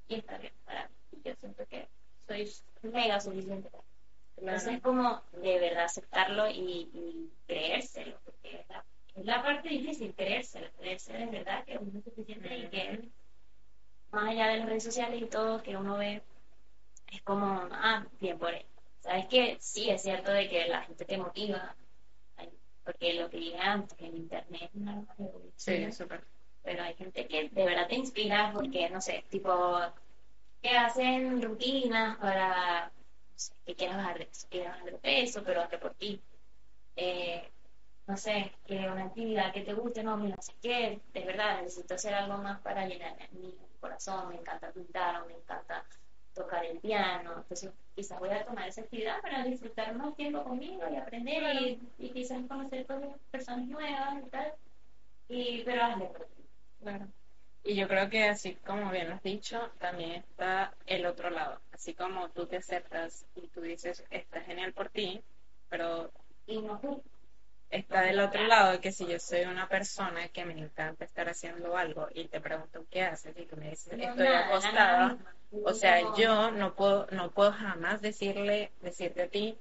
Y 0.10 0.16
está 0.16 0.38
bien 0.38 0.54
para 0.66 0.88
mí. 0.90 1.22
Yo 1.24 1.34
siento 1.36 1.66
que 1.68 1.88
soy 2.28 2.52
mega 2.84 3.20
suficiente 3.20 3.70
para 3.70 3.84
mí. 3.84 3.90
Entonces 4.38 4.74
es 4.74 4.82
como 4.82 5.22
de 5.32 5.60
verdad 5.60 5.86
aceptarlo 5.86 6.50
y, 6.50 6.90
y 6.94 7.32
creérselo, 7.48 8.20
porque 8.26 8.60
es 8.60 8.68
la, 8.70 8.84
es 9.16 9.26
la 9.26 9.44
parte 9.44 9.70
difícil, 9.70 10.14
creérselo, 10.16 10.68
creerse 10.80 11.14
de 11.14 11.26
verdad 11.28 11.64
que 11.66 11.78
uno 11.78 12.00
es 12.00 12.04
suficiente 12.04 12.58
y 12.58 12.68
que 12.68 13.10
más 14.12 14.30
allá 14.30 14.48
de 14.48 14.58
las 14.58 14.68
redes 14.68 14.84
sociales 14.84 15.22
y 15.22 15.26
todo 15.28 15.62
que 15.64 15.78
uno 15.78 15.98
ve, 15.98 16.24
es 17.12 17.22
como, 17.22 17.68
ah, 17.72 18.06
bien 18.20 18.38
por 18.40 18.54
él. 18.54 18.66
Sabes 19.00 19.28
que 19.28 19.58
sí, 19.60 19.90
es 19.90 20.02
cierto 20.02 20.32
de 20.32 20.50
que 20.50 20.68
la 20.68 20.82
gente 20.82 21.06
te 21.06 21.18
motiva, 21.18 21.76
porque 22.84 23.14
lo 23.14 23.30
que 23.30 23.38
dije 23.38 23.58
antes, 23.60 23.98
que 23.98 24.08
el 24.08 24.16
internet 24.16 24.64
es 24.64 24.76
una 24.76 24.92
arma 24.94 25.16
de 25.18 25.26
evolución, 25.26 25.54
Sí, 25.56 25.92
súper. 25.92 26.26
pero 26.62 26.84
hay 26.84 26.94
gente 26.96 27.28
que 27.28 27.50
de 27.50 27.66
verdad 27.66 27.88
te 27.88 27.96
inspira 27.96 28.52
porque, 28.54 28.90
no 28.90 29.02
sé, 29.02 29.26
tipo, 29.30 29.80
que 30.62 30.70
hacen 30.70 31.42
rutinas 31.42 32.18
para, 32.18 32.88
no 32.88 32.92
sé, 33.36 33.54
que 33.66 33.76
quieras 33.76 33.98
bajar 33.98 34.20
de 34.20 34.26
peso, 34.26 34.48
quieras 34.50 34.74
bajar 34.78 34.92
de 34.92 34.98
peso, 35.00 35.44
pero 35.44 35.62
hazlo 35.62 35.80
por 35.80 35.94
ti. 35.96 36.22
Eh, 36.96 37.50
no 38.06 38.18
sé, 38.18 38.52
que 38.66 38.76
una 38.78 39.06
actividad 39.06 39.54
que 39.54 39.62
te 39.62 39.74
guste, 39.74 40.04
no, 40.04 40.18
mira, 40.18 40.36
no 40.36 40.42
sé 40.42 40.54
qué, 40.62 41.02
de 41.14 41.26
verdad, 41.26 41.62
necesito 41.62 41.96
hacer 41.96 42.14
algo 42.14 42.38
más 42.38 42.60
para 42.62 42.86
llenar 42.86 43.16
mi 43.32 43.58
corazón, 43.80 44.30
me 44.30 44.36
encanta 44.36 44.72
pintar 44.72 45.22
o 45.22 45.26
me 45.26 45.34
encanta 45.34 45.86
tocar 46.34 46.66
el 46.66 46.80
piano, 46.80 47.34
entonces 47.38 47.72
quizás 47.96 48.20
voy 48.20 48.30
a 48.30 48.46
tomar 48.46 48.68
esa 48.68 48.82
actividad 48.82 49.22
para 49.22 49.44
disfrutar 49.44 49.96
más 49.96 50.16
tiempo 50.16 50.44
conmigo 50.44 50.82
y 50.92 50.96
aprender 50.96 51.44
y, 51.62 51.80
y 52.00 52.10
quizás 52.12 52.46
conocer 52.48 52.86
cosas, 52.86 53.10
personas 53.32 53.68
nuevas 53.68 54.24
y 54.26 54.30
tal, 54.30 54.54
y, 55.30 55.64
pero 55.64 55.84
hazle 55.84 56.06
por 56.08 56.26
ti. 56.26 56.44
Claro. 56.82 57.08
Y 57.64 57.76
yo 57.76 57.88
creo 57.88 58.10
que 58.10 58.26
así 58.26 58.56
como 58.56 58.92
bien 58.92 59.10
lo 59.10 59.16
has 59.16 59.24
dicho, 59.24 59.72
también 59.80 60.12
está 60.12 60.74
el 60.86 61.06
otro 61.06 61.30
lado. 61.30 61.62
Así 61.72 61.94
como 61.94 62.30
tú 62.30 62.46
te 62.46 62.58
aceptas 62.58 63.26
y 63.36 63.48
tú 63.48 63.62
dices, 63.62 64.04
está 64.10 64.42
genial 64.42 64.74
por 64.74 64.90
ti, 64.90 65.24
pero 65.70 66.12
Y 66.46 66.62
no. 66.62 66.80
Está 67.78 68.02
del 68.02 68.20
otro 68.20 68.44
lado 68.48 68.80
que 68.80 68.92
si 68.92 69.06
yo 69.08 69.20
soy 69.20 69.42
una 69.42 69.68
persona 69.68 70.28
que 70.30 70.46
me 70.46 70.54
encanta 70.58 71.06
estar 71.06 71.28
haciendo 71.30 71.76
algo 71.78 72.08
y 72.14 72.28
te 72.28 72.40
pregunto 72.40 72.86
qué 72.90 73.04
haces 73.04 73.36
y 73.38 73.46
tú 73.46 73.58
me 73.58 73.70
dices, 73.70 73.94
estoy 74.00 74.28
acostada, 74.28 75.18
o 75.64 75.74
sea, 75.74 76.00
yo 76.18 76.52
no 76.52 76.74
puedo, 76.76 77.08
no 77.12 77.32
puedo 77.32 77.52
jamás 77.52 78.02
decirle, 78.02 78.72
decirte 78.82 79.24
a 79.24 79.28
ti, 79.28 79.58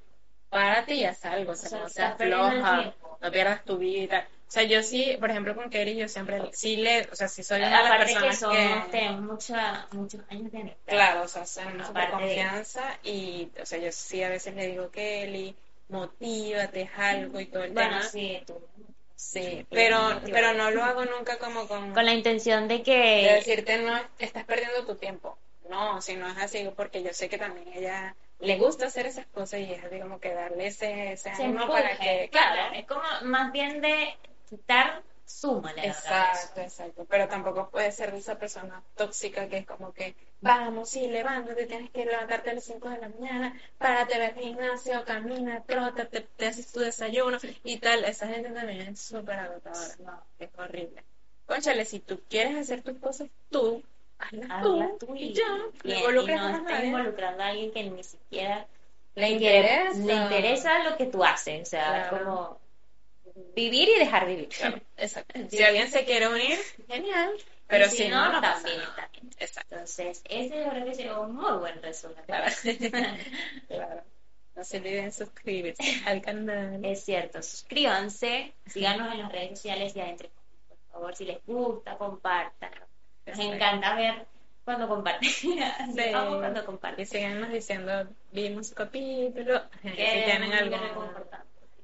párate 0.51 0.95
y 0.95 1.05
haz 1.05 1.25
algo, 1.25 1.53
o 1.53 1.57
sea, 1.57 1.79
no 1.81 1.89
seas 1.89 2.17
floja, 2.17 2.95
no 3.21 3.31
pierdas 3.31 3.65
tu 3.65 3.79
vida. 3.79 4.29
O 4.49 4.51
sea, 4.53 4.65
yo 4.65 4.83
sí, 4.83 5.17
por 5.19 5.31
ejemplo, 5.31 5.55
con 5.55 5.71
Kerry, 5.71 5.97
yo 5.97 6.09
siempre, 6.09 6.43
sí 6.53 6.77
le, 6.77 7.09
o 7.11 7.17
sea, 7.17 7.27
sí 7.27 7.43
soy 7.43 7.61
una 7.61 7.69
de 7.69 7.73
las 7.75 7.85
Aparte 7.87 8.05
que 8.13 8.15
personas 8.21 8.39
somos, 8.39 8.85
que, 8.85 8.91
tenemos 8.91 9.21
mucha, 9.23 9.89
muchos 9.93 10.21
años 10.29 10.53
de 10.53 10.61
amistad. 10.61 10.93
claro, 10.93 11.23
o 11.23 11.29
sea, 11.29 11.45
Aparte 11.89 12.07
de- 12.07 12.11
confianza 12.11 12.99
y, 13.03 13.51
o 13.61 13.65
sea, 13.65 13.79
yo 13.79 13.91
sí 13.93 14.23
a 14.23 14.29
veces 14.29 14.55
le 14.55 14.67
digo, 14.67 14.91
Kelly, 14.91 15.57
motívate, 15.93 16.91
algo 16.97 17.41
y 17.41 17.47
todo 17.47 17.65
el 17.65 17.73
Bueno, 17.73 17.91
tema. 17.91 18.03
sí, 18.03 18.43
tú. 18.47 18.61
Sí, 19.15 19.65
pero, 19.71 20.21
pero 20.25 20.53
no 20.55 20.71
lo 20.73 20.83
hago 20.83 21.05
nunca 21.05 21.39
como 21.39 21.69
con, 21.69 21.93
Con 21.95 22.05
la 22.05 22.13
intención 22.13 22.67
de 22.67 22.79
de 22.79 22.83
que... 22.83 23.33
decirte 23.37 23.79
no 23.79 23.97
estás 24.19 24.45
perdiendo 24.45 24.85
tu 24.85 24.97
tiempo. 24.97 25.39
No, 25.71 26.01
si 26.03 26.17
no 26.17 26.29
es 26.29 26.37
así, 26.39 26.69
porque 26.77 27.03
yo 27.03 27.13
sé 27.13 27.29
que 27.29 27.39
también 27.39 27.69
a 27.69 27.77
ella 27.77 28.17
le 28.41 28.59
gusta 28.59 28.87
hacer 28.87 29.07
esas 29.07 29.27
cosas 29.27 29.61
y 29.61 29.73
es 29.73 29.81
como 30.03 30.19
que 30.19 30.35
darle 30.35 30.67
ese, 30.67 31.13
ese 31.13 31.35
se 31.35 31.45
ánimo 31.45 31.69
para 31.69 31.97
que, 31.97 32.29
claro, 32.31 32.75
es 32.75 32.85
como 32.87 33.03
más 33.23 33.53
bien 33.53 33.81
de 33.81 34.17
quitar 34.51 35.03
súmale 35.25 35.83
a 35.83 35.87
la 35.87 35.91
Exacto, 35.93 36.61
exacto. 36.61 37.07
Pero 37.09 37.29
tampoco 37.29 37.71
puede 37.71 37.93
ser 37.93 38.13
de 38.13 38.19
esa 38.19 38.39
persona 38.39 38.83
tóxica 38.97 39.49
que 39.49 39.59
es 39.59 39.67
como 39.67 39.93
que, 39.93 40.17
vamos, 40.43 40.91
sí, 40.91 41.07
levántate, 41.09 41.65
tienes 41.67 41.91
que 41.91 42.05
levantarte 42.05 42.51
a 42.51 42.55
las 42.55 42.65
5 42.65 42.91
de 42.91 42.99
la 42.99 43.09
mañana, 43.09 43.59
párate, 43.79 44.19
ve 44.19 44.27
al 44.27 44.35
gimnasio, 44.35 45.05
camina, 45.07 45.63
trota, 45.65 46.05
te, 46.07 46.21
te 46.21 46.47
haces 46.49 46.71
tu 46.71 46.81
desayuno 46.81 47.39
y 47.65 47.79
tal. 47.79 48.05
Esa 48.05 48.29
gente 48.29 48.51
también 48.51 48.81
es 48.83 49.01
súper 49.01 49.39
agotadora. 49.39 49.95
No, 50.05 50.23
es 50.39 50.51
horrible. 50.59 51.03
Conchale, 51.47 51.85
si 51.87 52.01
tú 52.01 52.21
quieres 52.29 52.57
hacer 52.57 52.83
tus 52.83 52.99
cosas 52.99 53.29
tú, 53.51 53.83
hazlas 54.19 54.51
Hazla 54.51 54.91
tú, 54.99 55.07
tú 55.07 55.17
y 55.17 55.33
ya, 55.33 55.43
y, 55.85 55.89
no 55.93 56.23
y 56.23 56.27
no 56.27 56.63
nadie. 56.63 56.87
involucrando 56.87 57.43
a 57.43 57.47
alguien 57.49 57.73
que 57.73 57.83
ni 57.85 58.05
siquiera 58.05 58.67
Le 59.15 59.29
interesa. 59.31 59.99
le 59.99 60.15
interesa 60.15 60.79
lo 60.91 60.97
que 60.97 61.07
tú 61.07 61.25
haces, 61.25 61.63
o 61.63 61.65
sea, 61.71 62.09
Claro. 62.09 62.25
como 62.25 62.61
vivir 63.55 63.89
y 63.89 63.99
dejar 63.99 64.27
vivir. 64.27 64.49
Claro, 64.49 64.79
exacto. 64.97 65.41
Si 65.51 65.63
alguien 65.63 65.91
se 65.91 66.05
quiere 66.05 66.29
unir, 66.29 66.59
genial. 66.89 67.33
Pero 67.67 67.87
Y 67.87 67.91
si, 67.91 68.09
no, 68.09 68.33
no 68.33 68.41
pasa 68.41 68.55
también 68.55 68.79
nada. 68.79 68.91
está 68.91 69.09
bien. 69.13 69.31
Exacto. 69.39 69.75
Entonces, 69.75 70.23
ese 70.29 70.65
yo 70.65 70.71
creo 70.71 70.85
que 70.85 70.95
sería 70.95 71.19
un 71.19 71.35
muy 71.35 71.53
buen 71.59 71.83
resumen. 71.83 72.23
Claro. 72.27 72.53
claro. 73.69 74.03
No 74.55 74.65
se 74.65 74.77
olviden 74.79 75.13
suscribirse 75.13 75.83
al 76.07 76.21
canal. 76.21 76.85
Es 76.85 77.05
cierto, 77.05 77.43
suscríbanse, 77.43 78.55
síganos 78.67 79.13
en 79.13 79.21
las 79.23 79.33
redes 79.33 79.59
sociales 79.59 79.97
y 79.97 80.01
adentro, 80.01 80.29
por 80.69 80.79
favor, 80.93 81.17
si 81.17 81.25
les 81.25 81.39
gusta, 81.47 81.97
compartan. 81.97 82.71
Nos 83.25 83.39
encanta 83.39 83.95
ver 83.95 84.27
cuando 84.65 84.87
comparten. 84.89 85.31
Amo 86.15 86.37
cuando 86.39 86.61
Y 86.61 86.65
comparten. 86.65 87.07
síganos 87.07 87.51
diciendo, 87.51 88.07
vimos 88.31 88.69
su 88.69 88.75
capítulo. 88.75 89.63
Si 89.83 89.89
tienen 89.91 90.53
algo. 90.53 90.77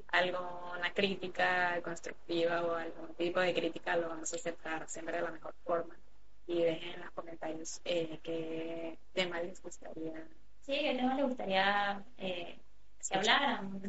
Alguna 0.08 0.92
crítica 0.94 1.80
constructiva 1.82 2.62
o 2.64 2.74
algún 2.74 3.14
tipo 3.14 3.40
de 3.40 3.54
crítica, 3.54 3.96
lo 3.96 4.08
vamos 4.08 4.32
a 4.32 4.36
aceptar 4.36 4.88
siempre 4.88 5.16
de 5.16 5.22
la 5.22 5.30
mejor 5.30 5.54
forma. 5.64 5.96
Y 6.46 6.62
dejen 6.62 6.94
en 6.94 7.00
los 7.00 7.10
comentarios 7.10 7.80
eh, 7.84 8.18
qué 8.22 8.98
tema 9.12 9.40
les 9.42 9.62
gustaría. 9.62 10.26
Sí, 10.62 10.78
¿qué 10.78 10.94
tema 10.94 11.14
les 11.14 11.26
gustaría 11.26 12.02
eh, 12.16 12.58
que 13.08 13.18
habláramos? 13.18 13.82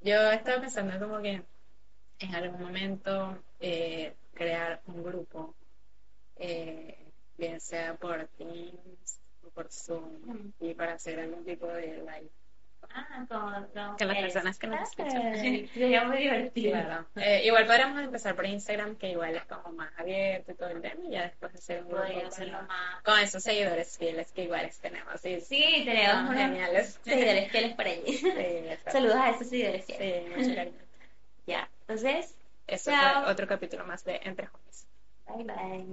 Yo 0.00 0.30
estaba 0.30 0.60
pensando 0.60 0.98
como 0.98 1.20
que 1.20 1.42
en 2.20 2.34
algún 2.34 2.60
momento 2.60 3.38
eh, 3.60 4.14
crear 4.34 4.80
un 4.86 5.02
grupo, 5.02 5.54
eh, 6.36 6.96
bien 7.36 7.60
sea 7.60 7.96
por 7.96 8.26
Teams 8.36 9.20
o 9.44 9.50
por 9.50 9.70
Zoom, 9.70 10.52
y 10.60 10.74
para 10.74 10.94
hacer 10.94 11.20
algún 11.20 11.44
tipo 11.44 11.66
de 11.66 11.98
live. 11.98 12.30
Ah, 12.94 13.24
con, 13.28 14.08
las 14.08 14.16
personas 14.18 14.58
que 14.58 14.66
nos 14.66 14.80
escuchan. 14.88 15.34
Sería 15.74 16.04
muy 16.04 16.18
divertido. 16.18 16.72
Claro. 16.72 17.06
Eh, 17.16 17.42
igual 17.44 17.66
podríamos 17.66 18.00
empezar 18.02 18.34
por 18.34 18.46
Instagram, 18.46 18.96
que 18.96 19.10
igual 19.10 19.36
es 19.36 19.44
como 19.44 19.72
más 19.76 19.90
abierto 19.98 20.52
y 20.52 20.54
todo 20.54 20.70
el 20.70 20.80
tema, 20.80 21.00
y 21.06 21.10
ya 21.12 21.22
después 21.24 21.54
hacer 21.54 21.82
un 21.82 21.88
grupo 21.90 22.04
hacerlo 22.26 22.62
más. 22.62 23.02
con 23.04 23.18
esos 23.20 23.42
seguidores 23.42 23.96
fieles 23.98 24.32
que 24.32 24.44
iguales 24.44 24.78
tenemos. 24.80 25.20
Sí, 25.20 25.40
Sí, 25.40 25.82
tenemos 25.84 26.34
geniales. 26.34 26.98
seguidores 27.04 27.50
fieles 27.50 27.74
por 27.74 27.86
allí. 27.86 28.02
Sí. 28.18 28.90
Saludos 28.90 29.16
a 29.16 29.30
esos 29.30 29.48
seguidores 29.48 29.84
fieles. 29.84 30.24
Sí, 30.24 30.30
mucho 30.36 30.54
cariño. 30.54 30.78
Ya, 31.46 31.68
entonces, 31.82 32.34
Eso 32.66 32.90
Chao. 32.90 33.22
fue 33.24 33.32
otro 33.32 33.46
capítulo 33.46 33.84
más 33.84 34.04
de 34.04 34.20
Entre 34.24 34.46
Jóvenes. 34.46 34.86
bye 35.26 35.44
bye. 35.44 35.86